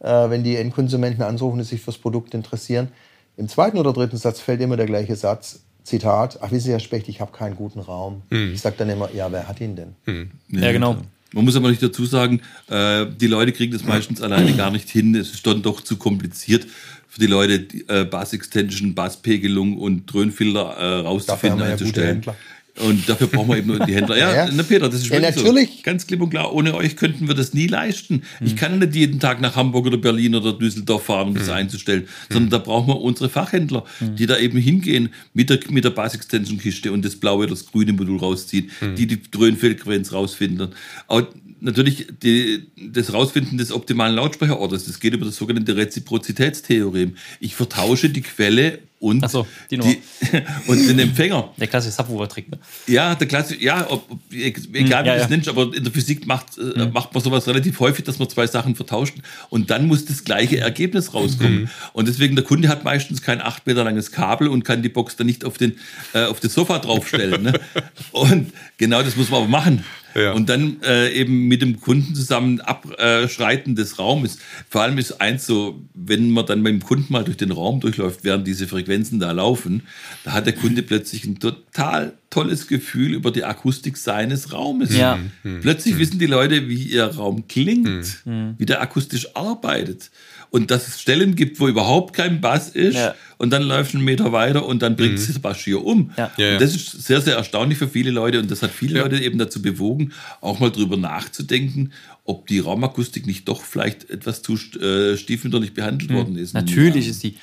äh, 0.00 0.30
wenn 0.30 0.44
die 0.44 0.54
Endkonsumenten 0.56 1.22
anrufen 1.24 1.58
und 1.58 1.64
sich 1.64 1.80
fürs 1.80 1.98
Produkt 1.98 2.34
interessieren, 2.34 2.88
im 3.36 3.48
zweiten 3.48 3.78
oder 3.78 3.92
dritten 3.92 4.16
Satz 4.16 4.40
fällt 4.40 4.60
immer 4.60 4.76
der 4.76 4.86
gleiche 4.86 5.16
Satz. 5.16 5.60
Zitat, 5.84 6.38
ach, 6.40 6.52
wissen 6.52 6.66
Sie, 6.66 6.70
Herr 6.72 6.80
Specht, 6.80 7.08
ich 7.08 7.20
habe 7.20 7.32
keinen 7.32 7.56
guten 7.56 7.80
Raum. 7.80 8.22
Hm. 8.30 8.52
Ich 8.54 8.60
sage 8.60 8.76
dann 8.78 8.88
immer, 8.88 9.12
ja, 9.12 9.32
wer 9.32 9.48
hat 9.48 9.60
ihn 9.60 9.74
denn? 9.74 9.96
Hm. 10.04 10.30
Ja, 10.48 10.60
ja, 10.60 10.72
genau. 10.72 10.96
Man 11.32 11.44
muss 11.44 11.56
aber 11.56 11.70
nicht 11.70 11.82
dazu 11.82 12.04
sagen, 12.04 12.40
äh, 12.68 13.06
die 13.06 13.26
Leute 13.26 13.52
kriegen 13.52 13.72
das 13.72 13.84
meistens 13.84 14.20
alleine 14.20 14.52
gar 14.54 14.70
nicht 14.70 14.88
hin. 14.90 15.14
Es 15.14 15.32
ist 15.32 15.46
dann 15.46 15.62
doch 15.62 15.80
zu 15.80 15.96
kompliziert 15.96 16.66
für 17.08 17.20
die 17.20 17.26
Leute, 17.26 17.60
die, 17.60 17.88
äh, 17.88 18.04
Bass-Extension, 18.04 18.94
Basspegelung 18.94 19.76
und 19.76 20.06
Dröhnfilter 20.12 20.76
äh, 20.76 21.00
rauszufinden, 21.00 21.62
einzustellen. 21.62 22.22
Ja 22.24 22.34
und 22.80 23.06
dafür 23.08 23.26
brauchen 23.26 23.50
wir 23.50 23.58
eben 23.58 23.68
nur 23.68 23.80
die 23.80 23.94
Händler. 23.94 24.16
Ja, 24.22 24.34
ja. 24.34 24.50
Ne, 24.50 24.62
Peter, 24.62 24.88
das 24.88 25.00
ist 25.00 25.08
ja, 25.08 25.20
natürlich. 25.20 25.68
So. 25.68 25.82
ganz 25.82 26.06
klipp 26.06 26.20
und 26.20 26.30
klar. 26.30 26.52
Ohne 26.52 26.74
euch 26.74 26.96
könnten 26.96 27.28
wir 27.28 27.34
das 27.34 27.54
nie 27.54 27.66
leisten. 27.66 28.22
Hm. 28.38 28.46
Ich 28.46 28.56
kann 28.56 28.78
nicht 28.78 28.94
jeden 28.94 29.20
Tag 29.20 29.40
nach 29.40 29.56
Hamburg 29.56 29.86
oder 29.86 29.96
Berlin 29.96 30.34
oder 30.34 30.52
Düsseldorf 30.52 31.04
fahren, 31.04 31.28
um 31.28 31.34
hm. 31.34 31.40
das 31.40 31.48
einzustellen, 31.48 32.02
hm. 32.02 32.08
sondern 32.30 32.50
da 32.50 32.58
brauchen 32.58 32.88
wir 32.88 33.00
unsere 33.00 33.28
Fachhändler, 33.28 33.84
hm. 33.98 34.16
die 34.16 34.26
da 34.26 34.38
eben 34.38 34.58
hingehen 34.58 35.10
mit 35.34 35.50
der, 35.50 35.60
mit 35.70 35.84
der 35.84 35.90
Base-Extension-Kiste 35.90 36.92
und 36.92 37.04
das 37.04 37.16
blaue 37.16 37.44
oder 37.44 37.50
das 37.50 37.66
grüne 37.66 37.92
Modul 37.92 38.18
rausziehen, 38.18 38.70
hm. 38.78 38.94
die 38.94 39.06
die 39.06 39.22
Dröhnfrequenz 39.30 40.12
rausfinden. 40.12 40.68
Auch 41.08 41.22
natürlich 41.60 42.06
die, 42.22 42.66
das 42.76 43.12
Rausfinden 43.12 43.58
des 43.58 43.72
optimalen 43.72 44.16
Lautsprecherortes, 44.16 44.86
das 44.86 45.00
geht 45.00 45.14
über 45.14 45.24
das 45.24 45.36
sogenannte 45.36 45.76
Reziprozitätstheorem. 45.76 47.16
Ich 47.40 47.54
vertausche 47.54 48.10
die 48.10 48.22
Quelle 48.22 48.80
und, 49.02 49.28
so, 49.28 49.46
die 49.68 49.78
die, 49.78 50.00
und 50.68 50.88
den 50.88 50.98
Empfänger. 51.00 51.52
Der 51.56 51.66
klassische 51.66 51.96
Subwoofer-Trick. 51.96 52.52
Ne? 52.52 52.58
Ja, 52.86 53.16
der 53.16 53.26
klassische, 53.26 53.60
ja, 53.60 53.90
ob, 53.90 54.08
egal 54.30 54.62
hm, 54.62 54.72
wie 54.72 54.88
ja, 54.88 55.02
du 55.02 55.08
das 55.08 55.22
ja. 55.22 55.28
nennst, 55.28 55.48
aber 55.48 55.74
in 55.74 55.82
der 55.82 55.92
Physik 55.92 56.24
macht, 56.24 56.56
äh, 56.56 56.84
hm. 56.84 56.92
macht 56.92 57.12
man 57.12 57.20
sowas 57.22 57.48
relativ 57.48 57.80
häufig, 57.80 58.04
dass 58.04 58.20
man 58.20 58.30
zwei 58.30 58.46
Sachen 58.46 58.76
vertauscht 58.76 59.16
und 59.50 59.70
dann 59.70 59.88
muss 59.88 60.04
das 60.04 60.22
gleiche 60.22 60.58
Ergebnis 60.58 61.14
rauskommen. 61.14 61.62
Mhm. 61.62 61.70
Und 61.92 62.06
deswegen, 62.06 62.36
der 62.36 62.44
Kunde 62.44 62.68
hat 62.68 62.84
meistens 62.84 63.22
kein 63.22 63.40
acht 63.40 63.66
Meter 63.66 63.82
langes 63.82 64.12
Kabel 64.12 64.46
und 64.46 64.64
kann 64.64 64.82
die 64.82 64.88
Box 64.88 65.16
dann 65.16 65.26
nicht 65.26 65.44
auf, 65.44 65.58
den, 65.58 65.78
äh, 66.14 66.24
auf 66.24 66.38
das 66.38 66.54
Sofa 66.54 66.78
draufstellen. 66.78 67.42
ne? 67.42 67.60
Und 68.12 68.52
genau 68.76 69.02
das 69.02 69.16
muss 69.16 69.30
man 69.30 69.40
aber 69.40 69.48
machen. 69.48 69.84
Ja. 70.14 70.32
Und 70.32 70.48
dann 70.48 70.82
äh, 70.82 71.12
eben 71.12 71.48
mit 71.48 71.62
dem 71.62 71.80
Kunden 71.80 72.14
zusammen 72.14 72.60
Abschreiten 72.60 73.74
des 73.74 73.98
Raumes. 73.98 74.38
Vor 74.68 74.82
allem 74.82 74.98
ist 74.98 75.20
eins 75.20 75.46
so, 75.46 75.80
wenn 75.94 76.30
man 76.30 76.46
dann 76.46 76.62
mit 76.62 76.72
dem 76.72 76.82
Kunden 76.82 77.12
mal 77.12 77.24
durch 77.24 77.36
den 77.36 77.50
Raum 77.50 77.80
durchläuft, 77.80 78.24
während 78.24 78.46
diese 78.46 78.68
Frequenzen 78.68 79.20
da 79.20 79.32
laufen, 79.32 79.82
da 80.24 80.32
hat 80.32 80.46
der 80.46 80.54
Kunde 80.54 80.82
plötzlich 80.82 81.24
ein 81.24 81.38
total 81.38 82.14
tolles 82.30 82.66
Gefühl 82.66 83.14
über 83.14 83.30
die 83.30 83.44
Akustik 83.44 83.96
seines 83.96 84.52
Raumes. 84.52 84.96
Ja. 84.96 85.18
Mhm. 85.42 85.60
Plötzlich 85.60 85.94
mhm. 85.94 85.98
wissen 85.98 86.18
die 86.18 86.26
Leute, 86.26 86.68
wie 86.68 86.82
ihr 86.82 87.04
Raum 87.04 87.46
klingt, 87.46 88.24
mhm. 88.24 88.54
wie 88.58 88.66
der 88.66 88.80
akustisch 88.80 89.36
arbeitet 89.36 90.10
und 90.52 90.70
dass 90.70 90.86
es 90.86 91.00
Stellen 91.00 91.34
gibt, 91.34 91.58
wo 91.60 91.66
überhaupt 91.66 92.14
kein 92.14 92.42
Bass 92.42 92.68
ist 92.68 92.94
ja. 92.94 93.14
und 93.38 93.50
dann 93.50 93.62
läuft 93.62 93.94
ein 93.94 94.04
Meter 94.04 94.32
weiter 94.32 94.66
und 94.66 94.82
dann 94.82 94.96
bringt 94.96 95.18
mhm. 95.18 95.26
das 95.26 95.38
Bass 95.38 95.58
hier 95.60 95.82
um. 95.82 96.12
Ja. 96.18 96.26
Und 96.26 96.60
das 96.60 96.76
ist 96.76 97.06
sehr, 97.06 97.22
sehr 97.22 97.36
erstaunlich 97.36 97.78
für 97.78 97.88
viele 97.88 98.10
Leute 98.10 98.38
und 98.38 98.50
das 98.50 98.62
hat 98.62 98.70
viele 98.70 99.00
Leute 99.00 99.18
eben 99.18 99.38
dazu 99.38 99.62
bewogen, 99.62 100.12
auch 100.42 100.60
mal 100.60 100.70
drüber 100.70 100.98
nachzudenken, 100.98 101.92
ob 102.24 102.46
die 102.48 102.58
Raumakustik 102.58 103.26
nicht 103.26 103.48
doch 103.48 103.62
vielleicht 103.62 104.10
etwas 104.10 104.42
zu 104.42 104.58
äh, 104.78 105.16
stiefmütterlich 105.16 105.72
behandelt 105.72 106.10
mhm. 106.10 106.14
worden 106.16 106.36
ist. 106.36 106.52
Natürlich 106.52 107.08
ist 107.08 107.22
die 107.22 107.36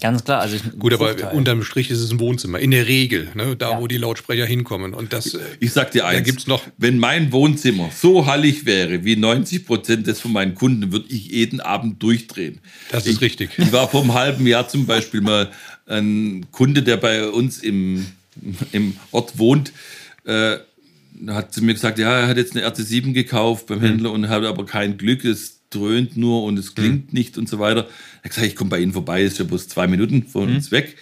Ganz 0.00 0.24
klar. 0.24 0.40
Also 0.40 0.56
Gut, 0.78 0.92
aber 0.92 1.08
Vorteil. 1.08 1.36
unterm 1.36 1.62
Strich 1.62 1.90
ist 1.90 2.00
es 2.00 2.10
ein 2.10 2.20
Wohnzimmer. 2.20 2.58
In 2.58 2.70
der 2.70 2.86
Regel, 2.86 3.28
ne, 3.34 3.56
da 3.56 3.72
ja. 3.72 3.80
wo 3.80 3.86
die 3.86 3.96
Lautsprecher 3.96 4.46
hinkommen. 4.46 4.94
Und 4.94 5.12
das, 5.12 5.38
ich 5.60 5.72
sag 5.72 5.92
dir 5.92 6.06
eins, 6.06 6.24
gibt's 6.24 6.46
noch 6.46 6.62
wenn 6.78 6.98
mein 6.98 7.32
Wohnzimmer 7.32 7.90
so 7.94 8.26
hallig 8.26 8.66
wäre 8.66 9.04
wie 9.04 9.16
90 9.16 9.66
Prozent 9.66 10.06
des 10.06 10.20
von 10.20 10.32
meinen 10.32 10.54
Kunden, 10.54 10.92
würde 10.92 11.06
ich 11.08 11.28
jeden 11.28 11.60
Abend 11.60 12.02
durchdrehen. 12.02 12.60
Das 12.90 13.06
ist 13.06 13.16
ich, 13.16 13.20
richtig. 13.20 13.50
Ich 13.58 13.72
war 13.72 13.88
vor 13.88 14.02
einem 14.02 14.14
halben 14.14 14.46
Jahr 14.46 14.68
zum 14.68 14.86
Beispiel 14.86 15.20
mal 15.20 15.50
ein 15.86 16.46
Kunde, 16.50 16.82
der 16.82 16.96
bei 16.96 17.28
uns 17.28 17.58
im, 17.58 18.06
im 18.72 18.96
Ort 19.10 19.38
wohnt, 19.38 19.72
äh, 20.24 20.56
hat 21.28 21.52
zu 21.52 21.62
mir 21.62 21.74
gesagt, 21.74 21.98
ja, 21.98 22.20
er 22.20 22.28
hat 22.28 22.36
jetzt 22.36 22.56
eine 22.56 22.66
RC7 22.66 23.12
gekauft 23.12 23.66
beim 23.66 23.80
hm. 23.80 23.88
Händler 23.88 24.12
und 24.12 24.28
hat 24.28 24.44
aber 24.44 24.66
kein 24.66 24.96
Glück. 24.96 25.24
Es 25.24 25.60
dröhnt 25.74 26.16
nur 26.16 26.44
und 26.44 26.58
es 26.58 26.74
klingt 26.74 27.12
nicht 27.12 27.36
und 27.38 27.48
so 27.48 27.58
weiter. 27.58 27.80
Er 28.22 28.24
hat 28.24 28.30
gesagt, 28.30 28.46
ich 28.46 28.56
komme 28.56 28.70
bei 28.70 28.78
Ihnen 28.80 28.92
vorbei, 28.92 29.22
ist 29.22 29.38
ja 29.38 29.44
bloß 29.44 29.68
zwei 29.68 29.86
Minuten 29.86 30.22
von 30.26 30.48
uns 30.54 30.70
weg. 30.70 30.96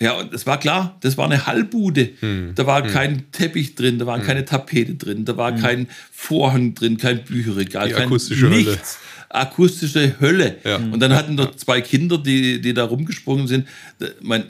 Ja, 0.00 0.12
und 0.12 0.32
es 0.32 0.46
war 0.46 0.60
klar, 0.60 0.96
das 1.00 1.18
war 1.18 1.24
eine 1.26 1.46
Hallbude. 1.46 2.10
Da 2.54 2.66
war 2.66 2.82
kein 2.82 3.30
Teppich 3.32 3.74
drin, 3.74 3.98
da 3.98 4.06
war 4.06 4.20
keine 4.20 4.44
Tapete 4.44 4.94
drin, 4.94 5.24
da 5.24 5.36
war 5.36 5.52
kein 5.56 5.88
Vorhang 6.12 6.74
drin, 6.74 6.96
kein 6.98 7.24
Bücherregal, 7.24 7.88
Die 7.88 7.94
kein 7.94 8.06
akustische 8.06 8.46
Hölle. 8.48 8.56
nichts. 8.56 8.98
Akustische 9.28 10.14
Hölle. 10.20 10.56
Ja. 10.64 10.76
Und 10.76 11.00
dann 11.00 11.12
hatten 11.14 11.36
dort 11.36 11.58
zwei 11.58 11.80
Kinder, 11.80 12.16
die, 12.16 12.60
die 12.60 12.72
da 12.74 12.84
rumgesprungen 12.84 13.46
sind. 13.48 13.66
Mein, 14.22 14.44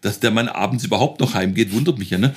dass 0.00 0.18
der 0.20 0.30
Mann 0.30 0.48
abends 0.48 0.84
überhaupt 0.84 1.20
noch 1.20 1.34
heimgeht, 1.34 1.72
wundert 1.72 1.98
mich 1.98 2.10
ja. 2.10 2.18
Ne? 2.18 2.34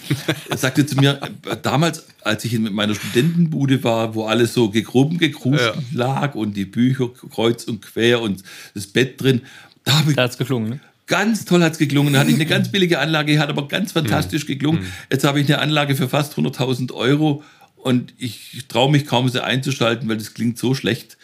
Er 0.49 0.57
sagte 0.57 0.85
zu 0.85 0.95
mir, 0.97 1.19
damals, 1.61 2.05
als 2.21 2.43
ich 2.45 2.53
in 2.53 2.73
meiner 2.73 2.93
Studentenbude 2.95 3.83
war, 3.83 4.15
wo 4.15 4.25
alles 4.25 4.53
so 4.53 4.69
gegruben, 4.69 5.17
gekruscht 5.17 5.61
Ja. 5.61 5.73
lag 5.93 6.35
und 6.35 6.57
die 6.57 6.65
Bücher 6.65 7.09
kreuz 7.31 7.63
und 7.63 7.81
quer 7.81 8.21
und 8.21 8.43
das 8.73 8.87
Bett 8.87 9.21
drin, 9.21 9.41
da 9.85 9.99
habe 9.99 10.11
ich 10.11 10.15
Da 10.15 10.23
hat's 10.23 10.37
geklungen, 10.37 10.69
ne? 10.71 10.79
Ganz 11.07 11.45
toll 11.45 11.61
hat's 11.63 11.77
geklungen. 11.77 12.13
Da 12.13 12.19
hatte 12.19 12.29
ich 12.29 12.35
eine 12.35 12.45
ganz 12.45 12.71
billige 12.71 12.99
Anlage, 12.99 13.37
hat 13.39 13.49
aber 13.49 13.67
ganz 13.67 13.91
fantastisch 13.91 14.45
geklungen. 14.45 14.85
Jetzt 15.11 15.25
habe 15.25 15.39
ich 15.41 15.47
eine 15.47 15.59
Anlage 15.61 15.95
für 15.95 16.07
fast 16.07 16.37
100.000 16.37 16.93
Euro 16.93 17.43
und 17.75 18.13
ich 18.17 18.65
traue 18.69 18.89
mich 18.91 19.05
kaum, 19.05 19.27
sie 19.27 19.43
einzuschalten, 19.43 20.07
weil 20.07 20.17
das 20.17 20.33
klingt 20.33 20.57
so 20.57 20.73
schlecht. 20.73 21.17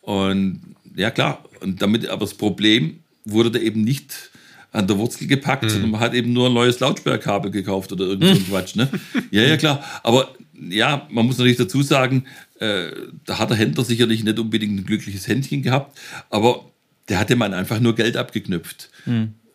Und 0.00 0.60
ja, 0.96 1.10
klar. 1.10 1.44
Und 1.60 1.80
damit 1.82 2.08
aber 2.08 2.20
das 2.26 2.34
Problem 2.34 3.00
wurde 3.24 3.52
da 3.52 3.58
eben 3.60 3.82
nicht 3.82 4.29
an 4.72 4.86
der 4.86 4.98
Wurzel 4.98 5.26
gepackt, 5.26 5.68
sondern 5.70 5.90
man 5.90 6.00
hat 6.00 6.14
eben 6.14 6.32
nur 6.32 6.46
ein 6.48 6.54
neues 6.54 6.78
Lautsprecherkabel 6.80 7.50
gekauft 7.50 7.92
oder 7.92 8.04
irgend 8.06 8.24
so 8.24 8.30
ein 8.32 8.46
Quatsch. 8.48 8.76
Ne? 8.76 8.88
Ja, 9.30 9.42
ja, 9.42 9.56
klar. 9.56 9.82
Aber 10.02 10.34
ja, 10.68 11.06
man 11.10 11.26
muss 11.26 11.38
natürlich 11.38 11.56
dazu 11.58 11.82
sagen, 11.82 12.24
äh, 12.60 12.90
da 13.26 13.38
hat 13.38 13.50
der 13.50 13.56
Händler 13.56 13.84
sicherlich 13.84 14.22
nicht 14.22 14.38
unbedingt 14.38 14.78
ein 14.78 14.84
glückliches 14.84 15.26
Händchen 15.26 15.62
gehabt, 15.62 15.98
aber 16.28 16.66
der 17.08 17.18
hat 17.18 17.30
dem 17.30 17.38
Mann 17.38 17.54
einfach 17.54 17.80
nur 17.80 17.94
Geld 17.96 18.16
abgeknüpft. 18.16 18.90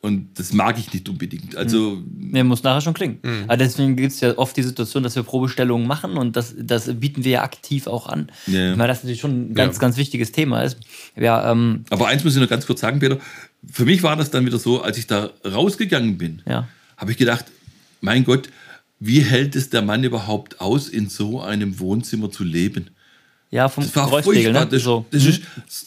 Und 0.02 0.38
das 0.38 0.54
mag 0.54 0.78
ich 0.78 0.94
nicht 0.94 1.08
unbedingt. 1.10 1.56
Also, 1.56 2.04
Nee, 2.20 2.44
muss 2.44 2.62
nachher 2.62 2.82
schon 2.82 2.94
klingen. 2.94 3.20
Aber 3.48 3.58
deswegen 3.58 3.96
gibt 3.96 4.12
es 4.12 4.20
ja 4.20 4.38
oft 4.38 4.56
die 4.58 4.62
Situation, 4.62 5.02
dass 5.02 5.16
wir 5.16 5.24
Probestellungen 5.24 5.88
machen 5.88 6.18
und 6.18 6.36
das, 6.36 6.54
das 6.60 6.94
bieten 7.00 7.24
wir 7.24 7.32
ja 7.32 7.44
aktiv 7.44 7.88
auch 7.88 8.08
an. 8.08 8.30
Ja. 8.46 8.78
Weil 8.78 8.88
das 8.88 9.04
natürlich 9.04 9.22
schon 9.22 9.52
ein 9.52 9.54
ganz, 9.56 9.78
Ja. 9.78 9.82
ganz 9.82 9.98
wichtiges 9.98 10.32
Thema 10.32 10.62
ist. 10.64 10.78
Ja, 11.16 11.50
ähm, 11.52 11.86
aber 11.90 12.08
eins 12.08 12.24
muss 12.24 12.36
ich 12.36 12.42
noch 12.42 12.50
ganz 12.50 12.68
kurz 12.68 12.82
sagen, 12.82 13.00
Peter. 13.00 13.18
Für 13.72 13.86
mich 13.86 14.04
war 14.04 14.16
das 14.16 14.32
dann 14.32 14.46
wieder 14.46 14.60
so, 14.60 14.82
als 14.82 14.98
ich 14.98 15.08
da 15.08 15.32
rausgegangen 15.46 16.18
bin, 16.18 16.42
Ja. 16.48 16.68
habe 16.98 17.12
ich 17.12 17.18
gedacht, 17.18 17.46
mein 18.02 18.24
Gott, 18.24 18.50
wie 19.00 19.22
hält 19.22 19.56
es 19.56 19.70
der 19.70 19.82
Mann 19.82 20.04
überhaupt 20.04 20.62
aus, 20.62 20.88
in 20.88 21.10
so 21.10 21.42
einem 21.42 21.80
Wohnzimmer 21.80 22.32
zu 22.32 22.44
leben? 22.44 22.90
Ja, 23.52 23.70
vom 23.70 23.84
Das 23.84 23.96
war 23.96 24.06
Geräuschpegel, 24.06 24.52
ne? 24.52 24.68
Das, 24.70 24.84
so. 24.84 25.06
das, 25.12 25.26
ist, 25.26 25.42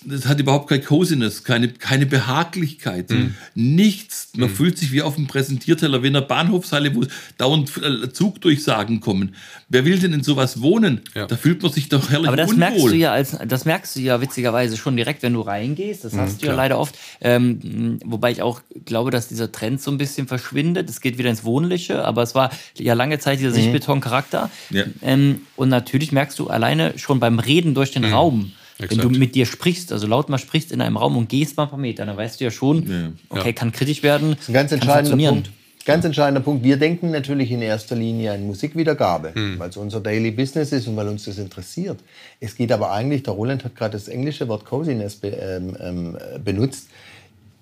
das 0.04 0.26
hat 0.26 0.40
überhaupt 0.40 0.68
keine 0.68 0.82
Coziness, 0.82 1.44
keine, 1.44 1.68
keine 1.68 2.06
Behaglichkeit, 2.06 3.12
nichts. 3.54 4.28
Man 4.36 4.48
fühlt 4.48 4.78
sich 4.78 4.92
wie 4.92 5.02
auf 5.02 5.16
dem 5.16 5.26
Präsentierteller, 5.26 6.02
wie 6.02 6.06
in 6.06 6.16
einer 6.16 6.24
Bahnhofshalle, 6.24 6.94
wo 6.94 7.04
dauernd 7.36 7.72
äh, 7.76 8.10
Zugdurchsagen 8.12 9.00
kommen. 9.00 9.34
Wer 9.68 9.84
will 9.84 9.98
denn 9.98 10.12
in 10.12 10.22
sowas 10.22 10.62
wohnen? 10.62 11.02
Ja. 11.14 11.26
Da 11.26 11.36
fühlt 11.36 11.62
man 11.62 11.72
sich 11.72 11.88
doch 11.88 12.10
herrlich 12.10 12.28
Aber 12.28 12.36
das 12.36 12.50
unwohl. 12.50 12.58
merkst 12.58 12.84
du 12.86 12.94
ja 12.94 13.12
als, 13.12 13.36
das 13.46 13.64
merkst 13.64 13.96
du 13.96 14.00
ja 14.00 14.20
witzigerweise 14.20 14.76
schon 14.76 14.96
direkt, 14.96 15.22
wenn 15.22 15.34
du 15.34 15.40
reingehst. 15.40 16.04
Das 16.04 16.14
hast 16.14 16.40
du 16.40 16.46
ja 16.46 16.52
klar. 16.52 16.64
leider 16.64 16.78
oft. 16.78 16.96
Ähm, 17.20 17.98
wobei 18.04 18.30
ich 18.30 18.40
auch 18.40 18.62
glaube, 18.86 19.10
dass 19.10 19.28
dieser 19.28 19.52
Trend 19.52 19.82
so 19.82 19.90
ein 19.90 19.98
bisschen 19.98 20.26
verschwindet. 20.26 20.88
Es 20.88 21.00
geht 21.00 21.18
wieder 21.18 21.28
ins 21.28 21.44
Wohnliche, 21.44 22.04
aber 22.04 22.22
es 22.22 22.34
war 22.34 22.50
ja 22.78 22.94
lange 22.94 23.18
Zeit 23.18 23.40
dieser 23.40 23.52
Sichtbeton-Charakter. 23.52 24.50
Ja. 24.70 24.84
Ähm, 25.02 25.42
und 25.56 25.68
natürlich 25.68 26.12
merkst 26.12 26.38
du 26.38 26.46
alleine 26.46 26.98
schon 26.98 27.20
beim 27.20 27.38
Reden 27.48 27.74
durch 27.74 27.90
den 27.90 28.04
Raum. 28.04 28.52
Wenn 28.78 28.90
Exakt. 28.90 29.04
du 29.04 29.18
mit 29.18 29.34
dir 29.34 29.44
sprichst, 29.44 29.92
also 29.92 30.06
laut 30.06 30.28
mal 30.28 30.38
sprichst 30.38 30.70
in 30.70 30.80
einem 30.80 30.96
Raum 30.96 31.16
und 31.16 31.28
gehst 31.28 31.56
mal 31.56 31.64
ein 31.64 31.70
paar 31.70 31.78
Meter, 31.80 32.06
dann 32.06 32.16
weißt 32.16 32.38
du 32.38 32.44
ja 32.44 32.50
schon, 32.52 32.88
Ja. 32.88 33.12
okay, 33.40 33.52
kann 33.52 33.72
kritisch 33.72 34.04
werden. 34.04 34.30
Das 34.32 34.42
ist 34.42 34.48
ein 34.50 34.54
ganz 34.54 34.70
entscheidender. 34.72 35.30
Punkt. 35.30 35.50
Ganz 35.84 36.04
entscheidender 36.04 36.42
Punkt. 36.42 36.62
Wir 36.62 36.76
denken 36.76 37.10
natürlich 37.10 37.50
in 37.50 37.62
erster 37.62 37.96
Linie 37.96 38.32
an 38.32 38.46
Musikwiedergabe, 38.46 39.32
weil 39.56 39.70
es 39.70 39.76
unser 39.78 40.00
Daily 40.00 40.30
Business 40.30 40.70
ist 40.70 40.86
und 40.86 40.96
weil 40.96 41.08
uns 41.08 41.24
das 41.24 41.38
interessiert. 41.38 41.98
Es 42.40 42.54
geht 42.54 42.70
aber 42.70 42.92
eigentlich, 42.92 43.22
der 43.22 43.32
Roland 43.32 43.64
hat 43.64 43.74
gerade 43.74 43.92
das 43.92 44.06
englische 44.06 44.46
Wort 44.48 44.64
Coziness 44.66 45.16
be, 45.16 45.28
ähm, 45.28 45.76
ähm, 45.80 46.16
äh, 46.16 46.38
benutzt. 46.38 46.88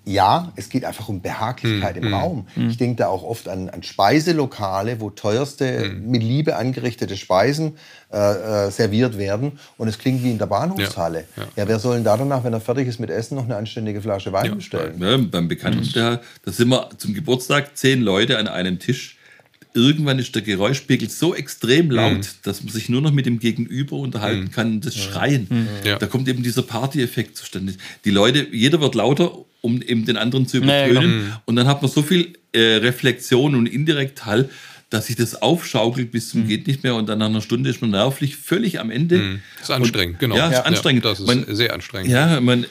Ja, 0.07 0.53
es 0.55 0.69
geht 0.69 0.85
einfach 0.85 1.09
um 1.09 1.21
Behaglichkeit 1.21 1.97
im 1.97 2.13
Raum. 2.13 2.47
Ich 2.55 2.77
denke 2.77 2.95
da 2.95 3.07
auch 3.07 3.23
oft 3.23 3.49
an, 3.49 3.69
an 3.69 3.83
Speiselokale, 3.83 5.01
wo 5.01 5.09
teuerste, 5.09 5.91
mit 6.01 6.23
Liebe 6.23 6.55
angerichtete 6.55 7.17
Speisen 7.17 7.77
äh, 8.11 8.67
äh, 8.67 8.71
serviert 8.71 9.17
werden 9.17 9.59
und 9.77 9.89
es 9.89 9.99
klingt 9.99 10.23
wie 10.23 10.31
in 10.31 10.37
der 10.37 10.45
Bahnhofshalle. 10.45 11.25
Ja, 11.35 11.43
Ja, 11.43 11.49
ja. 11.57 11.67
wer 11.67 11.79
soll 11.79 11.95
denn 11.95 12.05
da 12.05 12.15
danach, 12.15 12.43
wenn 12.45 12.53
er 12.53 12.61
fertig 12.61 12.87
ist 12.87 12.99
mit 12.99 13.09
Essen, 13.09 13.35
noch 13.35 13.43
eine 13.43 13.57
anständige 13.57 14.01
Flasche 14.01 14.31
Wein 14.31 14.55
bestellen? 14.55 14.95
Ja, 15.01 15.17
beim 15.17 15.49
Bekannten, 15.49 15.89
da, 15.93 16.21
da 16.45 16.51
sind 16.51 16.69
wir 16.69 16.89
zum 16.97 17.13
Geburtstag 17.13 17.75
zehn 17.75 18.01
Leute 18.01 18.37
an 18.37 18.47
einem 18.47 18.79
Tisch. 18.79 19.16
Irgendwann 19.77 20.17
ist 20.17 20.33
der 20.33 20.41
Geräuschpegel 20.41 21.07
so 21.09 21.35
extrem 21.35 21.91
laut, 21.91 22.27
dass 22.41 22.63
man 22.63 22.73
sich 22.73 22.89
nur 22.89 22.99
noch 23.01 23.11
mit 23.11 23.27
dem 23.27 23.37
Gegenüber 23.37 23.97
unterhalten 23.97 24.49
kann 24.51 24.71
und 24.71 24.85
das 24.87 24.95
Schreien. 24.95 25.67
Ja. 25.85 25.97
Da 25.99 26.07
kommt 26.07 26.27
eben 26.27 26.41
dieser 26.41 26.63
Party-Effekt 26.63 27.37
zustande. 27.37 27.75
Die 28.03 28.09
Leute, 28.09 28.47
jeder 28.51 28.81
wird 28.81 28.95
lauter, 28.95 29.37
um 29.61 29.79
eben 29.83 30.03
den 30.05 30.17
anderen 30.17 30.47
zu 30.47 30.57
Ja, 30.57 30.63
übertönen. 30.87 31.19
genau. 31.25 31.35
Und 31.45 31.55
dann 31.57 31.67
hat 31.67 31.83
man 31.83 31.91
so 31.91 32.01
viel 32.01 32.33
äh, 32.53 32.59
Reflexion 32.77 33.53
und 33.53 33.67
indirekt 33.67 34.25
Hall, 34.25 34.49
dass 34.89 35.07
sich 35.07 35.15
das 35.15 35.41
aufschaukelt 35.41 36.11
bis 36.11 36.29
zum 36.29 36.47
geht 36.47 36.65
nicht 36.65 36.81
mehr 36.83 36.95
und 36.95 37.07
dann 37.07 37.19
nach 37.19 37.27
einer 37.27 37.41
Stunde 37.41 37.69
ist 37.69 37.81
man 37.81 37.91
nervlich 37.91 38.35
völlig 38.35 38.79
am 38.79 38.89
Ende. 38.89 39.39
Das 39.59 39.69
ist 39.69 39.75
anstrengend, 39.75 40.17
genau. 40.19 40.37
Ja, 40.37 40.47
ist 40.49 40.65
anstrengend. 40.65 41.05
das 41.05 41.19
ist 41.19 41.27
Man- 41.27 41.45
sehr 41.55 41.73
anstrengend. 41.73 42.09
Ja, 42.09 42.39
man, 42.41 42.65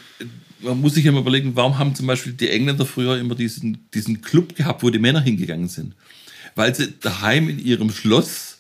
man 0.60 0.80
muss 0.80 0.94
sich 0.94 1.04
immer 1.06 1.20
überlegen, 1.20 1.52
warum 1.54 1.78
haben 1.78 1.94
zum 1.94 2.06
Beispiel 2.08 2.32
die 2.32 2.48
Engländer 2.50 2.84
früher 2.86 3.16
immer 3.18 3.34
diesen, 3.36 3.86
diesen 3.94 4.22
Club 4.22 4.56
gehabt, 4.56 4.82
wo 4.82 4.90
die 4.90 4.98
Männer 4.98 5.20
hingegangen 5.20 5.68
sind? 5.68 5.94
Weil 6.56 6.74
sie 6.74 6.94
daheim 7.00 7.48
in 7.48 7.64
ihrem 7.64 7.90
Schloss 7.90 8.58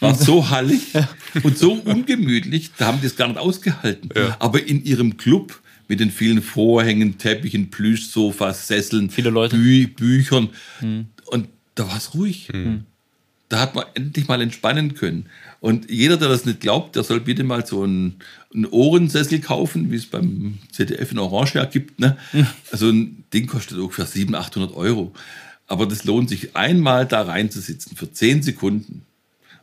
war 0.00 0.14
so 0.14 0.48
hallig 0.50 0.80
und 1.42 1.58
so 1.58 1.72
ungemütlich, 1.72 2.70
da 2.78 2.86
haben 2.86 3.00
die 3.00 3.06
es 3.06 3.16
gar 3.16 3.28
nicht 3.28 3.38
ausgehalten. 3.38 4.08
Ja. 4.16 4.36
Aber 4.38 4.64
in 4.64 4.82
ihrem 4.82 5.18
Club 5.18 5.60
mit 5.88 6.00
den 6.00 6.10
vielen 6.10 6.40
Vorhängen, 6.40 7.18
Teppichen, 7.18 7.70
Plüschsofas, 7.70 8.68
Sesseln, 8.68 9.10
Viele 9.10 9.28
Leute. 9.28 9.56
Bü 9.56 9.88
Büchern 9.88 10.48
und 11.26 11.48
da 11.74 11.88
war 11.88 11.96
es 11.96 12.14
ruhig. 12.14 12.48
Da 13.48 13.60
hat 13.60 13.74
man 13.74 13.84
endlich 13.94 14.28
mal 14.28 14.40
entspannen 14.40 14.94
können. 14.94 15.26
Und 15.60 15.90
jeder, 15.90 16.16
der 16.16 16.30
das 16.30 16.46
nicht 16.46 16.60
glaubt, 16.60 16.96
der 16.96 17.02
soll 17.02 17.20
bitte 17.20 17.44
mal 17.44 17.66
so 17.66 17.82
einen, 17.82 18.16
einen 18.54 18.64
Ohrensessel 18.66 19.40
kaufen, 19.40 19.90
wie 19.90 19.96
es 19.96 20.06
beim 20.06 20.58
ZDF 20.70 21.12
in 21.12 21.18
Orange 21.18 21.56
ja 21.56 21.66
gibt. 21.66 22.00
Ne? 22.00 22.16
Also 22.70 22.88
ein 22.88 23.24
Ding 23.34 23.46
kostet 23.46 23.76
ungefähr 23.76 24.06
700, 24.06 24.46
800 24.46 24.74
Euro. 24.74 25.12
Aber 25.72 25.86
das 25.86 26.04
lohnt 26.04 26.28
sich 26.28 26.54
einmal 26.54 27.06
da 27.06 27.22
reinzusitzen 27.22 27.96
für 27.96 28.12
10 28.12 28.42
Sekunden. 28.42 29.06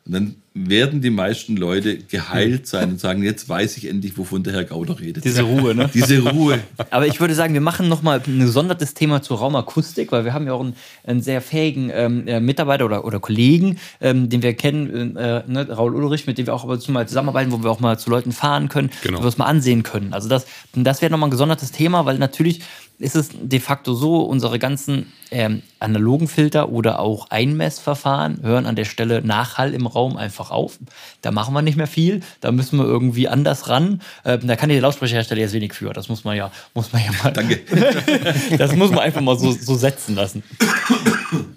Und 0.06 0.12
dann 0.12 0.36
werden 0.54 1.02
die 1.02 1.10
meisten 1.12 1.56
Leute 1.56 1.98
geheilt 1.98 2.68
sein 2.68 2.90
und 2.90 3.00
sagen, 3.00 3.24
jetzt 3.24 3.48
weiß 3.48 3.78
ich 3.78 3.88
endlich, 3.88 4.18
wovon 4.18 4.44
der 4.44 4.54
Herr 4.54 4.64
Gauder 4.64 5.00
redet. 5.00 5.24
Diese 5.24 5.44
Ruhe, 5.44 5.76
ne? 5.76 5.90
Diese 5.94 6.20
Ruhe. 6.28 6.60
Aber 6.90 7.06
ich 7.08 7.20
würde 7.20 7.36
sagen, 7.36 7.54
wir 7.54 7.62
machen 7.62 7.88
nochmal 7.88 8.22
ein 8.26 8.40
gesondertes 8.40 8.94
Thema 8.94 9.22
zur 9.22 9.38
Raumakustik, 9.40 10.12
weil 10.12 10.26
wir 10.26 10.34
haben 10.34 10.48
ja 10.48 10.54
auch 10.54 10.62
einen, 10.62 10.76
einen 11.06 11.22
sehr 11.22 11.42
fähigen 11.42 11.92
ähm, 11.94 12.28
äh, 12.28 12.40
Mitarbeiter 12.40 12.86
oder, 12.86 13.06
oder 13.06 13.20
Kollegen, 13.20 13.78
ähm, 14.02 14.30
den 14.30 14.42
wir 14.42 14.54
kennen, 14.54 15.16
äh, 15.16 15.44
ne, 15.48 15.68
Raul 15.70 15.96
Ulrich, 15.96 16.26
mit 16.26 16.38
dem 16.38 16.48
wir 16.48 16.54
auch 16.56 16.64
ab 16.64 16.70
und 16.72 16.82
zu 16.82 16.92
mal 16.92 17.08
zusammenarbeiten, 17.08 17.52
wo 17.52 17.64
wir 17.64 17.70
auch 17.70 17.80
mal 17.80 18.00
zu 18.00 18.10
Leuten 18.10 18.32
fahren 18.32 18.70
können, 18.70 18.90
Genau. 19.04 19.20
wo 19.20 19.24
wir 19.24 19.30
es 19.30 19.38
mal 19.38 19.46
ansehen 19.46 19.84
können. 19.84 20.14
Also 20.14 20.30
das, 20.30 20.46
das 20.74 21.02
wäre 21.02 21.12
nochmal 21.12 21.28
ein 21.30 21.32
gesondertes 21.32 21.72
Thema, 21.72 22.06
weil 22.06 22.18
natürlich 22.18 22.62
ist 23.00 23.16
es 23.16 23.30
de 23.42 23.60
facto 23.62 23.94
so, 23.94 24.18
unsere 24.24 24.60
ganzen 24.60 25.14
ähm, 25.32 25.62
analogen 25.80 26.28
Filter 26.28 26.70
oder 26.70 27.00
auch 27.00 27.30
Einmessverfahren 27.30 28.42
hören 28.44 28.66
an 28.66 28.76
der 28.76 28.84
Stelle 28.86 29.22
Nachhall 29.22 29.74
im 29.74 29.88
Raum 29.88 30.18
einfach 30.18 30.39
auf. 30.40 30.80
Da 31.22 31.32
machen 31.32 31.54
wir 31.54 31.62
nicht 31.62 31.78
mehr 31.78 31.88
viel, 31.88 32.22
da 32.42 32.52
müssen 32.52 32.80
wir 32.80 32.86
irgendwie 32.86 33.28
anders 33.28 33.68
ran. 33.68 34.02
Ähm, 34.26 34.48
da 34.48 34.56
kann 34.56 34.70
der 34.70 34.80
Lautsprecherhersteller 34.82 35.42
jetzt 35.42 35.54
wenig 35.54 35.74
für. 35.74 35.92
Das 35.94 36.08
muss 36.10 36.24
man 36.24 36.38
ja, 36.38 36.52
muss 36.74 36.92
man 36.94 37.02
ja 37.04 37.12
mal. 37.24 37.32
Danke. 37.32 37.60
Das 38.58 38.76
muss 38.76 38.90
man 38.90 39.00
einfach 39.00 39.22
mal 39.22 39.38
so, 39.38 39.52
so 39.52 39.76
setzen 39.76 40.16
lassen. 40.16 40.44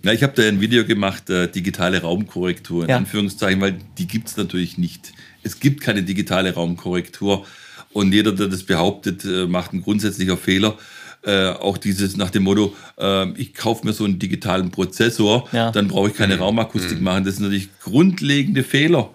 Ja, 0.02 0.12
ich 0.12 0.22
habe 0.22 0.32
da 0.34 0.42
ein 0.46 0.60
Video 0.60 0.84
gemacht, 0.84 1.30
äh, 1.30 1.48
digitale 1.50 2.02
Raumkorrektur 2.02 2.84
in 2.84 2.90
Ja. 2.90 2.96
Anführungszeichen, 2.96 3.60
weil 3.60 3.78
die 3.98 4.06
gibt 4.06 4.28
es 4.28 4.36
natürlich 4.36 4.78
nicht. 4.78 5.12
Es 5.42 5.60
gibt 5.60 5.80
keine 5.80 6.02
digitale 6.02 6.54
Raumkorrektur 6.54 7.46
und 7.92 8.12
jeder, 8.12 8.32
der 8.32 8.48
das 8.48 8.64
behauptet, 8.64 9.24
äh, 9.24 9.46
macht 9.46 9.72
einen 9.72 9.82
grundsätzlicher 9.82 10.36
Fehler. 10.36 10.76
Äh, 11.24 11.50
auch 11.50 11.78
dieses 11.78 12.16
nach 12.16 12.30
dem 12.30 12.42
Motto, 12.42 12.74
äh, 12.98 13.30
ich 13.40 13.54
kaufe 13.54 13.86
mir 13.86 13.92
so 13.92 14.04
einen 14.04 14.18
digitalen 14.18 14.70
Prozessor, 14.72 15.48
Ja. 15.52 15.70
dann 15.70 15.86
brauche 15.86 16.08
ich 16.08 16.16
keine 16.16 16.36
Raumakustik 16.38 17.00
machen. 17.00 17.24
Das 17.24 17.36
sind 17.36 17.44
natürlich 17.44 17.68
grundlegende 17.80 18.64
Fehler. 18.64 19.10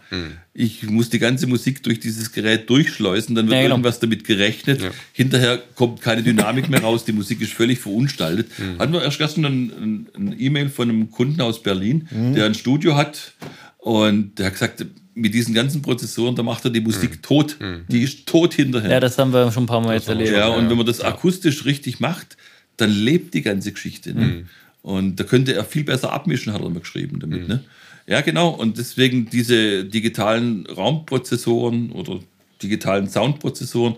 Ich 0.54 0.84
muss 0.90 1.10
die 1.10 1.20
ganze 1.20 1.48
Musik 1.48 1.84
durch 1.84 2.00
dieses 2.00 2.32
Gerät 2.32 2.70
durchschleusen, 2.70 3.36
dann 3.36 3.48
wird 3.48 3.56
Ja, 3.58 3.62
genau. 3.64 3.76
irgendwas 3.76 4.00
damit 4.00 4.24
gerechnet. 4.24 4.82
Ja. 4.82 4.92
Hinterher 5.12 5.62
kommt 5.76 6.00
keine 6.02 6.24
Dynamik 6.24 6.70
mehr 6.70 6.82
raus, 6.82 7.04
die 7.04 7.12
Musik 7.12 7.42
ist 7.42 7.52
völlig 7.52 7.80
verunstaltet. 7.80 8.48
Hatten 8.80 8.94
wir 8.94 9.02
erst 9.04 9.18
gestern 9.18 9.44
ein, 9.46 9.72
ein, 9.82 10.08
ein 10.16 10.36
E-Mail 10.40 10.70
von 10.70 10.90
einem 10.90 11.12
Kunden 11.12 11.42
aus 11.42 11.62
Berlin, 11.62 12.08
der 12.12 12.46
ein 12.46 12.54
Studio 12.56 12.96
hat 12.96 13.34
und 13.80 14.40
der 14.40 14.46
hat 14.48 14.54
gesagt, 14.54 14.86
mit 15.18 15.34
diesen 15.34 15.54
ganzen 15.54 15.82
Prozessoren, 15.82 16.36
da 16.36 16.44
macht 16.44 16.64
er 16.66 16.72
die 16.72 16.82
Musik 16.82 17.24
tot. 17.24 17.58
Die 17.90 18.04
ist 18.04 18.26
tot 18.28 18.54
hinterher. 18.54 18.92
Ja, 18.92 19.00
das 19.00 19.18
haben 19.18 19.34
wir 19.34 19.52
schon 19.52 19.64
ein 19.64 19.68
paar 19.68 19.82
Mal 19.82 19.96
jetzt 19.96 20.08
erlebt. 20.08 20.32
Ja, 20.32 20.48
und 20.48 20.70
wenn 20.70 20.78
man 20.78 20.86
das 20.86 21.02
akustisch 21.02 21.66
richtig 21.66 22.00
macht, 22.00 22.38
dann 22.78 22.92
lebt 22.92 23.34
die 23.34 23.42
ganze 23.42 23.72
Geschichte. 23.72 24.14
Ne? 24.14 24.46
Und 24.82 25.20
da 25.20 25.24
könnte 25.24 25.54
er 25.54 25.66
viel 25.66 25.84
besser 25.84 26.14
abmischen, 26.14 26.54
hat 26.54 26.62
er 26.62 26.70
mal 26.70 26.80
geschrieben 26.80 27.20
damit. 27.20 27.48
Ne? 27.48 27.64
Ja, 28.06 28.22
genau. 28.22 28.50
Und 28.50 28.78
deswegen 28.78 29.30
diese 29.30 29.84
digitalen 29.84 30.66
Raumprozessoren 30.68 31.92
oder 31.92 32.20
digitalen 32.62 33.10
Soundprozessoren, 33.10 33.96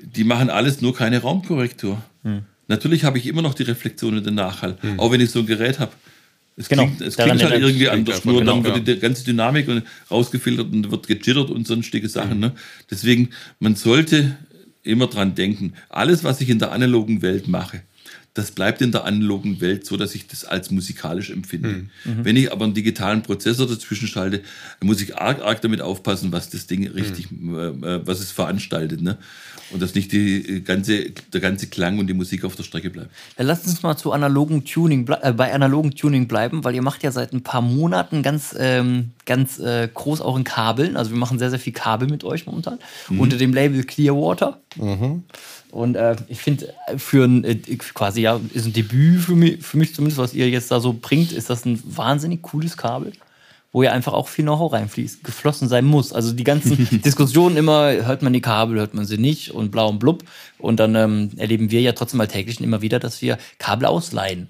die 0.00 0.24
machen 0.24 0.50
alles 0.50 0.80
nur 0.80 0.94
keine 0.94 1.20
Raumkorrektur. 1.20 2.02
Natürlich 2.68 3.04
habe 3.04 3.18
ich 3.18 3.26
immer 3.26 3.42
noch 3.42 3.54
die 3.54 3.62
Reflexion 3.62 4.16
und 4.16 4.26
den 4.26 4.34
Nachhall, 4.34 4.78
auch 4.96 5.12
wenn 5.12 5.20
ich 5.20 5.30
so 5.30 5.40
ein 5.40 5.46
Gerät 5.46 5.78
habe. 5.78 5.92
Es 6.56 6.68
Genau, 6.68 6.86
klingt, 6.86 7.02
es 7.02 7.16
klingt 7.16 7.42
halt 7.42 7.60
irgendwie 7.62 7.88
anders, 7.88 8.24
nur 8.24 8.40
genau, 8.40 8.54
dann 8.54 8.64
wird 8.64 8.88
ja. 8.88 8.94
die 8.94 9.00
ganze 9.00 9.24
Dynamik 9.24 9.68
und 9.68 9.82
rausgefiltert 10.10 10.72
und 10.72 10.90
wird 10.90 11.06
gejittert 11.06 11.50
und 11.50 11.66
sonstige 11.66 12.08
Sachen. 12.08 12.40
Ne? 12.40 12.52
Deswegen, 12.90 13.28
man 13.58 13.76
sollte 13.76 14.38
immer 14.82 15.06
dran 15.06 15.34
denken, 15.34 15.74
alles, 15.90 16.24
was 16.24 16.40
ich 16.40 16.48
in 16.48 16.58
der 16.58 16.72
analogen 16.72 17.20
Welt 17.20 17.46
mache, 17.46 17.82
das 18.36 18.50
bleibt 18.50 18.82
in 18.82 18.92
der 18.92 19.04
analogen 19.04 19.62
Welt 19.62 19.86
so, 19.86 19.96
dass 19.96 20.14
ich 20.14 20.26
das 20.26 20.44
als 20.44 20.70
musikalisch 20.70 21.30
empfinde. 21.30 21.86
Wenn 22.04 22.36
ich 22.36 22.52
aber 22.52 22.66
einen 22.66 22.74
digitalen 22.74 23.22
Prozessor 23.22 23.66
dazwischen 23.66 24.08
schalte, 24.08 24.42
muss 24.82 25.00
ich 25.00 25.16
arg, 25.16 25.40
arg 25.40 25.62
damit 25.62 25.80
aufpassen, 25.80 26.32
was 26.32 26.50
das 26.50 26.66
Ding 26.66 26.86
richtig, 26.86 27.28
äh, 27.32 27.36
äh, 27.36 28.06
was 28.06 28.20
es 28.20 28.32
veranstaltet. 28.32 29.00
Ne? 29.00 29.16
Und 29.70 29.82
dass 29.82 29.94
nicht 29.94 30.12
die 30.12 30.56
äh, 30.56 30.60
ganze, 30.60 31.10
der 31.10 31.40
ganze 31.40 31.66
Klang 31.66 31.98
und 31.98 32.06
die 32.06 32.14
Musik 32.14 32.44
auf 32.44 32.56
der 32.56 32.62
Strecke 32.62 32.90
bleibt. 32.90 33.10
Dann 33.36 33.46
lasst 33.46 33.66
uns 33.66 33.82
mal 33.82 33.96
zu 33.96 34.12
analogen 34.12 34.64
Tuning, 34.64 35.08
äh, 35.22 35.32
bei 35.32 35.52
analogen 35.52 35.92
Tuning 35.92 36.28
bleiben, 36.28 36.64
weil 36.64 36.74
ihr 36.74 36.82
macht 36.82 37.02
ja 37.02 37.10
seit 37.10 37.32
ein 37.32 37.42
paar 37.42 37.62
Monaten 37.62 38.22
ganz, 38.22 38.54
ähm, 38.58 39.10
ganz 39.24 39.58
äh, 39.58 39.88
groß 39.92 40.20
auch 40.20 40.36
in 40.36 40.44
Kabeln. 40.44 40.96
Also 40.96 41.10
wir 41.10 41.18
machen 41.18 41.38
sehr, 41.38 41.50
sehr 41.50 41.58
viel 41.58 41.72
Kabel 41.72 42.08
mit 42.08 42.24
euch 42.24 42.46
momentan 42.46 42.78
unter 43.08 43.36
dem 43.36 43.52
Label 43.52 43.82
Clearwater. 43.84 44.60
Und 45.70 45.96
äh, 45.96 46.16
ich 46.28 46.40
finde, 46.40 46.72
äh, 46.86 46.98
für 46.98 47.24
ein 47.24 47.44
äh, 47.44 47.56
quasi 47.56 48.22
ja, 48.22 48.40
ist 48.54 48.66
ein 48.66 48.72
Debüt 48.72 49.20
für 49.20 49.34
mich, 49.34 49.62
für 49.62 49.76
mich 49.76 49.94
zumindest, 49.94 50.18
was 50.18 50.34
ihr 50.34 50.48
jetzt 50.48 50.70
da 50.70 50.80
so 50.80 50.96
bringt, 51.00 51.32
ist 51.32 51.50
das 51.50 51.64
ein 51.64 51.80
wahnsinnig 51.84 52.42
cooles 52.42 52.76
Kabel. 52.76 53.12
Wo 53.76 53.82
ja 53.82 53.92
einfach 53.92 54.14
auch 54.14 54.28
viel 54.28 54.46
Know-how 54.46 54.72
reinfließt, 54.72 55.22
geflossen 55.22 55.68
sein 55.68 55.84
muss. 55.84 56.14
Also 56.14 56.32
die 56.32 56.44
ganzen 56.44 56.88
Diskussionen 57.04 57.58
immer, 57.58 57.92
hört 57.92 58.22
man 58.22 58.32
die 58.32 58.40
Kabel, 58.40 58.78
hört 58.78 58.94
man 58.94 59.04
sie 59.04 59.18
nicht 59.18 59.50
und 59.50 59.70
blau 59.70 59.90
und 59.90 59.98
blub. 59.98 60.24
Und 60.56 60.80
dann 60.80 60.94
ähm, 60.94 61.32
erleben 61.36 61.70
wir 61.70 61.82
ja 61.82 61.92
trotzdem 61.92 62.22
alltäglich 62.22 62.58
immer 62.62 62.80
wieder, 62.80 62.98
dass 62.98 63.20
wir 63.20 63.36
Kabel 63.58 63.84
ausleihen. 63.84 64.48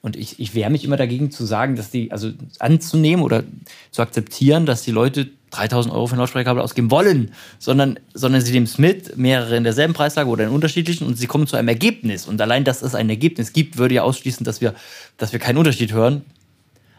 Und 0.00 0.14
ich, 0.14 0.38
ich 0.38 0.54
wehre 0.54 0.70
mich 0.70 0.84
immer 0.84 0.96
dagegen 0.96 1.32
zu 1.32 1.44
sagen, 1.44 1.74
dass 1.74 1.90
die, 1.90 2.12
also 2.12 2.30
anzunehmen 2.60 3.24
oder 3.24 3.42
zu 3.90 4.00
akzeptieren, 4.00 4.64
dass 4.64 4.82
die 4.82 4.92
Leute 4.92 5.28
3000 5.50 5.92
Euro 5.92 6.06
für 6.06 6.14
ein 6.14 6.20
Lautsprecherkabel 6.20 6.62
ausgeben 6.62 6.92
wollen, 6.92 7.32
sondern, 7.58 7.98
sondern 8.14 8.42
sie 8.42 8.52
nehmen 8.52 8.66
es 8.66 8.78
mit, 8.78 9.16
mehrere 9.16 9.56
in 9.56 9.64
derselben 9.64 9.94
Preislage 9.94 10.28
oder 10.28 10.44
in 10.44 10.50
unterschiedlichen 10.50 11.04
und 11.04 11.18
sie 11.18 11.26
kommen 11.26 11.48
zu 11.48 11.56
einem 11.56 11.66
Ergebnis. 11.66 12.26
Und 12.26 12.40
allein, 12.40 12.62
dass 12.62 12.82
es 12.82 12.94
ein 12.94 13.10
Ergebnis 13.10 13.52
gibt, 13.52 13.78
würde 13.78 13.96
ja 13.96 14.02
ausschließen, 14.04 14.44
dass 14.44 14.60
wir, 14.60 14.74
dass 15.16 15.32
wir 15.32 15.40
keinen 15.40 15.58
Unterschied 15.58 15.92
hören. 15.92 16.22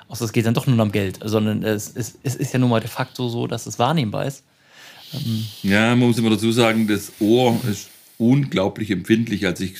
Außer 0.07 0.25
es 0.25 0.31
geht 0.31 0.45
dann 0.45 0.53
doch 0.53 0.67
nur 0.67 0.81
um 0.81 0.91
Geld, 0.91 1.19
sondern 1.23 1.63
es, 1.63 1.91
es, 1.93 2.17
es 2.23 2.35
ist 2.35 2.53
ja 2.53 2.59
nun 2.59 2.69
mal 2.69 2.79
de 2.79 2.89
facto 2.89 3.27
so, 3.27 3.47
dass 3.47 3.65
es 3.65 3.77
wahrnehmbar 3.77 4.25
ist. 4.25 4.43
Ja, 5.63 5.95
man 5.95 6.07
muss 6.07 6.17
immer 6.17 6.29
dazu 6.29 6.51
sagen, 6.51 6.87
das 6.87 7.11
Ohr 7.19 7.59
ist 7.69 7.89
unglaublich 8.17 8.91
empfindlich. 8.91 9.45
Also 9.45 9.63
ich 9.63 9.75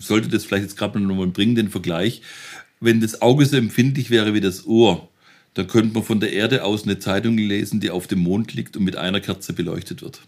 sollte 0.00 0.28
das 0.28 0.44
vielleicht 0.44 0.64
jetzt 0.64 0.76
gerade 0.76 0.98
noch 0.98 1.14
mal 1.14 1.26
bringen, 1.26 1.54
den 1.54 1.70
Vergleich. 1.70 2.22
Wenn 2.80 3.00
das 3.00 3.22
Auge 3.22 3.46
so 3.46 3.56
empfindlich 3.56 4.10
wäre 4.10 4.34
wie 4.34 4.40
das 4.40 4.66
Ohr, 4.66 5.08
dann 5.54 5.66
könnte 5.66 5.94
man 5.94 6.02
von 6.02 6.20
der 6.20 6.32
Erde 6.32 6.64
aus 6.64 6.84
eine 6.84 6.98
Zeitung 6.98 7.36
lesen, 7.36 7.80
die 7.80 7.90
auf 7.90 8.06
dem 8.06 8.20
Mond 8.20 8.54
liegt 8.54 8.76
und 8.76 8.84
mit 8.84 8.96
einer 8.96 9.20
Kerze 9.20 9.52
beleuchtet 9.52 10.02
wird. 10.02 10.20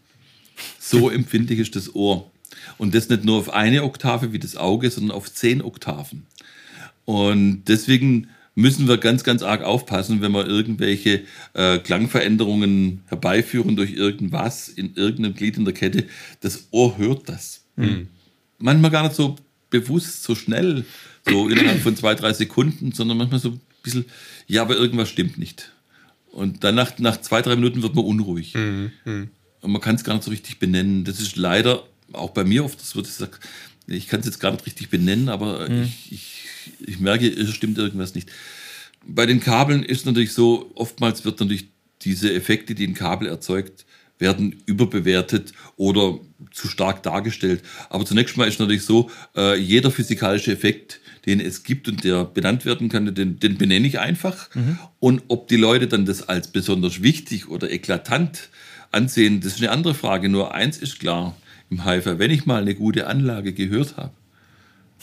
So 0.78 1.10
empfindlich 1.10 1.58
ist 1.58 1.76
das 1.76 1.94
Ohr. 1.94 2.30
Und 2.78 2.94
das 2.94 3.08
nicht 3.08 3.24
nur 3.24 3.38
auf 3.38 3.52
eine 3.52 3.82
Oktave 3.82 4.32
wie 4.32 4.38
das 4.38 4.56
Auge, 4.56 4.90
sondern 4.90 5.16
auf 5.16 5.32
zehn 5.32 5.62
Oktaven. 5.62 6.26
Und 7.04 7.64
deswegen 7.66 8.28
müssen 8.54 8.86
wir 8.86 8.98
ganz, 8.98 9.24
ganz 9.24 9.42
arg 9.42 9.62
aufpassen, 9.62 10.20
wenn 10.20 10.32
wir 10.32 10.46
irgendwelche 10.46 11.22
äh, 11.54 11.78
Klangveränderungen 11.78 13.02
herbeiführen 13.06 13.76
durch 13.76 13.92
irgendwas 13.94 14.68
in 14.68 14.94
irgendeinem 14.94 15.34
Glied 15.34 15.56
in 15.56 15.64
der 15.64 15.74
Kette. 15.74 16.04
Das 16.40 16.68
Ohr 16.70 16.96
hört 16.98 17.28
das. 17.28 17.64
Manchmal 18.58 18.90
gar 18.90 19.02
nicht 19.02 19.16
so 19.16 19.36
bewusst, 19.70 20.22
so 20.22 20.34
schnell, 20.34 20.84
so 21.28 21.48
innerhalb 21.48 21.80
von 21.80 21.96
zwei, 21.96 22.14
drei 22.14 22.32
Sekunden, 22.32 22.92
sondern 22.92 23.16
manchmal 23.18 23.40
so 23.40 23.50
ein 23.50 23.60
bisschen, 23.82 24.04
ja, 24.46 24.62
aber 24.62 24.76
irgendwas 24.76 25.08
stimmt 25.08 25.36
nicht. 25.38 25.72
Und 26.30 26.62
dann 26.64 26.74
nach, 26.76 26.98
nach 26.98 27.20
zwei, 27.20 27.42
drei 27.42 27.56
Minuten 27.56 27.82
wird 27.82 27.94
man 27.94 28.04
unruhig. 28.04 28.54
Und 29.60 29.72
man 29.72 29.80
kann 29.80 29.96
es 29.96 30.04
gar 30.04 30.14
nicht 30.14 30.24
so 30.24 30.30
richtig 30.30 30.58
benennen. 30.58 31.04
Das 31.04 31.20
ist 31.20 31.36
leider 31.36 31.84
auch 32.12 32.30
bei 32.30 32.44
mir 32.44 32.64
oft, 32.64 32.80
das 32.80 32.94
wird 32.94 33.06
gesagt, 33.06 33.40
ich 33.86 34.06
kann 34.08 34.20
es 34.20 34.26
jetzt 34.26 34.38
gar 34.40 34.52
nicht 34.52 34.64
richtig 34.66 34.88
benennen, 34.90 35.28
aber 35.28 35.68
ich, 35.84 36.12
ich, 36.12 36.33
ich 36.86 37.00
merke, 37.00 37.28
es 37.28 37.50
stimmt 37.52 37.78
irgendwas 37.78 38.14
nicht. 38.14 38.30
Bei 39.06 39.26
den 39.26 39.40
Kabeln 39.40 39.82
ist 39.82 40.06
natürlich 40.06 40.32
so, 40.32 40.70
oftmals 40.74 41.24
wird 41.24 41.40
natürlich 41.40 41.68
diese 42.02 42.32
Effekte, 42.32 42.74
die 42.74 42.86
ein 42.86 42.94
Kabel 42.94 43.28
erzeugt, 43.28 43.84
werden 44.18 44.62
überbewertet 44.66 45.52
oder 45.76 46.18
zu 46.52 46.68
stark 46.68 47.02
dargestellt. 47.02 47.62
Aber 47.90 48.04
zunächst 48.04 48.36
mal 48.36 48.46
ist 48.46 48.60
natürlich 48.60 48.84
so, 48.84 49.10
äh, 49.36 49.58
jeder 49.58 49.90
physikalische 49.90 50.52
Effekt, 50.52 51.00
den 51.26 51.40
es 51.40 51.64
gibt 51.64 51.88
und 51.88 52.04
der 52.04 52.24
benannt 52.24 52.64
werden 52.64 52.88
kann, 52.88 53.12
den, 53.14 53.40
den 53.40 53.58
benenne 53.58 53.86
ich 53.86 53.98
einfach. 53.98 54.50
Und 55.00 55.22
ob 55.28 55.48
die 55.48 55.56
Leute 55.56 55.88
dann 55.88 56.06
das 56.06 56.28
als 56.28 56.48
besonders 56.48 57.02
wichtig 57.02 57.48
oder 57.48 57.70
eklatant 57.70 58.50
ansehen, 58.92 59.40
das 59.40 59.54
ist 59.54 59.60
eine 59.60 59.70
andere 59.70 59.94
Frage. 59.94 60.28
Nur 60.28 60.54
eins 60.54 60.78
ist 60.78 61.00
klar 61.00 61.36
im 61.70 61.84
Hi-Fi, 61.84 62.18
wenn 62.18 62.30
ich 62.30 62.46
mal 62.46 62.62
eine 62.62 62.74
gute 62.74 63.06
Anlage 63.06 63.52
gehört 63.52 63.96
habe, 63.96 64.12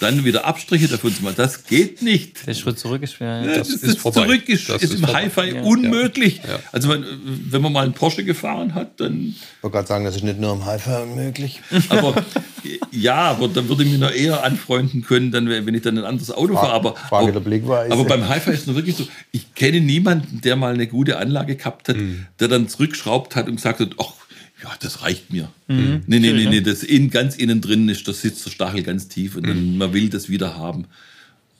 dann 0.02 0.26
wieder 0.26 0.45
Abstriche 0.45 0.88
davon 0.88 1.16
zu 1.16 1.24
machen, 1.24 1.36
das 1.38 1.66
geht 1.66 2.02
nicht. 2.02 2.45
Der 2.47 2.54
Schritt 2.54 2.80
zurück 2.80 3.04
ist 3.04 3.14
schwer. 3.14 3.43
Das 3.43 3.58
Das, 3.58 3.70
ist 3.70 3.84
ist 3.84 3.99
vorbei. 3.99 4.22
zurück 4.26 4.49
ist, 4.49 4.68
Das 4.70 4.82
ist 4.84 4.93
ist 4.95 4.99
im. 4.99 5.08
Hi-Fi 5.14 5.56
Ja. 5.56 5.62
unmöglich. 5.62 6.38
Ja. 6.47 6.60
Also 6.72 6.88
man, 6.88 7.06
wenn 7.24 7.62
man 7.62 7.72
mal 7.74 7.84
einen 7.84 7.93
Porsche 7.93 8.24
gefahren 8.24 8.74
hat, 8.74 8.99
dann 8.99 9.36
Ich 9.38 9.64
wollte 9.64 9.76
gerade 9.76 9.88
sagen, 9.88 10.06
das 10.06 10.16
ist 10.16 10.24
nicht 10.24 10.39
nur 10.39 10.54
im 10.54 10.66
Hi-Fi 10.66 11.04
unmöglich. 11.04 11.62
aber 11.89 12.16
ja, 12.91 13.16
aber 13.16 13.47
dann 13.47 13.70
würde 13.70 13.84
ich 13.84 13.89
mich 13.91 13.99
noch 13.99 14.12
eher 14.12 14.43
anfreunden 14.43 15.04
können, 15.04 15.32
dann, 15.32 15.47
wenn 15.49 15.74
ich 15.74 15.82
dann 15.82 15.97
ein 15.97 16.06
anderes 16.06 16.32
Auto 16.32 16.54
fahre. 16.56 16.74
Aber, 16.74 16.95
Frage 16.95 17.32
der 17.32 17.39
Blickweise. 17.39 17.91
aber 17.93 18.06
beim 18.06 18.28
Hi-Fi 18.28 18.52
ist 18.52 18.62
es 18.62 18.68
nur 18.68 18.76
wirklich 18.76 18.95
so, 18.95 19.08
ich 19.32 19.54
kenne 19.56 19.80
niemanden, 19.82 20.41
der 20.41 20.56
mal 20.56 20.74
eine 20.74 20.88
gute 20.88 21.18
Anlage 21.18 21.56
gehabt 21.56 21.89
hat, 21.89 21.97
Mhm. 21.97 22.26
der 22.39 22.47
dann 22.47 22.68
zurückschraubt 22.68 23.36
hat 23.36 23.47
und 23.47 23.56
gesagt 23.56 23.80
hat, 23.80 23.89
ach, 23.99 24.14
ja, 24.64 24.72
das 24.80 25.01
reicht 25.01 25.32
mir. 25.32 25.49
Mhm. 25.68 26.03
Nee, 26.07 26.20
nee, 26.20 26.34
nee, 26.34 26.45
nee, 26.47 26.62
das 26.62 26.84
in, 26.84 27.09
ganz 27.09 27.36
innen 27.36 27.62
drin 27.62 27.89
ist, 27.89 28.07
da 28.07 28.14
sitzt 28.14 28.45
der 28.45 28.51
Stachel 28.51 28.84
ganz 28.84 29.07
tief 29.07 29.36
und 29.36 29.43
Mhm. 29.43 29.47
dann, 29.47 29.78
man 29.78 29.93
will 29.93 30.09
das 30.09 30.30
wieder 30.30 30.55
haben. 30.57 30.86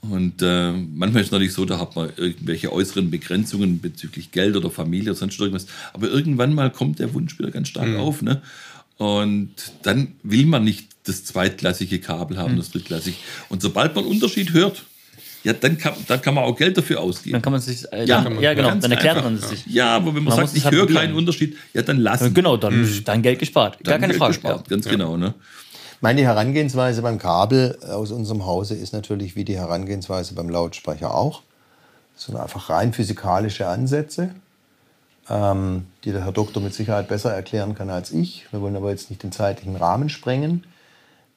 Und 0.02 0.42
äh, 0.42 0.72
manchmal 0.72 1.22
ist 1.22 1.28
es 1.28 1.32
natürlich 1.32 1.54
so, 1.54 1.64
da 1.66 1.78
hat 1.80 1.96
man 1.96 2.10
irgendwelche 2.18 2.72
äußeren 2.74 3.12
Begrenzungen 3.12 3.82
bezüglich 3.82 4.32
Geld 4.32 4.56
oder 4.56 4.72
Familie 4.72 5.12
oder 5.12 5.20
sonst 5.20 5.40
irgendwas. 5.40 5.68
Aber 5.94 6.10
irgendwann 6.10 6.56
mal 6.56 6.72
kommt 6.72 6.98
der 7.00 7.14
Wunsch 7.14 7.38
wieder 7.38 7.52
ganz 7.52 7.68
stark 7.68 7.96
auf. 7.98 8.22
Ne? 8.24 8.42
Und 8.98 9.52
dann 9.84 10.14
will 10.24 10.46
man 10.48 10.64
nicht 10.64 10.88
das 11.04 11.24
zweitklassige 11.24 12.00
Kabel 12.00 12.38
haben, 12.38 12.58
das 12.58 12.72
drittklassig. 12.72 13.16
Und 13.50 13.62
sobald 13.62 13.96
man 13.96 14.06
Unterschied 14.06 14.54
hört, 14.54 14.84
ja, 15.44 15.54
dann 15.54 15.78
kann, 15.78 15.94
dann 16.08 16.22
kann 16.22 16.34
man 16.36 16.44
auch 16.44 16.56
Geld 16.56 16.78
dafür 16.78 17.00
ausgeben. 17.02 17.34
Dann 17.34 17.42
kann 17.42 17.52
man 17.54 17.62
sich, 17.62 17.92
äh, 17.92 18.06
Ja, 18.06 18.22
dann, 18.22 18.34
man- 18.36 18.44
ja 18.44 18.54
genau, 18.54 18.70
dann 18.76 18.92
erklärt 18.92 19.18
einfach, 19.18 19.30
man 19.32 19.40
es 19.40 19.50
sich. 19.50 19.66
Ja, 19.68 19.96
aber 19.96 20.08
wenn 20.08 20.24
man, 20.24 20.36
Man 20.36 20.46
sagt, 20.46 20.56
ich 20.58 20.64
halt 20.66 20.76
höre 20.76 20.86
probieren. 20.86 21.02
keinen 21.08 21.16
Unterschied, 21.16 21.58
ja, 21.74 21.82
dann 21.82 21.98
lassen. 21.98 22.34
Genau, 22.34 22.58
dann 22.58 22.84
ist 22.84 23.08
dein 23.08 23.22
Geld 23.22 23.40
gespart. 23.40 23.84
Gar 23.84 23.94
Dann 23.94 24.02
keine 24.02 24.14
Geld 24.14 24.20
Frage. 24.20 24.34
gespart, 24.34 24.68
Ja. 24.68 24.76
ganz 24.76 24.88
genau. 24.88 25.18
Ne? 25.18 25.34
Meine 26.00 26.22
Herangehensweise 26.22 27.02
beim 27.02 27.18
Kabel 27.20 27.78
aus 27.88 28.12
unserem 28.12 28.46
Hause 28.46 28.76
ist 28.76 28.92
natürlich 28.94 29.36
wie 29.36 29.44
die 29.44 29.58
Herangehensweise 29.58 30.34
beim 30.34 30.50
Lautsprecher 30.50 31.14
auch. 31.14 31.42
Das 32.16 32.26
sind 32.26 32.36
einfach 32.38 32.70
rein 32.70 32.94
physikalische 32.94 33.68
Ansätze, 33.68 34.32
ähm, 35.30 35.86
die 36.04 36.12
der 36.12 36.24
Herr 36.26 36.32
Doktor 36.32 36.62
mit 36.62 36.74
Sicherheit 36.74 37.08
besser 37.08 37.32
erklären 37.34 37.76
kann 37.76 37.90
als 37.90 38.12
ich. 38.12 38.46
Wir 38.52 38.62
wollen 38.62 38.76
aber 38.76 38.90
jetzt 38.90 39.10
nicht 39.10 39.24
den 39.24 39.32
zeitlichen 39.32 39.76
Rahmen 39.76 40.10
sprengen. 40.10 40.64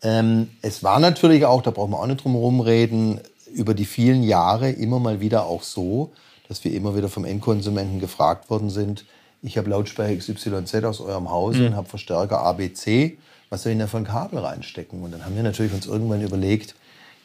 Ähm, 0.03 0.49
es 0.63 0.83
war 0.83 0.99
natürlich 1.01 1.45
auch, 1.47 1.63
da 1.63 1.71
brauchen 1.71 1.93
wir 1.93 1.99
auch 2.01 2.07
nicht 2.07 2.23
drum 2.25 2.33
herum 2.33 2.61
reden, 2.61 3.21
über 3.55 3.75
die 3.75 3.85
vielen 3.85 4.23
Jahre 4.23 4.71
immer 4.71 4.99
mal 4.99 5.21
wieder 5.21 5.47
auch 5.47 5.63
so, 5.63 6.13
dass 6.49 6.65
wir 6.65 6.73
immer 6.75 6.97
wieder 6.97 7.09
vom 7.09 7.25
Endkonsumenten 7.25 8.01
gefragt 8.01 8.51
worden 8.51 8.71
sind, 8.71 9.05
ich 9.45 9.59
habe 9.59 9.69
Lautsprecher 9.69 10.17
XYZ 10.17 10.85
aus 10.85 11.01
eurem 11.01 11.31
Hause 11.31 11.67
und 11.67 11.77
habe 11.77 11.87
Verstärker 11.87 12.41
ABC, 12.41 13.19
was 13.51 13.63
soll 13.63 13.73
ich 13.73 13.79
denn 13.79 13.87
da 13.87 13.91
für 13.91 13.99
ein 13.99 14.05
Kabel 14.05 14.39
reinstecken? 14.39 15.03
Und 15.03 15.13
dann 15.13 15.25
haben 15.25 15.37
wir 15.37 15.43
natürlich 15.43 15.75
uns 15.75 15.87
irgendwann 15.87 16.23
überlegt, 16.23 16.75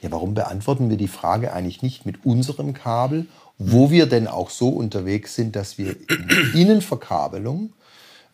ja, 0.02 0.12
warum 0.12 0.34
beantworten 0.34 0.90
wir 0.90 0.98
die 0.98 1.08
Frage 1.08 1.54
eigentlich 1.54 1.82
nicht 1.82 2.06
mit 2.06 2.26
unserem 2.26 2.74
Kabel, 2.74 3.26
wo 3.58 3.90
wir 3.90 4.06
denn 4.06 4.28
auch 4.28 4.50
so 4.50 4.70
unterwegs 4.70 5.36
sind, 5.36 5.56
dass 5.56 5.78
wir 5.78 5.96
in 6.10 6.30
Innenverkabelung, 6.54 7.72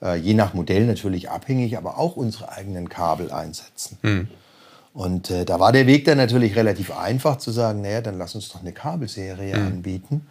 äh, 0.01 0.17
je 0.17 0.33
nach 0.33 0.55
Modell 0.55 0.85
natürlich 0.85 1.29
abhängig, 1.29 1.77
aber 1.77 1.99
auch 1.99 2.15
unsere 2.15 2.49
eigenen 2.49 2.89
Kabel 2.89 3.31
einsetzen. 3.31 3.97
Und 4.95 5.29
äh, 5.29 5.43
da 5.43 5.59
war 5.59 5.73
der 5.73 5.87
Weg 5.87 6.05
dann 6.05 6.17
natürlich 6.17 6.55
relativ 6.55 6.89
einfach 6.97 7.37
zu 7.37 7.51
sagen, 7.51 7.81
naja, 7.81 7.99
dann 7.99 8.17
lass 8.17 8.33
uns 8.33 8.47
doch 8.49 8.61
eine 8.61 8.71
Kabelserie 8.71 9.53
anbieten, 9.55 10.21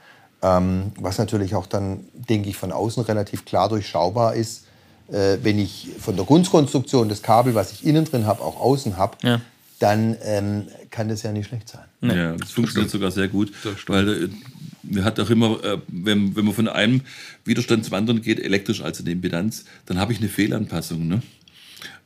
Ähm, 0.43 0.93
was 1.01 1.17
natürlich 1.17 1.55
auch 1.55 1.67
dann, 1.67 2.01
denke 2.13 2.51
ich, 2.51 2.57
von 2.57 2.71
außen 2.73 3.03
relativ 3.05 3.45
klar 3.47 3.69
durchschaubar 3.71 4.35
ist, 4.35 4.65
äh, 5.09 5.39
wenn 5.43 5.59
ich 5.59 5.89
von 5.99 6.17
der 6.17 6.27
Grundkonstruktion 6.27 7.09
das 7.09 7.23
Kabel, 7.23 7.55
was 7.55 7.73
ich 7.73 7.87
innen 7.87 8.05
drin 8.05 8.27
habe, 8.27 8.43
auch 8.43 8.61
außen 8.61 8.97
habe, 8.99 9.17
Ja. 9.23 9.41
dann 9.79 10.17
ähm, 10.23 10.67
kann 10.91 11.09
das 11.09 11.23
ja 11.23 11.33
nicht 11.33 11.47
schlecht 11.49 11.69
sein. 11.71 11.85
Ja, 12.03 12.33
das 12.37 12.51
funktioniert 12.51 12.91
sogar 12.91 13.11
sehr 13.11 13.29
gut, 13.29 13.53
weil 13.87 14.09
äh, 14.25 14.29
wir 14.83 15.05
hat 15.05 15.19
auch 15.19 15.31
immer, 15.31 15.63
äh, 15.65 15.79
wenn, 15.89 16.37
wenn 16.37 16.45
man 16.45 16.55
von 16.55 16.69
einem 16.69 17.01
Widerstand 17.47 17.85
zum 17.87 17.95
anderen 17.95 18.21
geht, 18.21 18.39
elektrisch 18.39 18.83
als 18.83 18.99
in 18.99 19.07
der 19.07 19.13
Impedanz, 19.13 19.65
dann 19.87 19.99
habe 19.99 20.13
ich 20.13 20.19
eine 20.21 20.29
Fehlanpassung. 20.29 21.09
Ne? 21.09 21.23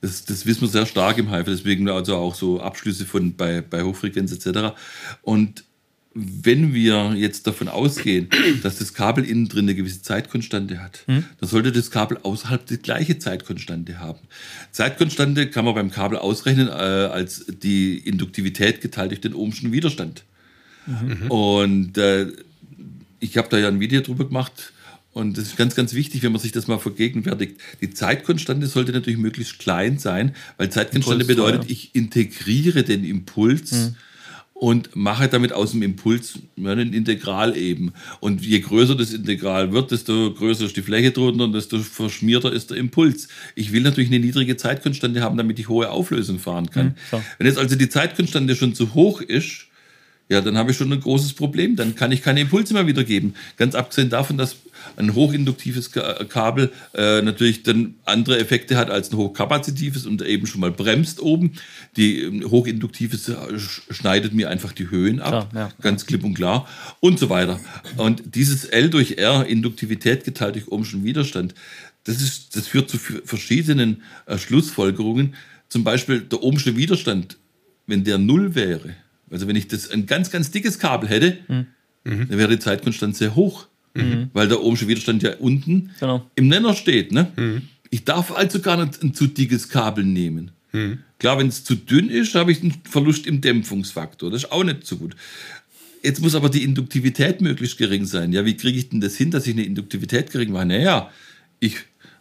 Das, 0.01 0.25
das 0.25 0.47
wissen 0.47 0.63
wir 0.63 0.69
sehr 0.69 0.87
stark 0.87 1.19
im 1.19 1.31
HIFI, 1.31 1.51
deswegen 1.51 1.89
also 1.89 2.17
auch 2.17 2.35
so 2.35 2.61
Abschlüsse 2.61 3.05
von 3.05 3.35
bei, 3.35 3.61
bei 3.61 3.83
Hochfrequenz 3.83 4.33
etc. 4.33 4.77
Und 5.23 5.65
wenn 6.15 6.75
wir 6.75 7.15
jetzt 7.17 7.47
davon 7.47 7.69
ausgehen, 7.69 8.29
dass 8.63 8.79
das 8.79 8.95
Kabel 8.95 9.25
innen 9.25 9.49
drin 9.49 9.67
eine 9.67 9.75
gewisse 9.75 10.03
Zeitkonstante 10.03 10.83
hat, 10.83 11.05
dann 11.07 11.49
sollte 11.49 11.73
das 11.73 11.91
Kabel 11.91 12.19
außerhalb 12.23 12.67
die 12.67 12.79
gleiche 12.79 13.19
Zeitkonstante 13.19 14.01
haben. 14.01 14.21
Zeitkonstante 14.73 15.49
kann 15.51 15.65
man 15.65 15.75
beim 15.75 15.91
Kabel 15.91 16.19
ausrechnen 16.19 16.69
äh, 16.69 16.73
als 16.73 17.47
die 17.47 17.99
Induktivität 17.99 18.81
geteilt 18.81 19.11
durch 19.11 19.21
den 19.21 19.35
ohmschen 19.35 19.73
Widerstand. 19.73 20.25
Und 21.29 21.99
äh, 21.99 22.29
ich 23.21 23.37
habe 23.37 23.49
da 23.49 23.59
ja 23.59 23.69
ein 23.69 23.81
Video 23.81 24.01
drüber 24.01 24.27
gemacht. 24.27 24.73
Und 25.19 25.37
das 25.37 25.47
ist 25.47 25.57
ganz, 25.57 25.75
ganz 25.75 25.95
wichtig, 25.95 26.23
wenn 26.23 26.31
man 26.31 26.41
sich 26.41 26.53
das 26.53 26.69
mal 26.69 26.79
vergegenwärtigt. 26.79 27.57
Die 27.81 27.91
Zeitkonstante 27.91 28.69
sollte 28.69 28.93
natürlich 28.93 29.19
möglichst 29.19 29.59
klein 29.59 29.99
sein, 29.99 30.33
weil 30.59 30.71
Zeitkonstante 30.71 31.23
Impuls, 31.23 31.37
bedeutet, 31.37 31.65
ja. 31.65 31.71
ich 31.71 31.93
integriere 31.97 32.85
den 32.85 33.05
Impuls 33.05 33.95
und 34.55 34.95
mache 34.95 35.27
damit 35.27 35.53
aus 35.53 35.73
dem 35.73 35.83
Impuls 35.83 36.39
ein 36.57 36.93
Integral 36.93 37.57
eben. 37.57 37.93
Und 38.21 38.47
je 38.47 38.61
größer 38.61 38.95
das 38.95 39.13
Integral 39.13 39.73
wird, 39.73 39.91
desto 39.91 40.33
größer 40.35 40.67
ist 40.67 40.77
die 40.77 40.83
Fläche 40.83 41.11
drunter 41.11 41.45
und 41.45 41.53
desto 41.53 41.81
verschmierter 41.81 42.53
ist 42.53 42.71
der 42.71 42.77
Impuls. 42.77 43.27
Ich 43.57 43.73
will 43.73 43.83
natürlich 43.83 44.11
eine 44.11 44.21
niedrige 44.21 44.57
Zeitkonstante 44.57 45.21
haben, 45.21 45.37
damit 45.37 45.59
ich 45.59 45.69
hohe 45.69 45.91
Auflösung 45.91 46.39
fahren 46.39 46.71
kann. 46.71 46.95
klar. 47.09 47.25
Wenn 47.39 47.47
jetzt 47.49 47.59
also 47.59 47.75
die 47.75 47.89
Zeitkonstante 47.89 48.55
schon 48.55 48.73
zu 48.73 48.95
hoch 48.95 49.21
ist, 49.21 49.68
ja, 50.29 50.41
dann 50.43 50.59
habe 50.59 50.71
ich 50.71 50.77
schon 50.77 50.93
ein 50.93 51.01
großes 51.01 51.33
Problem. 51.33 51.75
Dann 51.77 51.95
kann 51.95 52.13
ich 52.13 52.23
keine 52.23 52.41
Impulse 52.41 52.75
mehr 52.75 52.87
wiedergeben. 52.87 53.35
Ganz 53.57 53.75
abgesehen 53.75 54.11
davon, 54.11 54.37
dass 54.37 54.57
ein 54.97 55.15
hochinduktives 55.15 55.91
Ka- 55.91 56.25
Kabel 56.25 56.71
äh, 56.95 57.23
natürlich 57.23 57.63
dann 57.63 57.95
andere 58.05 58.39
Effekte 58.39 58.77
hat 58.77 58.91
als 58.91 59.11
ein 59.11 59.17
hochkapazitives 59.17 60.07
und 60.07 60.23
eben 60.23 60.47
schon 60.47 60.61
mal 60.61 60.71
bremst 60.71 61.21
oben. 61.21 61.53
Die 61.97 62.21
ähm, 62.23 62.45
hochinduktives 62.51 63.29
äh, 63.29 63.33
sch- 63.55 63.81
schneidet 63.91 64.35
mir 64.35 64.51
einfach 64.51 64.73
die 64.73 64.91
Höhen 64.91 65.21
ab, 65.21 65.51
Klar, 65.51 65.69
ja. 65.69 65.73
ganz 65.81 66.05
klipp 66.07 66.23
und 66.25 66.35
klar 66.35 66.69
und 67.01 67.19
so 67.19 67.31
weiter. 67.31 67.59
Und 67.97 68.35
dieses 68.35 68.65
L 68.67 68.91
durch 68.91 69.19
R, 69.19 69.47
Induktivität 69.47 70.25
geteilt 70.25 70.55
durch 70.57 70.69
ohmschen 70.69 71.05
Widerstand, 71.05 71.55
das, 72.05 72.21
ist, 72.23 72.55
das 72.57 72.67
führt 72.69 72.89
zu 72.91 72.99
verschiedenen 72.99 74.03
äh, 74.27 74.39
Schlussfolgerungen. 74.39 75.35
Zum 75.69 75.85
Beispiel 75.85 76.21
der 76.21 76.43
ohmsche 76.43 76.77
Widerstand, 76.77 77.37
wenn 77.87 78.05
der 78.05 78.19
null 78.19 78.55
wäre, 78.55 78.95
also 79.31 79.47
wenn 79.49 79.57
ich 79.57 79.69
das 79.69 79.91
ein 79.91 80.07
ganz, 80.07 80.31
ganz 80.31 80.51
dickes 80.51 80.79
Kabel 80.79 81.09
hätte, 81.09 81.39
Hm. 81.49 81.67
dann 82.05 82.31
wäre 82.39 82.49
die 82.51 82.59
Zeitkonstant 82.59 83.17
sehr 83.17 83.35
hoch. 83.35 83.67
Weil 84.33 84.47
der 84.47 84.63
ohmsche 84.63 84.87
Widerstand 84.87 85.25
ja 85.25 85.35
unten 85.39 85.91
Genau. 85.99 86.25
im 86.37 86.47
Nenner 86.47 86.75
steht. 86.75 87.11
Ne? 87.11 87.63
Ich 87.91 88.05
darf 88.05 88.31
also 88.31 88.61
gar 88.61 88.85
nicht 88.85 89.03
ein 89.03 89.13
zu 89.13 89.27
dickes 89.27 89.69
Kabel 89.71 90.05
nehmen. 90.05 90.53
Klar, 91.19 91.39
wenn 91.39 91.49
es 91.49 91.65
zu 91.65 91.75
dünn 91.75 92.09
ist, 92.09 92.35
habe 92.37 92.53
ich 92.53 92.63
einen 92.63 92.75
Verlust 92.89 93.27
im 93.27 93.41
Dämpfungsfaktor. 93.41 94.31
Das 94.31 94.45
ist 94.45 94.53
auch 94.53 94.63
nicht 94.63 94.87
so 94.87 94.99
gut. 94.99 95.17
Jetzt 96.05 96.21
muss 96.21 96.37
aber 96.37 96.49
die 96.49 96.63
Induktivität 96.63 97.41
möglichst 97.41 97.77
gering 97.79 98.05
sein. 98.05 98.33
Ja, 98.33 98.45
wie 98.45 98.57
kriege 98.57 98.79
ich 98.79 98.89
denn 98.89 99.01
das 99.01 99.17
hin, 99.17 99.33
dass 99.33 99.47
ich 99.49 99.55
eine 99.55 99.65
Induktivität 99.65 100.31
gering 100.31 100.53
mache? 100.53 100.67
Naja, 100.67 101.11
ich 101.59 101.77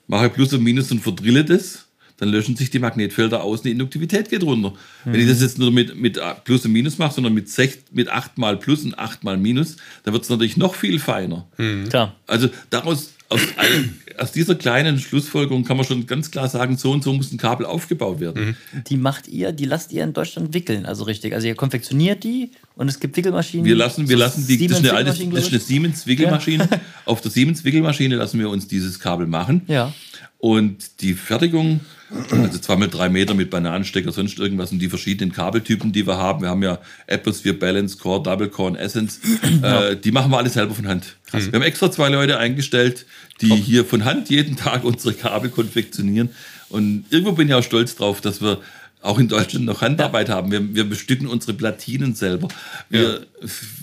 mache 0.07 0.29
Plus 0.29 0.51
und 0.53 0.63
Minus 0.63 0.91
und 0.91 1.01
verdrille 1.01 1.45
das, 1.45 1.86
dann 2.17 2.29
löschen 2.29 2.55
sich 2.55 2.69
die 2.69 2.79
Magnetfelder 2.79 3.43
aus 3.43 3.59
und 3.59 3.65
die 3.65 3.71
Induktivität 3.71 4.29
geht 4.29 4.43
runter. 4.43 4.73
Wenn 5.05 5.19
ich 5.19 5.27
das 5.27 5.41
jetzt 5.41 5.59
nur 5.59 5.71
mit, 5.71 5.95
mit 5.95 6.19
Plus 6.43 6.65
und 6.65 6.71
Minus 6.71 6.97
mache, 6.97 7.13
sondern 7.13 7.33
mit, 7.33 7.49
sech, 7.49 7.77
mit 7.91 8.09
8 8.09 8.37
mal 8.37 8.57
Plus 8.57 8.83
und 8.83 8.97
8 8.97 9.23
mal 9.23 9.37
Minus, 9.37 9.77
dann 10.03 10.13
wird 10.13 10.23
es 10.23 10.29
natürlich 10.29 10.57
noch 10.57 10.75
viel 10.75 10.99
feiner. 10.99 11.47
Klar. 11.89 12.15
Also 12.25 12.49
daraus, 12.69 13.11
aus, 13.29 13.41
aus 14.17 14.31
dieser 14.31 14.55
kleinen 14.55 14.99
Schlussfolgerung 14.99 15.63
kann 15.63 15.77
man 15.77 15.85
schon 15.85 16.07
ganz 16.07 16.31
klar 16.31 16.47
sagen, 16.47 16.77
so 16.77 16.91
und 16.91 17.03
so 17.03 17.13
muss 17.13 17.31
ein 17.31 17.37
Kabel 17.37 17.65
aufgebaut 17.65 18.19
werden. 18.19 18.57
Die 18.87 18.97
macht 18.97 19.27
ihr, 19.27 19.51
die 19.51 19.65
lasst 19.65 19.91
ihr 19.91 20.03
in 20.03 20.13
Deutschland 20.13 20.53
wickeln, 20.53 20.85
also 20.85 21.03
richtig. 21.03 21.33
Also 21.33 21.47
ihr 21.47 21.55
konfektioniert 21.55 22.23
die 22.23 22.51
und 22.75 22.87
es 22.87 22.99
gibt 22.99 23.17
Wickelmaschinen. 23.17 23.65
Wir 23.65 23.75
lassen, 23.75 24.07
wir 24.07 24.17
So 24.17 24.23
lassen 24.23 24.47
die, 24.47 24.67
das 24.67 24.79
ist 24.79 24.85
eine, 24.85 24.93
alte, 24.93 25.09
das 25.09 25.19
ist 25.19 25.25
eine 25.25 25.39
glaub 25.39 25.61
Siemens-Wickelmaschine. 25.61 26.69
Auf 27.05 27.21
der 27.21 27.31
Siemens-Wickelmaschine 27.31 28.15
lassen 28.15 28.39
wir 28.39 28.49
uns 28.49 28.67
dieses 28.67 28.99
Kabel 28.99 29.27
machen. 29.27 29.61
Ja. 29.67 29.93
Und 30.39 31.01
die 31.01 31.13
Fertigung, 31.13 31.81
also 32.31 32.59
zwar 32.59 32.77
mit 32.77 32.93
drei 32.93 33.09
Meter 33.09 33.33
mit 33.33 33.49
Bananenstecker, 33.49 34.11
sonst 34.11 34.39
irgendwas 34.39 34.71
und 34.71 34.79
die 34.79 34.89
verschiedenen 34.89 35.33
Kabeltypen, 35.33 35.91
die 35.91 36.07
wir 36.07 36.17
haben. 36.17 36.41
Wir 36.41 36.49
haben 36.49 36.63
ja 36.63 36.79
Atmosphere, 37.09 37.53
Balance, 37.53 37.97
Core, 37.97 38.23
Double 38.23 38.49
Core 38.49 38.71
und 38.71 38.75
Essence. 38.77 39.19
Äh, 39.61 39.95
die 39.95 40.11
machen 40.11 40.31
wir 40.31 40.37
alle 40.37 40.49
selber 40.49 40.75
von 40.75 40.87
Hand. 40.87 41.17
Wir 41.31 41.41
haben 41.51 41.61
extra 41.63 41.89
zwei 41.89 42.09
Leute 42.09 42.37
eingestellt, 42.37 43.05
die 43.41 43.55
hier 43.55 43.85
von 43.85 44.05
Hand 44.05 44.29
jeden 44.29 44.55
Tag 44.57 44.83
unsere 44.83 45.13
Kabel 45.13 45.49
konfektionieren. 45.49 46.29
Und 46.69 47.05
irgendwo 47.09 47.31
bin 47.31 47.47
ich 47.47 47.53
auch 47.53 47.63
stolz 47.63 47.95
drauf, 47.95 48.21
dass 48.21 48.41
wir 48.41 48.61
auch 49.01 49.19
in 49.19 49.27
Deutschland 49.27 49.65
noch 49.65 49.81
Handarbeit 49.81 50.29
haben. 50.29 50.51
Wir, 50.51 50.75
wir 50.75 50.83
bestücken 50.83 51.27
unsere 51.27 51.53
Platinen 51.53 52.15
selber. 52.15 52.47
Wir, 52.89 53.25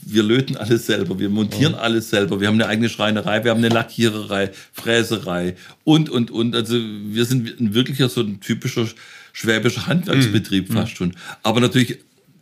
wir 0.05 0.23
löten 0.23 0.57
alles 0.57 0.87
selber. 0.87 1.19
Wir 1.19 1.31
montieren 1.31 1.75
alles 1.75 2.11
selber. 2.11 2.41
Wir 2.41 2.49
haben 2.49 2.55
eine 2.55 2.67
eigene 2.67 2.89
Schreinerei. 2.89 3.45
Wir 3.45 3.53
haben 3.53 3.59
eine 3.59 3.69
Lackiererei, 3.69 4.51
Fräserei 4.73 5.57
und, 5.85 6.11
und, 6.11 6.31
und. 6.31 6.55
Also 6.55 6.75
wir 6.79 7.25
sind 7.25 7.61
ein 7.61 7.75
wirklicher 7.75 8.09
so 8.09 8.23
ein 8.23 8.41
typischer 8.41 8.87
schwäbischer 9.33 9.87
Handwerksbetrieb 9.87 10.73
fast 10.73 10.97
schon. 10.97 11.15
Aber 11.43 11.61
natürlich, 11.61 11.99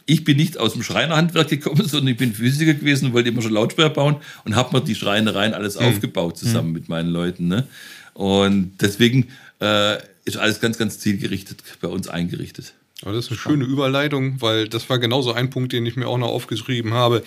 ich 0.06 0.24
bin 0.24 0.36
nicht 0.36 0.58
aus 0.58 0.72
dem 0.72 0.82
Schreinerhandwerk 0.82 1.48
gekommen, 1.48 1.84
sondern 1.86 2.08
ich 2.08 2.16
bin 2.16 2.34
Physiker 2.34 2.74
gewesen 2.74 3.06
und 3.06 3.12
wollte 3.12 3.28
immer 3.28 3.42
schon 3.42 3.52
Lautsprecher 3.52 3.90
bauen 3.90 4.16
und 4.44 4.56
habe 4.56 4.76
mir 4.76 4.84
die 4.84 4.94
Schreinereien 4.94 5.54
alles 5.54 5.76
aufgebaut 5.76 6.38
zusammen 6.38 6.72
mit 6.72 6.88
meinen 6.88 7.10
Leuten. 7.10 7.48
Ne? 7.48 7.66
Und 8.14 8.76
deswegen 8.80 9.28
äh, 9.60 9.98
ist 10.24 10.36
alles 10.36 10.60
ganz, 10.60 10.78
ganz 10.78 10.98
zielgerichtet 10.98 11.62
bei 11.80 11.88
uns 11.88 12.08
eingerichtet. 12.08 12.74
Aber 13.02 13.12
das 13.12 13.26
ist 13.26 13.30
eine 13.32 13.38
schöne 13.38 13.64
Überleitung, 13.64 14.40
weil 14.40 14.68
das 14.68 14.88
war 14.88 14.98
genauso 14.98 15.32
ein 15.32 15.50
Punkt, 15.50 15.72
den 15.72 15.84
ich 15.86 15.96
mir 15.96 16.06
auch 16.06 16.18
noch 16.18 16.28
aufgeschrieben 16.28 16.94
habe. 16.94 17.24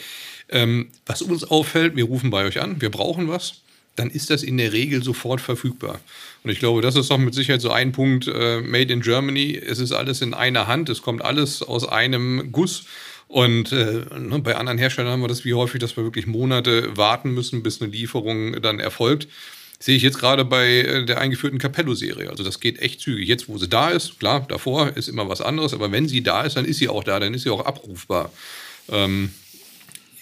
Ähm, 0.49 0.87
was 1.05 1.21
uns 1.21 1.43
auffällt, 1.43 1.95
wir 1.95 2.05
rufen 2.05 2.29
bei 2.29 2.45
euch 2.45 2.61
an, 2.61 2.81
wir 2.81 2.89
brauchen 2.89 3.27
was, 3.27 3.61
dann 3.95 4.09
ist 4.09 4.29
das 4.29 4.43
in 4.43 4.57
der 4.57 4.73
Regel 4.73 5.03
sofort 5.03 5.41
verfügbar. 5.41 5.99
Und 6.43 6.51
ich 6.51 6.59
glaube, 6.59 6.81
das 6.81 6.95
ist 6.95 7.09
doch 7.09 7.17
mit 7.17 7.33
Sicherheit 7.33 7.61
so 7.61 7.71
ein 7.71 7.91
Punkt, 7.91 8.27
äh, 8.27 8.61
Made 8.61 8.93
in 8.93 9.01
Germany. 9.01 9.55
Es 9.55 9.79
ist 9.79 9.91
alles 9.91 10.21
in 10.21 10.33
einer 10.33 10.67
Hand, 10.67 10.89
es 10.89 11.01
kommt 11.01 11.23
alles 11.23 11.61
aus 11.61 11.87
einem 11.87 12.51
Guss. 12.51 12.85
Und 13.27 13.71
äh, 13.71 14.03
ne, 14.17 14.39
bei 14.39 14.55
anderen 14.55 14.77
Herstellern 14.77 15.13
haben 15.13 15.21
wir 15.21 15.27
das 15.27 15.45
wie 15.45 15.55
häufig, 15.55 15.79
dass 15.79 15.97
wir 15.97 16.03
wirklich 16.03 16.27
Monate 16.27 16.95
warten 16.95 17.31
müssen, 17.31 17.63
bis 17.63 17.81
eine 17.81 17.91
Lieferung 17.91 18.61
dann 18.61 18.79
erfolgt. 18.79 19.27
Sehe 19.79 19.97
ich 19.97 20.03
jetzt 20.03 20.19
gerade 20.19 20.45
bei 20.45 20.67
äh, 20.67 21.05
der 21.05 21.19
eingeführten 21.19 21.59
Capello-Serie. 21.59 22.29
Also 22.29 22.43
das 22.43 22.59
geht 22.59 22.79
echt 22.79 23.01
zügig. 23.01 23.27
Jetzt, 23.27 23.49
wo 23.49 23.57
sie 23.57 23.67
da 23.67 23.89
ist, 23.89 24.19
klar, 24.19 24.45
davor 24.47 24.95
ist 24.95 25.09
immer 25.09 25.27
was 25.27 25.41
anderes, 25.41 25.73
aber 25.73 25.91
wenn 25.91 26.07
sie 26.07 26.23
da 26.23 26.43
ist, 26.43 26.55
dann 26.55 26.65
ist 26.65 26.77
sie 26.77 26.89
auch 26.89 27.03
da, 27.03 27.19
dann 27.19 27.33
ist 27.33 27.43
sie 27.43 27.49
auch 27.49 27.65
abrufbar. 27.65 28.31
Ähm, 28.89 29.31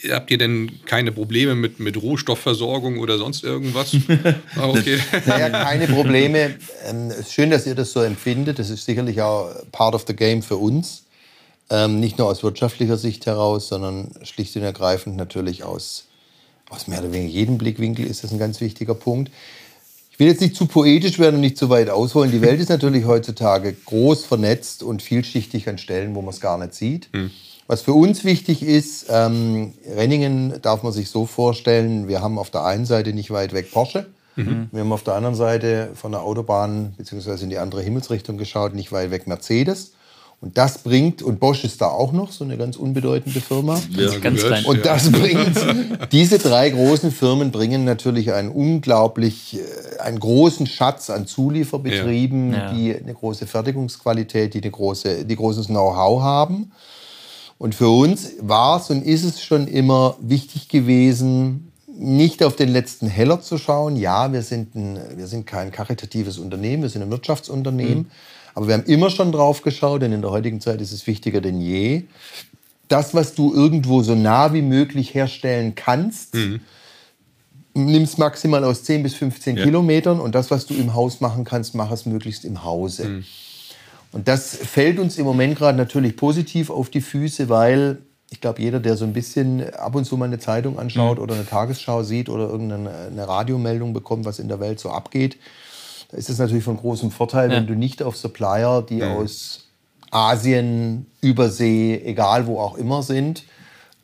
habt 0.09 0.31
ihr 0.31 0.37
denn 0.37 0.79
keine 0.85 1.11
Probleme 1.11 1.55
mit, 1.55 1.79
mit 1.79 2.01
Rohstoffversorgung 2.01 2.99
oder 2.99 3.17
sonst 3.17 3.43
irgendwas? 3.43 3.95
ah, 4.55 4.67
okay. 4.67 4.99
Naja, 5.25 5.49
keine 5.49 5.87
Probleme. 5.87 6.55
Ähm, 6.85 7.11
es 7.11 7.19
ist 7.19 7.33
schön, 7.33 7.51
dass 7.51 7.65
ihr 7.65 7.75
das 7.75 7.93
so 7.93 8.01
empfindet. 8.01 8.59
Das 8.59 8.69
ist 8.69 8.85
sicherlich 8.85 9.21
auch 9.21 9.53
part 9.71 9.95
of 9.95 10.05
the 10.07 10.15
game 10.15 10.41
für 10.41 10.57
uns. 10.57 11.03
Ähm, 11.69 11.99
nicht 11.99 12.17
nur 12.17 12.27
aus 12.27 12.43
wirtschaftlicher 12.43 12.97
Sicht 12.97 13.25
heraus, 13.25 13.69
sondern 13.69 14.11
schlicht 14.23 14.55
und 14.55 14.63
ergreifend 14.63 15.15
natürlich 15.15 15.63
aus, 15.63 16.05
aus 16.69 16.87
mehr 16.87 16.99
oder 16.99 17.11
weniger 17.11 17.31
jedem 17.31 17.57
Blickwinkel 17.57 18.05
ist 18.05 18.23
das 18.23 18.31
ein 18.31 18.39
ganz 18.39 18.61
wichtiger 18.61 18.95
Punkt. 18.95 19.31
Ich 20.11 20.19
will 20.19 20.27
jetzt 20.27 20.41
nicht 20.41 20.55
zu 20.55 20.67
poetisch 20.67 21.17
werden 21.17 21.35
und 21.35 21.41
nicht 21.41 21.57
zu 21.57 21.69
weit 21.69 21.89
ausholen. 21.89 22.31
Die 22.31 22.41
Welt 22.41 22.59
ist 22.59 22.69
natürlich 22.69 23.05
heutzutage 23.05 23.73
groß 23.73 24.25
vernetzt 24.25 24.83
und 24.83 25.01
vielschichtig 25.01 25.67
an 25.67 25.79
Stellen, 25.79 26.13
wo 26.13 26.21
man 26.21 26.33
es 26.33 26.39
gar 26.39 26.57
nicht 26.59 26.75
sieht. 26.75 27.09
Was 27.65 27.81
für 27.81 27.93
uns 27.93 28.23
wichtig 28.23 28.61
ist, 28.61 29.07
ähm, 29.09 29.73
Renningen 29.95 30.61
darf 30.61 30.83
man 30.83 30.91
sich 30.91 31.09
so 31.09 31.25
vorstellen, 31.25 32.07
wir 32.07 32.21
haben 32.21 32.37
auf 32.37 32.51
der 32.51 32.63
einen 32.63 32.85
Seite 32.85 33.13
nicht 33.13 33.31
weit 33.31 33.53
weg 33.53 33.71
Porsche. 33.71 34.05
Wir 34.71 34.81
haben 34.81 34.91
auf 34.91 35.03
der 35.03 35.13
anderen 35.15 35.35
Seite 35.35 35.91
von 35.95 36.11
der 36.11 36.21
Autobahn 36.21 36.93
beziehungsweise 36.97 37.43
in 37.43 37.49
die 37.49 37.57
andere 37.59 37.81
Himmelsrichtung 37.81 38.37
geschaut, 38.37 38.73
nicht 38.75 38.91
weit 38.91 39.11
weg 39.11 39.27
Mercedes. 39.27 39.92
Und 40.43 40.57
das 40.57 40.79
bringt, 40.79 41.21
und 41.21 41.39
Bosch 41.39 41.63
ist 41.63 41.79
da 41.79 41.87
auch 41.87 42.11
noch, 42.11 42.33
so 42.33 42.43
eine 42.43 42.57
ganz 42.57 42.75
unbedeutende 42.75 43.39
Firma. 43.39 43.79
Ja, 43.91 44.09
Ganz 44.19 44.41
gehört. 44.41 44.61
klein. 44.61 44.65
Und 44.65 44.85
das 44.85 45.09
bringt, 45.09 45.55
diese 46.11 46.37
drei 46.37 46.69
großen 46.69 47.13
Firmen 47.13 47.49
bringen 47.51 47.85
natürlich 47.85 48.33
einen 48.33 48.49
unglaublich, 48.49 49.57
äh, 49.57 50.01
einen 50.01 50.19
großen 50.19 50.67
Schatz 50.67 51.09
an 51.09 51.27
Zulieferbetrieben, 51.27 52.51
Ja. 52.51 52.57
Ja. 52.57 52.73
die 52.73 52.93
eine 52.93 53.13
große 53.13 53.47
Fertigungsqualität, 53.47 54.53
die 54.53 54.61
eine 54.61 54.71
große, 54.71 55.23
die 55.23 55.35
großes 55.37 55.67
Know-how 55.67 56.21
haben. 56.21 56.73
Und 57.57 57.73
für 57.73 57.87
uns 57.87 58.31
war 58.41 58.81
es 58.81 58.89
und 58.89 59.01
ist 59.05 59.23
es 59.23 59.41
schon 59.41 59.69
immer 59.69 60.17
wichtig 60.19 60.67
gewesen, 60.67 61.71
nicht 61.87 62.43
auf 62.43 62.57
den 62.57 62.67
letzten 62.67 63.07
Heller 63.07 63.39
zu 63.39 63.57
schauen. 63.57 63.95
Ja, 63.95 64.33
wir 64.33 64.41
sind, 64.41 64.75
ein, 64.75 64.99
wir 65.15 65.27
sind 65.27 65.47
kein 65.47 65.71
karitatives 65.71 66.37
Unternehmen, 66.37 66.83
wir 66.83 66.89
sind 66.89 67.01
ein 67.01 67.11
Wirtschaftsunternehmen. 67.11 67.99
Mhm. 67.99 68.05
Aber 68.53 68.67
wir 68.67 68.75
haben 68.75 68.85
immer 68.85 69.09
schon 69.09 69.31
drauf 69.31 69.61
geschaut, 69.61 70.01
denn 70.01 70.11
in 70.11 70.21
der 70.21 70.31
heutigen 70.31 70.61
Zeit 70.61 70.81
ist 70.81 70.91
es 70.91 71.07
wichtiger 71.07 71.41
denn 71.41 71.59
je. 71.59 72.03
Das, 72.87 73.13
was 73.13 73.33
du 73.33 73.53
irgendwo 73.53 74.03
so 74.03 74.15
nah 74.15 74.53
wie 74.53 74.61
möglich 74.61 75.13
herstellen 75.13 75.73
kannst, 75.75 76.35
mhm. 76.35 76.61
nimm 77.73 78.03
es 78.03 78.17
maximal 78.17 78.63
aus 78.63 78.83
10 78.83 79.03
bis 79.03 79.15
15 79.15 79.57
ja. 79.57 79.63
Kilometern 79.63 80.19
und 80.19 80.35
das, 80.35 80.51
was 80.51 80.65
du 80.65 80.73
im 80.75 80.93
Haus 80.93 81.21
machen 81.21 81.43
kannst, 81.43 81.73
mach 81.75 81.91
es 81.91 82.05
möglichst 82.05 82.45
im 82.45 82.63
Hause. 82.63 83.05
Mhm. 83.05 83.25
Und 84.11 84.27
das 84.27 84.55
fällt 84.55 84.99
uns 84.99 85.17
im 85.17 85.25
Moment 85.25 85.57
gerade 85.57 85.77
natürlich 85.77 86.15
positiv 86.15 86.69
auf 86.69 86.89
die 86.89 87.01
Füße, 87.01 87.49
weil 87.49 87.97
ich 88.29 88.41
glaube, 88.41 88.61
jeder, 88.61 88.79
der 88.79 88.97
so 88.97 89.05
ein 89.05 89.13
bisschen 89.13 89.73
ab 89.73 89.95
und 89.95 90.05
zu 90.05 90.17
mal 90.17 90.25
eine 90.25 90.39
Zeitung 90.39 90.77
anschaut 90.77 91.17
mhm. 91.17 91.23
oder 91.23 91.35
eine 91.35 91.45
Tagesschau 91.45 92.03
sieht 92.03 92.29
oder 92.29 92.49
irgendeine 92.49 93.27
Radiomeldung 93.27 93.93
bekommt, 93.93 94.25
was 94.25 94.39
in 94.39 94.47
der 94.47 94.59
Welt 94.59 94.79
so 94.79 94.89
abgeht, 94.89 95.37
ist 96.15 96.29
es 96.29 96.39
natürlich 96.39 96.63
von 96.63 96.77
großem 96.77 97.11
Vorteil, 97.11 97.49
ja. 97.49 97.57
wenn 97.57 97.67
du 97.67 97.75
nicht 97.75 98.03
auf 98.03 98.15
Supplier, 98.17 98.83
die 98.87 99.01
mhm. 99.01 99.11
aus 99.11 99.67
Asien, 100.11 101.07
Übersee, 101.21 102.01
egal 102.05 102.47
wo 102.47 102.59
auch 102.59 102.77
immer 102.77 103.03
sind. 103.03 103.43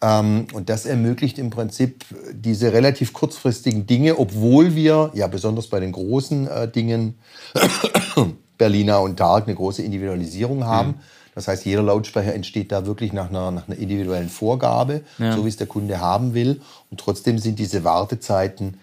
Ähm, 0.01 0.47
und 0.53 0.69
das 0.69 0.85
ermöglicht 0.85 1.37
im 1.39 1.49
Prinzip 1.49 2.05
diese 2.31 2.71
relativ 2.71 3.13
kurzfristigen 3.13 3.85
Dinge, 3.85 4.17
obwohl 4.17 4.75
wir, 4.75 5.11
ja 5.13 5.27
besonders 5.27 5.67
bei 5.67 5.79
den 5.79 5.91
großen 5.91 6.47
äh, 6.47 6.71
Dingen, 6.71 7.19
Berliner 8.57 9.01
und 9.01 9.19
Dark, 9.19 9.47
eine 9.47 9.55
große 9.55 9.83
Individualisierung 9.83 10.65
haben. 10.65 10.89
Mhm 10.89 10.99
das 11.39 11.47
heißt, 11.47 11.65
jeder 11.65 11.83
Lautsprecher 11.83 12.33
entsteht 12.33 12.69
da 12.69 12.85
wirklich 12.85 13.13
nach 13.13 13.29
einer, 13.29 13.49
nach 13.51 13.65
einer 13.65 13.77
individuellen 13.77 14.27
Vorgabe, 14.27 15.03
ja. 15.19 15.33
so 15.37 15.45
wie 15.45 15.47
es 15.49 15.55
der 15.55 15.67
Kunde 15.67 16.01
haben 16.01 16.33
will. 16.33 16.59
Und 16.91 16.99
trotzdem 16.99 17.39
sind 17.39 17.59
diese 17.59 17.85
Wartezeiten, 17.85 18.77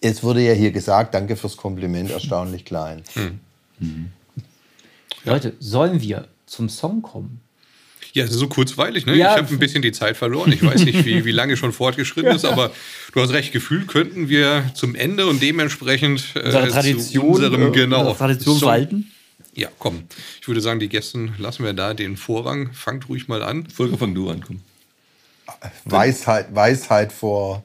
es 0.00 0.22
wurde 0.22 0.42
ja 0.42 0.52
hier 0.52 0.70
gesagt, 0.72 1.14
danke 1.14 1.36
fürs 1.36 1.56
Kompliment, 1.56 2.10
erstaunlich 2.10 2.64
klein. 2.64 3.02
Hm. 3.14 3.40
Mhm. 3.78 4.06
Leute, 5.24 5.54
sollen 5.60 6.00
wir 6.00 6.28
zum 6.46 6.68
Song 6.68 7.02
kommen? 7.02 7.40
Ja, 8.12 8.24
es 8.24 8.30
ist 8.30 8.38
so 8.38 8.48
kurzweilig, 8.48 9.06
ne? 9.06 9.14
Ja. 9.14 9.32
Ich 9.32 9.42
habe 9.42 9.52
ein 9.52 9.58
bisschen 9.58 9.82
die 9.82 9.92
Zeit 9.92 10.16
verloren. 10.16 10.50
Ich 10.50 10.64
weiß 10.64 10.84
nicht, 10.84 11.04
wie, 11.04 11.24
wie 11.24 11.30
lange 11.30 11.56
schon 11.56 11.72
fortgeschritten 11.72 12.34
ist, 12.34 12.44
aber 12.44 12.72
du 13.12 13.20
hast 13.20 13.30
recht, 13.30 13.52
gefühlt 13.52 13.86
könnten 13.86 14.28
wir 14.28 14.64
zum 14.74 14.96
Ende 14.96 15.26
und 15.26 15.40
dementsprechend 15.40 16.34
äh, 16.34 16.40
unsere 16.40 16.68
Tradition, 16.68 17.34
unserem, 17.34 17.72
genau, 17.72 18.12
Tradition 18.14 18.58
Song, 18.58 18.68
walten. 18.68 19.12
Ja, 19.54 19.68
komm. 19.78 20.04
Ich 20.40 20.48
würde 20.48 20.60
sagen, 20.60 20.80
die 20.80 20.88
Gäste 20.88 21.28
lassen 21.38 21.64
wir 21.64 21.72
da 21.72 21.94
den 21.94 22.16
Vorrang. 22.16 22.72
Fangt 22.72 23.08
ruhig 23.08 23.28
mal 23.28 23.42
an. 23.42 23.68
Volker, 23.68 23.98
fang 23.98 24.14
du 24.14 24.28
an, 24.28 24.42
komm. 24.44 24.60
Weisheit, 25.84 26.54
Weisheit 26.54 27.12
vor, 27.12 27.64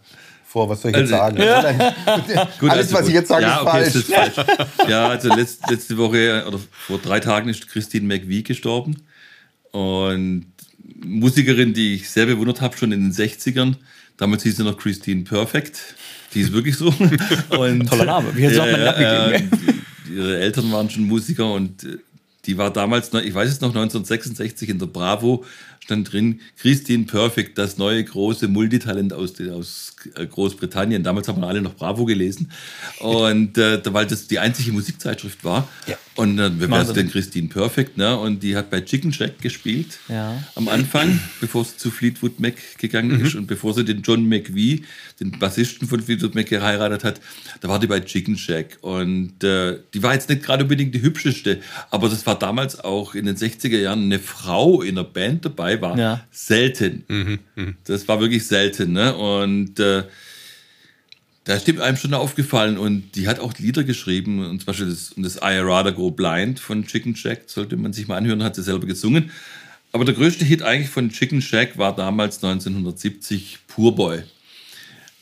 vor, 0.56 0.70
was 0.70 0.82
soll 0.82 0.92
ich 0.92 0.98
jetzt 0.98 1.12
also, 1.12 1.38
sagen? 1.38 1.38
Ja. 1.38 2.46
Gut, 2.60 2.70
Alles, 2.70 2.88
also, 2.88 2.94
was 2.94 3.08
ich 3.10 3.14
jetzt 3.14 3.28
sage, 3.28 3.44
ja, 3.44 3.56
ist, 3.56 3.62
okay, 3.62 3.72
falsch. 3.72 3.96
ist, 3.96 4.14
falsch. 4.14 4.90
Ja, 4.90 5.10
also 5.10 5.28
letzte, 5.36 5.70
letzte 5.70 5.98
Woche 5.98 6.46
oder 6.48 6.58
vor 6.72 6.98
drei 6.98 7.20
Tagen 7.20 7.50
ist 7.50 7.68
Christine 7.68 8.08
McVie 8.08 8.42
gestorben. 8.42 8.96
Und 9.72 10.46
Musikerin, 11.04 11.74
die 11.74 11.96
ich 11.96 12.10
sehr 12.10 12.26
bewundert 12.26 12.62
habe, 12.62 12.78
schon 12.78 12.94
in 12.94 13.02
den 13.02 13.12
60ern. 13.12 13.76
Damals 14.16 14.44
hieß 14.44 14.56
sie 14.56 14.64
noch 14.64 14.78
Christine 14.78 15.26
Perfect. 15.26 15.78
Die 16.34 16.40
ist 16.40 16.54
wirklich 16.54 16.78
so. 16.78 16.88
Und, 17.50 17.90
Toller 17.90 18.06
Name. 18.06 18.34
Wie 18.34 18.48
hat 18.48 18.58
auch 18.58 18.66
äh, 18.66 19.44
ihre 20.10 20.40
Eltern 20.40 20.72
waren 20.72 20.90
schon 20.90 21.04
Musiker 21.04 21.52
und 21.52 21.84
äh, 21.84 21.98
die 22.46 22.58
war 22.58 22.72
damals, 22.72 23.12
ich 23.14 23.34
weiß 23.34 23.50
es 23.50 23.60
noch, 23.60 23.70
1966 23.70 24.70
in 24.70 24.80
der 24.80 24.86
Bravo 24.86 25.44
stand 25.86 26.12
drin, 26.12 26.42
Christine 26.58 27.06
Perfect, 27.06 27.58
das 27.58 27.78
neue 27.78 28.04
große 28.04 28.48
Multitalent 28.48 29.14
aus, 29.14 29.34
aus 29.40 29.96
äh, 30.16 30.26
Großbritannien. 30.26 31.04
Damals 31.04 31.28
haben 31.28 31.42
wir 31.42 31.48
alle 31.48 31.62
noch 31.62 31.76
Bravo 31.76 32.06
gelesen. 32.06 32.52
Und 33.00 33.58
äh, 33.58 33.82
weil 33.94 34.08
das 34.08 34.28
die 34.28 34.40
einzige 34.40 34.72
Musikzeitschrift 34.72 35.44
war. 35.44 35.68
Ja. 35.88 35.96
Und 36.16 36.40
äh, 36.40 36.50
wer 36.58 36.82
ist 36.82 36.94
denn 36.94 37.10
Christine 37.10 37.50
Perfect? 37.50 37.98
Ne? 37.98 38.18
Und 38.18 38.42
die 38.42 38.56
hat 38.56 38.70
bei 38.70 38.82
Chicken 38.82 39.14
Shack 39.14 39.42
gespielt 39.42 40.00
ja. 40.08 40.42
am 40.56 40.70
Anfang, 40.70 41.20
bevor 41.42 41.66
sie 41.66 41.78
zu 41.78 41.92
Fleetwood 41.92 42.40
Mac 42.40 42.56
gegangen 42.78 43.20
mhm. 43.20 43.26
ist 43.26 43.36
und 43.36 43.48
bevor 43.48 43.74
sie 43.74 43.84
den 43.84 44.02
John 44.02 44.28
McVie, 44.28 44.86
den 45.20 45.32
Bassisten 45.32 45.88
von 45.88 46.02
Fleetwood 46.02 46.34
Mac, 46.34 46.48
geheiratet 46.48 47.04
hat. 47.04 47.22
Da 47.62 47.68
war 47.68 47.80
die 47.80 47.88
bei 47.88 48.00
Chicken 48.00 48.38
Shack. 48.38 48.78
Und 48.82 49.44
äh, 49.44 49.78
die 49.94 50.02
war 50.02 50.14
jetzt 50.14 50.30
nicht 50.30 50.42
gerade 50.42 50.64
unbedingt 50.64 50.96
die 50.96 51.02
hübscheste, 51.02 51.60
aber 51.92 52.10
das 52.10 52.26
war 52.26 52.40
damals 52.40 52.80
auch 52.80 53.14
in 53.14 53.26
den 53.26 53.36
60er 53.36 53.78
Jahren 53.78 54.04
eine 54.04 54.20
Frau 54.20 54.82
in 54.82 54.96
der 54.96 55.04
Band 55.04 55.46
dabei 55.46 55.75
dabei 55.76 55.82
war, 55.82 55.98
ja. 55.98 56.26
selten. 56.32 57.04
Mhm, 57.08 57.40
mh. 57.56 57.74
Das 57.86 58.08
war 58.08 58.20
wirklich 58.20 58.46
selten. 58.48 58.94
Ne? 58.94 59.16
Und 59.16 59.80
äh, 59.80 60.04
da 61.46 61.54
ist 61.54 61.68
dem 61.68 61.80
einem 61.80 61.98
schon 61.98 62.14
aufgefallen 62.14 62.78
und 62.78 63.16
die 63.16 63.28
hat 63.28 63.40
auch 63.40 63.54
Lieder 63.58 63.84
geschrieben, 63.84 64.44
und 64.44 64.60
zum 64.60 64.66
Beispiel 64.66 64.88
das, 64.88 65.14
das 65.16 65.36
I 65.38 65.60
Rather 65.60 65.92
Go 65.92 66.10
Blind 66.12 66.60
von 66.60 66.86
Chicken 66.86 67.16
Shack, 67.16 67.44
sollte 67.48 67.78
man 67.78 67.94
sich 67.94 68.08
mal 68.08 68.18
anhören, 68.18 68.44
hat 68.44 68.56
sie 68.56 68.64
selber 68.64 68.88
gesungen. 68.88 69.32
Aber 69.92 70.06
der 70.06 70.16
größte 70.16 70.44
Hit 70.44 70.62
eigentlich 70.64 70.90
von 70.90 71.10
Chicken 71.10 71.42
Shack 71.42 71.78
war 71.78 71.96
damals 71.96 72.44
1970 72.44 73.60
Poor 73.68 73.96
Boy. 73.96 74.24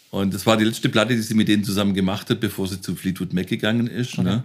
Und 0.09 0.33
das 0.33 0.45
war 0.45 0.57
die 0.57 0.63
letzte 0.63 0.89
Platte, 0.89 1.15
die 1.15 1.21
sie 1.21 1.33
mit 1.33 1.47
denen 1.47 1.63
zusammen 1.63 1.93
gemacht 1.93 2.29
hat, 2.29 2.39
bevor 2.39 2.67
sie 2.67 2.79
zu 2.79 2.95
Fleetwood 2.95 3.33
Mac 3.33 3.47
gegangen 3.47 3.87
ist. 3.87 4.13
Okay. 4.13 4.23
Ne? 4.23 4.43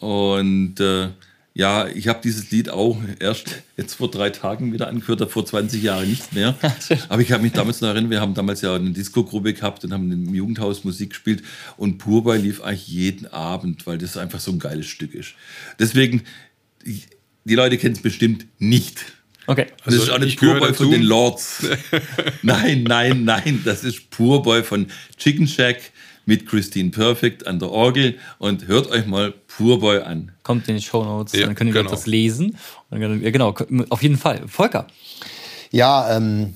Und 0.00 0.80
äh, 0.80 1.08
ja, 1.56 1.86
ich 1.86 2.08
habe 2.08 2.18
dieses 2.22 2.50
Lied 2.50 2.68
auch 2.68 3.00
erst 3.20 3.62
jetzt 3.76 3.94
vor 3.94 4.10
drei 4.10 4.30
Tagen 4.30 4.72
wieder 4.72 4.88
angehört, 4.88 5.30
vor 5.30 5.46
20 5.46 5.80
Jahren 5.84 6.08
nicht 6.08 6.32
mehr. 6.32 6.56
Aber 7.08 7.22
ich 7.22 7.30
habe 7.30 7.44
mich 7.44 7.52
damals 7.52 7.80
noch 7.80 7.88
erinnert, 7.90 8.10
wir 8.10 8.20
haben 8.20 8.34
damals 8.34 8.60
ja 8.60 8.74
eine 8.74 8.90
Disco-Gruppe 8.90 9.54
gehabt 9.54 9.84
und 9.84 9.92
haben 9.92 10.10
im 10.10 10.34
Jugendhaus 10.34 10.82
Musik 10.82 11.10
gespielt 11.10 11.44
und 11.76 11.98
Purbai 11.98 12.38
lief 12.38 12.60
eigentlich 12.60 12.88
jeden 12.88 13.28
Abend, 13.28 13.86
weil 13.86 13.98
das 13.98 14.16
einfach 14.16 14.40
so 14.40 14.50
ein 14.50 14.58
geiles 14.58 14.86
Stück 14.86 15.14
ist. 15.14 15.34
Deswegen, 15.78 16.22
die 16.84 17.54
Leute 17.54 17.78
kennen 17.78 17.94
es 17.94 18.02
bestimmt 18.02 18.46
nicht. 18.58 19.04
Okay. 19.46 19.66
Das 19.84 19.94
also 19.94 20.02
ist 20.02 20.10
auch 20.10 20.18
nicht 20.18 20.40
Purboy 20.40 20.74
von 20.74 20.90
den 20.90 21.02
Lords. 21.02 21.64
nein, 22.42 22.82
nein, 22.82 23.22
nein, 23.22 23.60
das 23.64 23.84
ist 23.84 24.10
Purboy 24.10 24.64
von 24.64 24.88
Chicken 25.18 25.46
Shack 25.46 25.92
mit 26.26 26.46
Christine 26.46 26.90
Perfect 26.90 27.46
an 27.46 27.58
der 27.58 27.70
Orgel 27.70 28.18
und 28.38 28.66
hört 28.66 28.90
euch 28.90 29.06
mal 29.06 29.32
Purboy 29.32 30.02
an. 30.02 30.32
Kommt 30.42 30.68
in 30.68 30.76
die 30.76 30.82
Show 30.82 31.04
Notes, 31.04 31.32
ja, 31.34 31.46
dann 31.46 31.54
können 31.54 31.72
wir 31.74 31.82
genau. 31.82 31.90
das 31.90 32.06
lesen. 32.06 32.56
Dann, 32.90 33.22
ja, 33.22 33.30
genau, 33.30 33.54
auf 33.90 34.02
jeden 34.02 34.16
Fall. 34.16 34.46
Volker. 34.48 34.86
Ja, 35.70 36.16
ähm, 36.16 36.54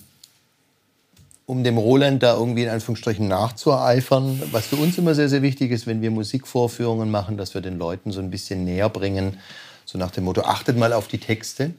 um 1.47 1.65
dem 1.65 1.79
Roland 1.79 2.23
da 2.23 2.37
irgendwie 2.37 2.65
in 2.65 2.69
Anführungsstrichen 2.69 3.27
nachzueifern, 3.27 4.43
was 4.53 4.67
für 4.67 4.77
uns 4.77 4.99
immer 4.99 5.15
sehr, 5.15 5.31
sehr 5.31 5.41
wichtig 5.43 5.71
ist, 5.71 5.87
wenn 5.87 6.03
wir 6.03 6.11
Musikvorführungen 6.11 7.11
machen, 7.11 7.39
dass 7.39 7.55
wir 7.55 7.63
den 7.63 7.79
Leuten 7.79 8.13
so 8.13 8.21
ein 8.21 8.31
bisschen 8.31 8.65
näher 8.65 8.91
bringen, 8.91 9.39
so 9.87 9.97
nach 9.97 10.11
dem 10.11 10.25
Motto, 10.25 10.43
achtet 10.43 10.77
mal 10.77 10.93
auf 10.93 11.09
die 11.09 11.19
Texte. 11.19 11.73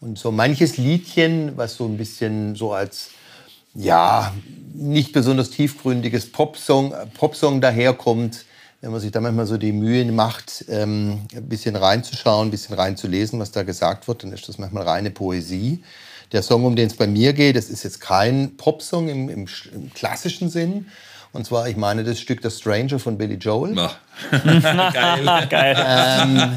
Und 0.00 0.18
so 0.18 0.30
manches 0.30 0.78
Liedchen, 0.78 1.56
was 1.56 1.76
so 1.76 1.84
ein 1.84 1.98
bisschen 1.98 2.54
so 2.54 2.72
als 2.72 3.10
ja, 3.74 4.32
nicht 4.74 5.12
besonders 5.12 5.50
tiefgründiges 5.50 6.30
Popsong, 6.32 6.92
Popsong 7.14 7.60
daherkommt, 7.60 8.44
wenn 8.80 8.90
man 8.90 9.00
sich 9.00 9.12
da 9.12 9.20
manchmal 9.20 9.46
so 9.46 9.56
die 9.56 9.72
Mühe 9.72 10.04
macht, 10.12 10.66
ähm, 10.68 11.20
ein 11.34 11.48
bisschen 11.48 11.76
reinzuschauen, 11.76 12.48
ein 12.48 12.50
bisschen 12.50 12.74
reinzulesen, 12.74 13.40
was 13.40 13.50
da 13.50 13.62
gesagt 13.62 14.08
wird, 14.08 14.24
dann 14.24 14.32
ist 14.32 14.48
das 14.48 14.58
manchmal 14.58 14.82
reine 14.82 15.10
Poesie. 15.10 15.82
Der 16.32 16.42
Song, 16.42 16.64
um 16.64 16.76
den 16.76 16.88
es 16.88 16.96
bei 16.96 17.06
mir 17.06 17.32
geht, 17.32 17.56
das 17.56 17.70
ist 17.70 17.84
jetzt 17.84 18.00
kein 18.00 18.56
Popsong 18.56 19.08
im, 19.08 19.28
im, 19.28 19.46
im 19.72 19.94
klassischen 19.94 20.50
Sinn, 20.50 20.86
und 21.34 21.44
zwar, 21.44 21.68
ich 21.68 21.76
meine 21.76 22.04
das 22.04 22.20
Stück 22.20 22.40
The 22.42 22.50
Stranger 22.50 23.00
von 23.00 23.18
Billy 23.18 23.34
Joel. 23.34 23.74
Geil. 24.30 25.46
Geil. 25.50 25.76
Ähm, 25.76 26.52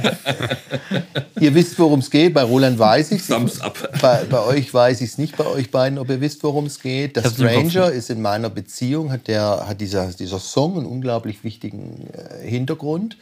ihr 1.40 1.56
wisst, 1.56 1.80
worum 1.80 2.00
es 2.00 2.12
geht. 2.12 2.36
Bei 2.36 2.44
Roland 2.44 2.78
weiß 2.78 3.12
ich 3.12 3.28
es. 3.28 3.60
Bei, 4.00 4.24
bei 4.26 4.44
euch 4.44 4.72
weiß 4.72 5.02
ich 5.02 5.10
es 5.10 5.18
nicht, 5.18 5.36
bei 5.36 5.48
euch 5.48 5.72
beiden, 5.72 5.98
ob 5.98 6.10
ihr 6.12 6.22
wisst, 6.22 6.44
worum 6.44 6.68
es 6.68 6.80
geht. 6.80 7.20
The 7.20 7.28
Stranger 7.28 7.92
ist 7.92 8.12
in 8.12 8.22
meiner 8.22 8.52
Beziehung, 8.52 9.12
hat, 9.12 9.28
der, 9.28 9.66
hat 9.68 9.82
dieser, 9.82 10.06
dieser 10.14 10.40
Song 10.40 10.78
einen 10.78 10.86
unglaublich 10.86 11.44
wichtigen 11.44 12.08
äh, 12.14 12.48
Hintergrund. 12.48 13.18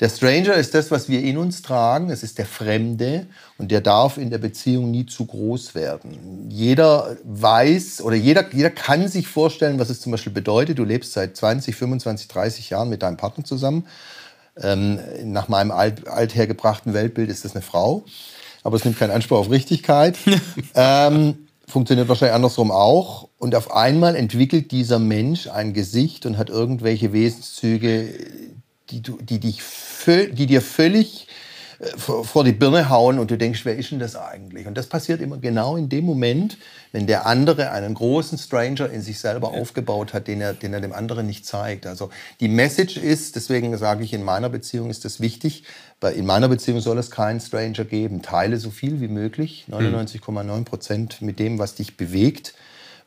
Der 0.00 0.08
Stranger 0.08 0.54
ist 0.54 0.74
das, 0.74 0.90
was 0.90 1.10
wir 1.10 1.22
in 1.22 1.36
uns 1.36 1.60
tragen. 1.60 2.08
Es 2.08 2.22
ist 2.22 2.38
der 2.38 2.46
Fremde 2.46 3.26
und 3.58 3.70
der 3.70 3.82
darf 3.82 4.16
in 4.16 4.30
der 4.30 4.38
Beziehung 4.38 4.90
nie 4.90 5.04
zu 5.04 5.26
groß 5.26 5.74
werden. 5.74 6.48
Jeder 6.48 7.18
weiß 7.24 8.00
oder 8.00 8.16
jeder, 8.16 8.50
jeder 8.50 8.70
kann 8.70 9.08
sich 9.08 9.28
vorstellen, 9.28 9.78
was 9.78 9.90
es 9.90 10.00
zum 10.00 10.10
Beispiel 10.10 10.32
bedeutet. 10.32 10.78
Du 10.78 10.84
lebst 10.84 11.12
seit 11.12 11.36
20, 11.36 11.76
25, 11.76 12.28
30 12.28 12.70
Jahren 12.70 12.88
mit 12.88 13.02
deinem 13.02 13.18
Partner 13.18 13.44
zusammen. 13.44 13.86
Ähm, 14.56 14.98
nach 15.24 15.48
meinem 15.48 15.70
alt, 15.70 16.08
althergebrachten 16.08 16.94
Weltbild 16.94 17.28
ist 17.28 17.44
das 17.44 17.54
eine 17.54 17.62
Frau. 17.62 18.04
Aber 18.62 18.76
es 18.76 18.84
nimmt 18.86 18.98
keinen 18.98 19.10
Anspruch 19.10 19.38
auf 19.38 19.50
Richtigkeit. 19.50 20.16
ähm, 20.74 21.46
funktioniert 21.66 22.08
wahrscheinlich 22.08 22.34
andersrum 22.34 22.70
auch. 22.70 23.28
Und 23.38 23.54
auf 23.54 23.74
einmal 23.74 24.16
entwickelt 24.16 24.70
dieser 24.70 24.98
Mensch 24.98 25.46
ein 25.46 25.74
Gesicht 25.74 26.24
und 26.24 26.38
hat 26.38 26.48
irgendwelche 26.48 27.12
Wesenszüge, 27.12 28.14
die, 28.90 29.02
du, 29.02 29.18
die, 29.22 29.38
dich, 29.38 29.62
die 30.06 30.46
dir 30.46 30.62
völlig 30.62 31.26
äh, 31.80 31.96
vor, 31.96 32.44
die 32.44 32.52
Birne 32.52 32.90
hauen 32.90 33.18
und 33.18 33.30
du 33.30 33.38
denkst, 33.38 33.64
wer 33.64 33.76
ist 33.76 33.90
denn 33.90 33.98
das 33.98 34.16
eigentlich? 34.16 34.66
Und 34.66 34.76
das 34.76 34.86
passiert 34.86 35.20
immer 35.20 35.38
genau 35.38 35.76
in 35.76 35.88
dem 35.88 36.04
Moment, 36.04 36.58
wenn 36.92 37.06
der 37.06 37.26
andere 37.26 37.70
einen 37.70 37.94
großen 37.94 38.38
Stranger 38.38 38.90
in 38.90 39.00
sich 39.00 39.18
selber 39.18 39.48
aufgebaut 39.48 40.12
hat, 40.12 40.28
den 40.28 40.40
er, 40.40 40.52
den 40.54 40.74
er 40.74 40.80
dem 40.80 40.92
anderen 40.92 41.26
nicht 41.26 41.46
zeigt. 41.46 41.86
Also 41.86 42.10
die 42.40 42.48
Message 42.48 42.96
ist, 42.96 43.36
deswegen 43.36 43.76
sage 43.78 44.04
ich, 44.04 44.12
in 44.12 44.24
meiner 44.24 44.48
Beziehung 44.48 44.90
ist 44.90 45.04
das 45.04 45.20
wichtig, 45.20 45.64
weil 46.00 46.14
in 46.14 46.26
meiner 46.26 46.48
Beziehung 46.48 46.80
soll 46.80 46.98
es 46.98 47.10
keinen 47.10 47.40
Stranger 47.40 47.84
geben. 47.84 48.22
Teile 48.22 48.58
so 48.58 48.70
viel 48.70 49.00
wie 49.00 49.08
möglich, 49.08 49.66
99,9 49.70 50.64
Prozent 50.64 51.22
mit 51.22 51.38
dem, 51.38 51.58
was 51.58 51.74
dich 51.74 51.96
bewegt 51.96 52.54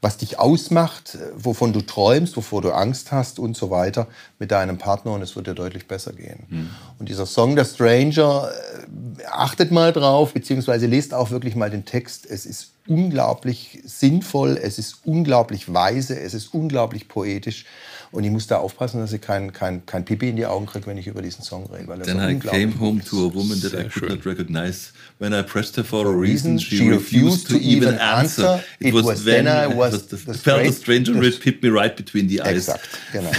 was 0.04 0.18
dich 0.18 0.38
ausmacht, 0.38 1.18
wovon 1.34 1.72
du 1.72 1.80
träumst, 1.82 2.36
wovor 2.36 2.62
du 2.62 2.72
Angst 2.72 3.14
hast 3.14 3.40
und 3.40 3.56
so 3.56 3.70
weiter 3.70 4.08
mit 4.38 4.52
deinem 4.52 4.78
Partner 4.78 5.14
und 5.14 5.22
es 5.22 5.38
wird 5.38 5.48
dir 5.48 5.56
deutlich 5.56 5.88
besser 5.88 6.12
gehen. 6.12 6.46
Mhm. 6.50 6.70
Und 7.00 7.08
dieser 7.08 7.26
Song 7.26 7.56
Der 7.56 7.64
Stranger, 7.64 8.50
äh, 8.52 9.24
achtet 9.26 9.72
mal 9.72 9.94
drauf, 9.94 10.34
beziehungsweise 10.34 10.88
lest 10.88 11.14
auch 11.14 11.32
wirklich 11.32 11.56
mal 11.56 11.70
den 11.70 11.86
Text. 11.86 12.26
Es 12.30 12.46
ist 12.46 12.73
unglaublich 12.88 13.82
sinnvoll, 13.86 14.60
es 14.62 14.78
ist 14.78 14.98
unglaublich 15.06 15.74
weise, 15.74 16.20
es 16.20 16.34
ist 16.34 16.54
unglaublich 16.54 17.08
poetisch. 17.08 17.66
Und 18.14 18.24
ich 18.24 18.30
muss 18.30 18.46
da 18.46 18.58
aufpassen, 18.58 19.00
dass 19.00 19.12
ich 19.12 19.22
kein, 19.22 19.54
kein, 19.54 19.88
kein 19.88 20.06
Pipi 20.06 20.30
in 20.30 20.36
die 20.36 20.46
Augen 20.46 20.68
kriege, 20.68 20.86
wenn 20.86 21.00
ich 21.00 21.08
über 21.08 21.24
diesen 21.24 21.44
Song 21.44 21.68
rede. 21.74 21.88
Weil 21.88 22.00
Then 22.02 22.20
I 22.20 22.38
came 22.38 22.80
home 22.80 23.02
to 23.10 23.26
a 23.26 23.34
woman 23.34 23.60
that 23.62 23.74
I 23.74 23.90
could 23.90 24.08
not 24.08 24.24
recognize. 24.24 24.92
When 25.18 25.34
I 25.34 25.42
pressed 25.42 25.78
her 25.78 25.84
for 25.84 26.06
a 26.06 26.12
reason, 26.12 26.60
she, 26.60 26.78
she 26.78 26.92
refused 26.92 27.48
to 27.48 27.58
even 27.58 27.98
answer. 27.98 28.64
It, 28.80 28.94
was, 28.94 29.06
was 29.06 29.24
then 29.26 29.48
I 29.48 29.66
was 29.66 30.10
the, 30.10 30.18
the 30.18 30.34
felt 30.36 30.64
the 30.64 30.74
stranger 30.74 31.24
it 31.24 31.42
hit 31.44 31.64
me 31.64 31.70
right 31.70 31.96
between 31.96 32.28
the 32.28 32.42
eyes. 32.42 32.70
Exakt, 32.70 32.88
genau. 33.12 33.32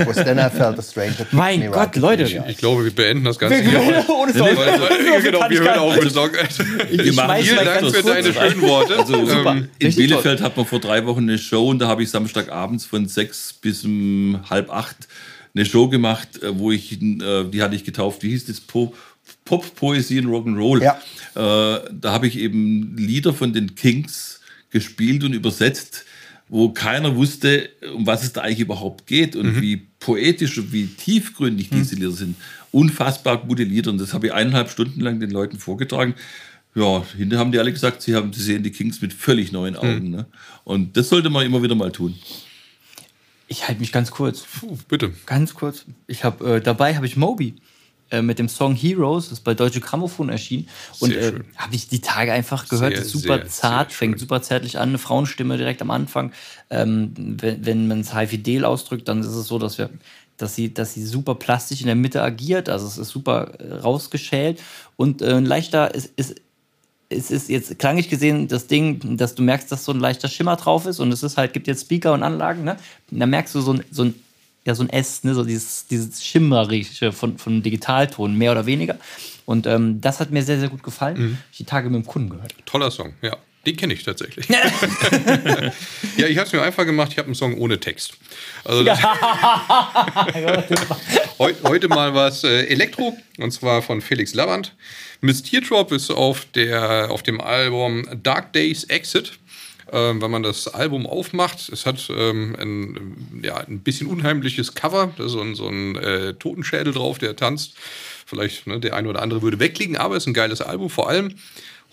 It 0.00 0.06
was 0.06 0.16
then 0.16 0.38
I 0.38 0.48
felt 0.48 0.76
the 0.76 0.82
stranger 0.82 1.26
Mein 1.32 1.60
me 1.60 1.66
Gott, 1.66 1.76
right 1.76 1.96
Leute. 1.96 2.22
Ich, 2.22 2.40
ich, 2.48 2.56
glaube, 2.56 2.84
wir 2.84 2.94
beenden 2.94 3.24
das 3.24 3.38
Ganze 3.38 3.60
hier. 3.60 3.80
Ohne 4.08 4.32
Song. 4.32 4.48
Genau, 5.22 5.48
wir 5.48 5.60
hören 5.60 5.78
auf 5.78 6.02
mit 6.02 6.12
Song. 6.12 6.30
Vielen 6.30 7.16
Dank 7.16 7.94
für 7.94 8.02
deine 8.02 8.32
schönen 8.32 8.60
Also, 8.98 9.14
ähm, 9.14 9.68
in 9.78 9.94
Bielefeld 9.94 10.40
hat 10.40 10.56
man 10.56 10.66
vor 10.66 10.80
drei 10.80 11.04
Wochen 11.06 11.22
eine 11.22 11.38
Show 11.38 11.68
und 11.68 11.78
da 11.78 11.88
habe 11.88 12.02
ich 12.02 12.10
Samstagabends 12.10 12.84
von 12.84 13.06
sechs 13.06 13.52
bis 13.52 13.84
um 13.84 14.40
halb 14.48 14.70
acht 14.70 15.08
eine 15.54 15.64
Show 15.64 15.88
gemacht, 15.88 16.42
äh, 16.42 16.58
wo 16.58 16.72
ich, 16.72 16.92
äh, 16.92 17.44
die 17.44 17.62
hatte 17.62 17.74
ich 17.74 17.84
getauft, 17.84 18.22
wie 18.22 18.30
hieß 18.30 18.46
das? 18.46 18.60
Pop, 18.60 18.96
Pop 19.44 19.74
Poesie 19.74 20.20
und 20.20 20.26
Rock'n'Roll. 20.26 20.82
Ja. 20.82 21.00
Äh, 21.34 21.88
da 21.92 22.12
habe 22.12 22.26
ich 22.26 22.38
eben 22.38 22.96
Lieder 22.96 23.34
von 23.34 23.52
den 23.52 23.74
Kings 23.74 24.40
gespielt 24.70 25.24
und 25.24 25.34
übersetzt, 25.34 26.04
wo 26.48 26.70
keiner 26.70 27.16
wusste, 27.16 27.70
um 27.94 28.06
was 28.06 28.22
es 28.22 28.32
da 28.32 28.42
eigentlich 28.42 28.60
überhaupt 28.60 29.06
geht 29.06 29.36
und 29.36 29.56
mhm. 29.56 29.62
wie 29.62 29.76
poetisch 30.00 30.58
und 30.58 30.72
wie 30.72 30.86
tiefgründig 30.86 31.70
mhm. 31.70 31.76
diese 31.76 31.94
Lieder 31.94 32.10
sind. 32.10 32.36
Unfassbar 32.72 33.38
gute 33.46 33.64
Lieder 33.64 33.90
und 33.90 33.98
das 33.98 34.14
habe 34.14 34.28
ich 34.28 34.32
eineinhalb 34.32 34.70
Stunden 34.70 35.00
lang 35.00 35.20
den 35.20 35.30
Leuten 35.30 35.58
vorgetragen. 35.58 36.14
Ja, 36.74 37.04
hinterher 37.16 37.40
haben 37.40 37.52
die 37.52 37.58
alle 37.58 37.72
gesagt, 37.72 38.02
sie, 38.02 38.14
haben, 38.14 38.32
sie 38.32 38.42
sehen 38.42 38.62
die 38.62 38.70
Kings 38.70 39.02
mit 39.02 39.12
völlig 39.12 39.52
neuen 39.52 39.76
Augen. 39.76 40.06
Mhm. 40.06 40.10
Ne? 40.10 40.26
Und 40.64 40.96
das 40.96 41.08
sollte 41.08 41.28
man 41.28 41.44
immer 41.44 41.62
wieder 41.62 41.74
mal 41.74 41.92
tun. 41.92 42.18
Ich 43.48 43.68
halte 43.68 43.80
mich 43.80 43.92
ganz 43.92 44.10
kurz. 44.10 44.40
Puh, 44.40 44.78
bitte. 44.88 45.12
Ganz 45.26 45.52
kurz. 45.52 45.84
Ich 46.06 46.24
habe 46.24 46.56
äh, 46.56 46.60
dabei 46.62 46.96
habe 46.96 47.04
ich 47.04 47.16
Moby 47.16 47.56
äh, 48.10 48.22
mit 48.22 48.38
dem 48.38 48.48
Song 48.48 48.74
Heroes, 48.74 49.24
das 49.24 49.38
ist 49.38 49.44
bei 49.44 49.52
Deutsche 49.52 49.80
Grammophon 49.80 50.30
erschienen. 50.30 50.68
Und 51.00 51.12
äh, 51.12 51.34
habe 51.56 51.74
ich 51.74 51.88
die 51.88 52.00
Tage 52.00 52.32
einfach 52.32 52.66
gehört. 52.66 52.96
Sehr, 52.96 53.04
super 53.04 53.36
sehr, 53.36 53.48
zart, 53.48 53.90
sehr 53.90 53.98
fängt 53.98 54.18
super 54.18 54.40
zärtlich 54.40 54.78
an, 54.78 54.88
eine 54.90 54.98
Frauenstimme 54.98 55.58
direkt 55.58 55.82
am 55.82 55.90
Anfang. 55.90 56.32
Ähm, 56.70 57.12
wenn 57.16 57.66
wenn 57.66 57.88
man 57.88 58.00
es 58.00 58.14
High 58.14 58.30
Fidel 58.30 58.64
ausdrückt, 58.64 59.08
dann 59.08 59.20
ist 59.20 59.26
es 59.26 59.46
so, 59.46 59.58
dass 59.58 59.76
wir 59.76 59.90
dass 60.38 60.54
sie, 60.54 60.72
dass 60.74 60.94
sie 60.94 61.04
super 61.04 61.34
plastisch 61.34 61.80
in 61.80 61.86
der 61.86 61.94
Mitte 61.94 62.22
agiert, 62.22 62.68
also 62.68 62.86
es 62.86 62.98
ist 62.98 63.10
super 63.10 63.52
äh, 63.58 63.74
rausgeschält 63.74 64.60
und 64.96 65.22
äh, 65.22 65.34
ein 65.34 65.44
leichter, 65.44 65.94
ist, 65.94 66.12
ist 66.16 66.34
es 67.12 67.30
ist 67.30 67.48
jetzt 67.48 67.78
klanglich 67.78 68.08
gesehen 68.08 68.48
das 68.48 68.66
Ding, 68.66 69.16
dass 69.16 69.34
du 69.34 69.42
merkst, 69.42 69.70
dass 69.70 69.84
so 69.84 69.92
ein 69.92 70.00
leichter 70.00 70.28
Schimmer 70.28 70.56
drauf 70.56 70.86
ist 70.86 70.98
und 71.00 71.12
es 71.12 71.22
ist 71.22 71.36
halt, 71.36 71.52
gibt 71.52 71.66
jetzt 71.66 71.82
Speaker 71.82 72.12
und 72.12 72.22
Anlagen, 72.22 72.64
ne? 72.64 72.76
Und 73.10 73.20
da 73.20 73.26
merkst 73.26 73.54
du 73.54 73.60
so 73.60 73.74
ein, 73.74 73.84
so 73.90 74.04
ein, 74.04 74.14
ja, 74.64 74.74
so 74.74 74.82
ein 74.82 74.90
S, 74.90 75.24
ne? 75.24 75.34
So 75.34 75.44
dieses, 75.44 75.86
dieses 75.86 76.24
Schimmerische 76.24 77.12
von, 77.12 77.38
von 77.38 77.62
Digitalton, 77.62 78.36
mehr 78.36 78.52
oder 78.52 78.66
weniger. 78.66 78.98
Und 79.44 79.66
ähm, 79.66 80.00
das 80.00 80.20
hat 80.20 80.30
mir 80.30 80.42
sehr, 80.42 80.58
sehr 80.58 80.68
gut 80.68 80.82
gefallen. 80.82 81.18
Mhm. 81.18 81.38
Ich 81.50 81.58
die 81.58 81.64
Tage 81.64 81.90
mit 81.90 82.04
dem 82.04 82.06
Kunden 82.06 82.30
gehört. 82.30 82.54
Toller 82.66 82.90
Song, 82.90 83.14
ja. 83.22 83.36
Den 83.64 83.76
kenne 83.76 83.94
ich 83.94 84.02
tatsächlich. 84.02 84.48
ja, 84.48 84.56
ich 86.26 86.36
habe 86.36 86.46
es 86.46 86.52
mir 86.52 86.62
einfach 86.62 86.84
gemacht. 86.84 87.12
Ich 87.12 87.18
habe 87.18 87.26
einen 87.26 87.36
Song 87.36 87.56
ohne 87.58 87.78
Text. 87.78 88.14
Also 88.64 88.84
heute, 91.42 91.62
heute 91.64 91.88
mal 91.88 92.14
was 92.14 92.44
äh, 92.44 92.66
Elektro 92.66 93.16
und 93.38 93.50
zwar 93.50 93.82
von 93.82 94.00
Felix 94.00 94.32
Lavand. 94.32 94.74
Miss 95.20 95.42
Teardrop 95.42 95.90
ist 95.90 96.10
auf, 96.10 96.46
der, 96.54 97.10
auf 97.10 97.24
dem 97.24 97.40
Album 97.40 98.06
Dark 98.22 98.52
Days 98.52 98.84
Exit. 98.84 99.32
Ähm, 99.90 100.22
wenn 100.22 100.30
man 100.30 100.44
das 100.44 100.68
Album 100.68 101.04
aufmacht, 101.04 101.68
es 101.68 101.84
hat 101.84 102.08
ähm, 102.16 102.54
ein, 102.58 103.42
ja, 103.42 103.56
ein 103.56 103.80
bisschen 103.80 104.06
unheimliches 104.06 104.74
Cover. 104.74 105.12
Da 105.16 105.24
ist 105.24 105.32
so 105.32 105.40
ein, 105.40 105.56
so 105.56 105.66
ein 105.66 105.96
äh, 105.96 106.34
Totenschädel 106.34 106.92
drauf, 106.92 107.18
der 107.18 107.34
tanzt. 107.34 107.74
Vielleicht 108.24 108.68
ne, 108.68 108.78
der 108.78 108.94
eine 108.94 109.08
oder 109.08 109.20
andere 109.20 109.42
würde 109.42 109.58
wegliegen, 109.58 109.96
aber 109.96 110.16
es 110.16 110.22
ist 110.22 110.28
ein 110.28 110.34
geiles 110.34 110.62
Album. 110.62 110.90
Vor 110.90 111.08
allem 111.08 111.34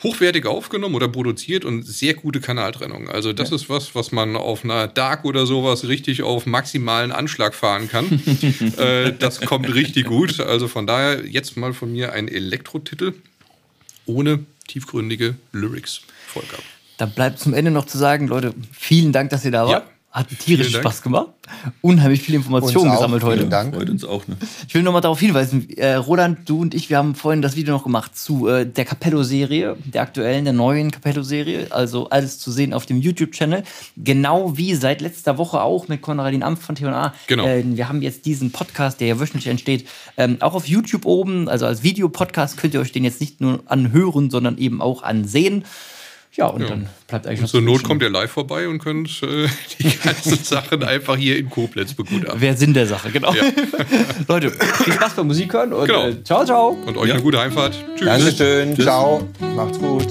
hochwertig 0.04 0.46
aufgenommen 0.46 0.96
oder 0.96 1.08
produziert 1.08 1.66
und 1.66 1.84
sehr 1.84 2.14
gute 2.14 2.40
Kanaltrennung. 2.40 3.10
Also 3.10 3.34
das 3.34 3.50
ja. 3.50 3.56
ist 3.56 3.70
was, 3.70 3.96
was 3.96 4.12
man 4.12 4.36
auf 4.36 4.64
einer 4.64 4.88
Dark 4.88 5.26
oder 5.26 5.46
sowas 5.46 5.88
richtig 5.88 6.24
auf 6.24 6.46
maximalen 6.46 7.12
Anschlag 7.12 7.54
fahren 7.54 7.90
kann. 7.90 8.06
äh, 8.78 9.14
das 9.18 9.42
kommt 9.42 9.74
richtig 9.74 10.06
gut. 10.06 10.40
Also 10.40 10.68
von 10.68 10.88
daher 10.88 11.26
jetzt 11.26 11.58
mal 11.58 11.74
von 11.74 11.92
mir 11.92 12.14
ein 12.14 12.28
Elektro-Titel 12.28 13.14
ohne 14.06 14.46
tiefgründige 14.68 15.36
Lyrics. 15.52 16.02
Vollgabe. 16.28 16.64
Da 16.98 17.06
bleibt 17.06 17.40
zum 17.40 17.54
Ende 17.54 17.72
noch 17.72 17.86
zu 17.86 17.98
sagen, 17.98 18.28
Leute, 18.28 18.54
vielen 18.72 19.12
Dank, 19.12 19.30
dass 19.30 19.46
ihr 19.46 19.52
da 19.52 19.66
wart. 19.66 19.86
Ja. 19.86 19.99
Hat 20.12 20.28
tierisch 20.40 20.76
Spaß 20.76 21.04
gemacht. 21.04 21.28
Unheimlich 21.82 22.24
viele 22.24 22.38
Informationen 22.38 22.92
gesammelt 22.92 23.24
heute. 23.24 23.38
Vielen 23.38 23.52
Dank. 23.52 23.76
Freut 23.76 23.92
uns 23.92 24.04
auch. 24.04 24.28
Ne? 24.28 24.38
Ich 24.68 24.74
will 24.74 24.82
nochmal 24.82 25.02
darauf 25.02 25.20
hinweisen, 25.20 25.70
äh, 25.78 25.94
Roland, 25.94 26.50
du 26.50 26.62
und 26.62 26.74
ich, 26.74 26.90
wir 26.90 26.98
haben 26.98 27.14
vorhin 27.14 27.44
das 27.44 27.56
Video 27.56 27.76
noch 27.76 27.84
gemacht 27.84 28.18
zu 28.18 28.48
äh, 28.48 28.66
der 28.66 28.86
Capello-Serie, 28.86 29.78
der 29.86 30.02
aktuellen, 30.02 30.46
der 30.46 30.54
neuen 30.54 30.90
Capello-Serie. 30.90 31.68
Also 31.70 32.10
alles 32.10 32.40
zu 32.40 32.52
sehen 32.52 32.74
auf 32.74 32.88
dem 32.88 33.00
YouTube-Channel. 33.00 33.64
Genau 33.98 34.58
wie 34.58 34.74
seit 34.74 35.02
letzter 35.02 35.38
Woche 35.38 35.62
auch 35.62 35.88
mit 35.88 36.02
Konradin 36.02 36.42
Ampf 36.42 36.66
von 36.66 36.74
T&A. 36.74 37.14
Genau. 37.28 37.46
Äh, 37.46 37.64
wir 37.66 37.88
haben 37.88 38.02
jetzt 38.02 38.26
diesen 38.26 38.52
Podcast, 38.52 39.00
der 39.02 39.10
ja 39.10 39.20
wöchentlich 39.20 39.46
entsteht, 39.46 39.88
ähm, 40.18 40.38
auch 40.40 40.56
auf 40.56 40.68
YouTube 40.68 41.06
oben. 41.06 41.48
Also 41.48 41.68
als 41.68 41.84
Videopodcast 41.84 42.58
könnt 42.58 42.74
ihr 42.74 42.80
euch 42.80 42.92
den 42.92 43.04
jetzt 43.04 43.22
nicht 43.22 43.42
nur 43.42 43.62
anhören, 43.68 44.32
sondern 44.32 44.58
eben 44.58 44.82
auch 44.82 45.04
ansehen. 45.04 45.66
Ja, 46.34 46.46
und 46.46 46.62
ja. 46.62 46.68
dann 46.68 46.88
bleibt 47.08 47.28
eigentlich 47.28 47.42
und 47.42 47.48
Zur 47.48 47.62
Not 47.62 47.84
kommt 47.84 48.04
ihr 48.04 48.10
live 48.10 48.32
vorbei 48.32 48.68
und 48.68 48.80
könnt 48.80 49.24
äh, 49.24 49.48
die 49.80 49.98
ganzen 49.98 50.38
Sachen 50.44 50.84
einfach 50.84 51.18
hier 51.18 51.38
in 51.38 51.50
Koblenz 51.50 51.94
begutachten. 51.94 52.40
Wer 52.40 52.56
Sinn 52.56 52.74
der 52.74 52.86
Sache, 52.86 53.10
genau. 53.12 53.34
Ja. 53.34 53.44
Leute, 54.28 54.52
viel 54.52 54.94
Spaß 54.94 55.16
beim 55.16 55.28
Musik 55.28 55.52
hören 55.54 55.74
und 55.74 55.88
genau. 55.88 56.08
äh, 56.08 56.24
ciao, 56.24 56.46
ciao. 56.46 56.78
Und 56.86 56.98
euch 56.98 57.08
ja. 57.08 57.16
eine 57.16 57.24
gute 57.24 57.40
Heimfahrt. 57.40 57.84
Tschüss. 57.96 58.08
Dankeschön. 58.08 58.76
Tschüss. 58.76 58.86
Ciao. 58.86 59.28
Macht's 59.56 59.80
gut. 59.80 60.08